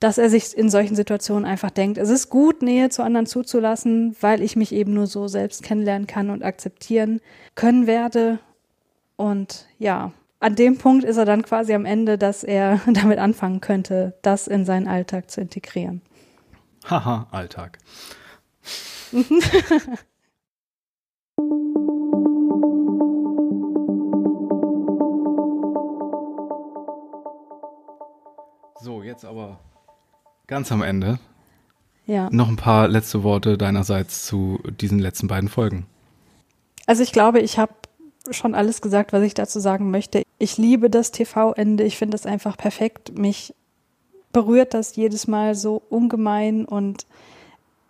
[0.00, 4.16] dass er sich in solchen Situationen einfach denkt, es ist gut, Nähe zu anderen zuzulassen,
[4.20, 7.20] weil ich mich eben nur so selbst kennenlernen kann und akzeptieren
[7.54, 8.38] können werde.
[9.16, 13.60] Und ja, an dem Punkt ist er dann quasi am Ende, dass er damit anfangen
[13.60, 16.00] könnte, das in seinen Alltag zu integrieren.
[16.88, 17.76] Haha, Alltag.
[28.80, 29.58] so, jetzt aber
[30.50, 31.20] Ganz am Ende.
[32.06, 32.28] Ja.
[32.32, 35.86] Noch ein paar letzte Worte deinerseits zu diesen letzten beiden Folgen.
[36.86, 37.72] Also ich glaube, ich habe
[38.32, 40.24] schon alles gesagt, was ich dazu sagen möchte.
[40.38, 41.84] Ich liebe das TV-Ende.
[41.84, 43.16] Ich finde es einfach perfekt.
[43.16, 43.54] Mich
[44.32, 47.06] berührt das jedes Mal so ungemein und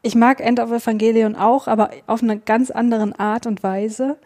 [0.03, 4.19] ich mag End of Evangelion auch, aber auf eine ganz anderen Art und Weise.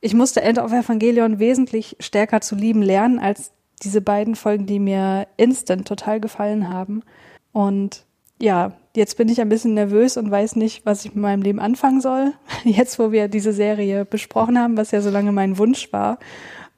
[0.00, 4.78] Ich musste End of Evangelion wesentlich stärker zu lieben lernen als diese beiden Folgen, die
[4.78, 7.02] mir instant total gefallen haben.
[7.52, 8.04] Und
[8.40, 11.60] ja, jetzt bin ich ein bisschen nervös und weiß nicht, was ich mit meinem Leben
[11.60, 12.32] anfangen soll.
[12.64, 16.18] Jetzt, wo wir diese Serie besprochen haben, was ja so lange mein Wunsch war.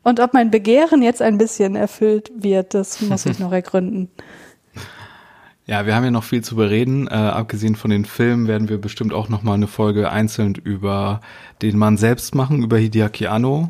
[0.03, 4.11] Und ob mein Begehren jetzt ein bisschen erfüllt wird, das muss ich noch ergründen.
[5.65, 7.07] Ja, wir haben ja noch viel zu bereden.
[7.07, 11.21] Äh, abgesehen von den Filmen werden wir bestimmt auch noch mal eine Folge einzeln über
[11.63, 13.69] den Mann selbst machen, über Hideaki Anno.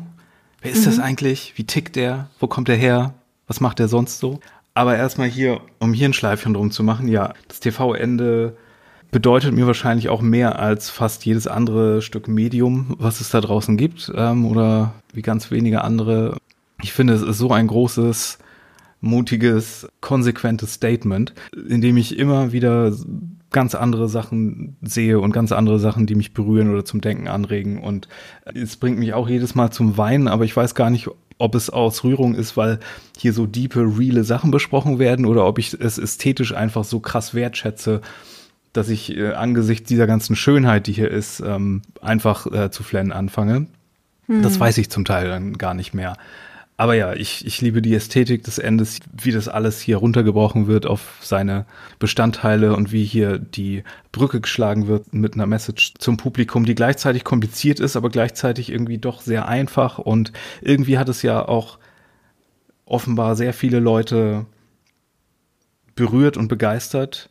[0.61, 0.85] Wer ist mhm.
[0.85, 1.53] das eigentlich?
[1.55, 2.29] Wie tickt der?
[2.39, 3.13] Wo kommt er her?
[3.45, 4.39] Was macht er sonst so?
[4.73, 8.57] Aber erstmal hier, um hier ein Schleifchen drum zu machen, ja, das TV-Ende
[9.11, 13.77] bedeutet mir wahrscheinlich auch mehr als fast jedes andere Stück Medium, was es da draußen
[13.77, 16.37] gibt, ähm, oder wie ganz wenige andere.
[16.81, 18.39] Ich finde, es ist so ein großes,
[19.01, 21.33] mutiges, konsequentes Statement,
[21.69, 22.91] in dem ich immer wieder
[23.51, 27.81] ganz andere Sachen sehe und ganz andere Sachen, die mich berühren oder zum Denken anregen.
[27.81, 28.07] Und
[28.45, 31.69] es bringt mich auch jedes Mal zum Weinen, aber ich weiß gar nicht, ob es
[31.69, 32.79] aus Rührung ist, weil
[33.17, 37.33] hier so diepe, reale Sachen besprochen werden oder ob ich es ästhetisch einfach so krass
[37.33, 38.01] wertschätze,
[38.73, 43.11] dass ich äh, angesichts dieser ganzen Schönheit, die hier ist, ähm, einfach äh, zu flennen
[43.11, 43.67] anfange.
[44.27, 44.41] Hm.
[44.41, 46.17] Das weiß ich zum Teil dann gar nicht mehr.
[46.75, 50.87] Aber ja, ich, ich liebe die Ästhetik des Endes, wie das alles hier runtergebrochen wird
[50.87, 51.65] auf seine
[51.99, 57.23] Bestandteile und wie hier die Brücke geschlagen wird mit einer Message zum Publikum, die gleichzeitig
[57.23, 61.77] kompliziert ist, aber gleichzeitig irgendwie doch sehr einfach und irgendwie hat es ja auch
[62.85, 64.47] offenbar sehr viele Leute
[65.95, 67.29] berührt und begeistert,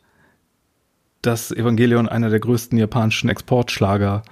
[1.20, 4.22] dass Evangelion einer der größten japanischen Exportschlager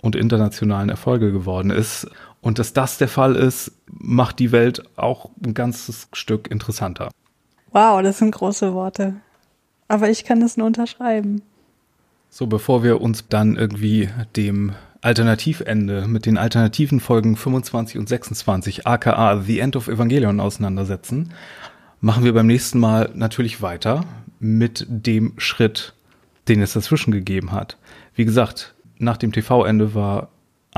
[0.00, 2.08] und internationalen Erfolge geworden ist.
[2.40, 7.10] Und dass das der Fall ist, macht die Welt auch ein ganzes Stück interessanter.
[7.72, 9.14] Wow, das sind große Worte.
[9.88, 11.42] Aber ich kann das nur unterschreiben.
[12.30, 18.86] So, bevor wir uns dann irgendwie dem Alternativende mit den alternativen Folgen 25 und 26,
[18.86, 21.32] aka The End of Evangelion, auseinandersetzen,
[22.00, 24.04] machen wir beim nächsten Mal natürlich weiter
[24.40, 25.94] mit dem Schritt,
[26.48, 27.76] den es dazwischen gegeben hat.
[28.14, 30.28] Wie gesagt, nach dem TV-Ende war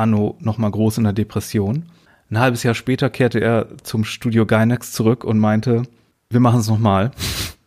[0.00, 1.84] Anno nochmal groß in der Depression.
[2.30, 5.82] Ein halbes Jahr später kehrte er zum Studio Gynex zurück und meinte,
[6.30, 7.10] wir machen es nochmal.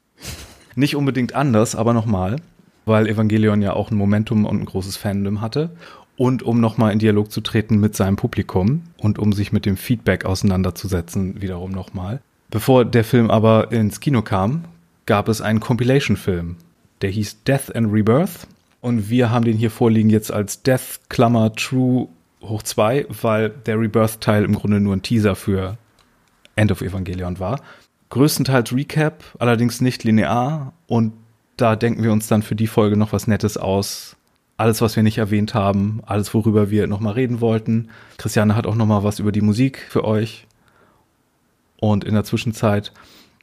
[0.76, 2.38] Nicht unbedingt anders, aber nochmal,
[2.85, 5.69] weil Evangelion ja auch ein Momentum und ein großes Fandom hatte.
[6.15, 9.77] Und um nochmal in Dialog zu treten mit seinem Publikum und um sich mit dem
[9.77, 12.22] Feedback auseinanderzusetzen, wiederum nochmal.
[12.49, 14.65] Bevor der Film aber ins Kino kam,
[15.05, 16.55] gab es einen Compilation-Film.
[17.01, 18.47] Der hieß Death and Rebirth.
[18.80, 22.10] Und wir haben den hier vorliegen jetzt als Death, Klammer, True
[22.44, 25.78] hoch 2, weil der Rebirth-Teil im Grunde nur ein Teaser für
[26.56, 27.61] End of Evangelion war.
[28.10, 30.74] Größtenteils Recap, allerdings nicht linear.
[30.88, 31.14] Und
[31.57, 34.15] da denken wir uns dann für die Folge noch was Nettes aus.
[34.57, 37.90] Alles, was wir nicht erwähnt haben, alles, worüber wir nochmal reden wollten.
[38.18, 40.45] Christiane hat auch nochmal was über die Musik für euch.
[41.80, 42.91] Und in der Zwischenzeit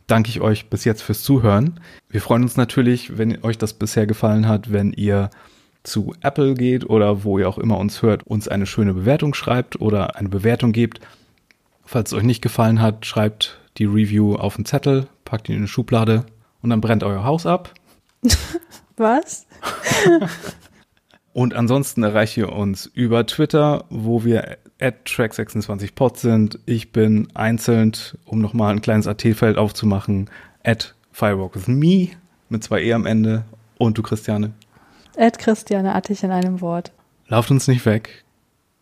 [0.07, 1.81] danke ich euch bis jetzt fürs Zuhören.
[2.09, 5.31] Wir freuen uns natürlich, wenn euch das bisher gefallen hat, wenn ihr
[5.83, 9.81] zu Apple geht oder wo ihr auch immer uns hört, uns eine schöne Bewertung schreibt
[9.81, 11.01] oder eine Bewertung gebt.
[11.85, 15.61] Falls es euch nicht gefallen hat, schreibt die Review auf den Zettel, packt ihn in
[15.63, 16.25] eine Schublade
[16.63, 17.75] und dann brennt euer Haus ab.
[18.97, 19.47] Was?
[21.33, 26.59] und ansonsten erreicht ihr uns über Twitter, wo wir at track26pod sind.
[26.67, 27.93] Ich bin einzeln,
[28.25, 30.29] um nochmal ein kleines AT-Feld aufzumachen,
[30.65, 32.11] at firewalkWithMe
[32.49, 33.45] mit zwei E am Ende.
[33.79, 34.53] Und du, Christiane?
[35.21, 36.93] At Christiane Attich in einem Wort.
[37.29, 38.25] Lauft uns nicht weg.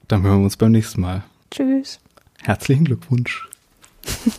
[0.06, 1.24] Dann hören wir uns beim nächsten Mal.
[1.50, 1.98] Tschüss.
[2.40, 3.48] Herzlichen Glückwunsch.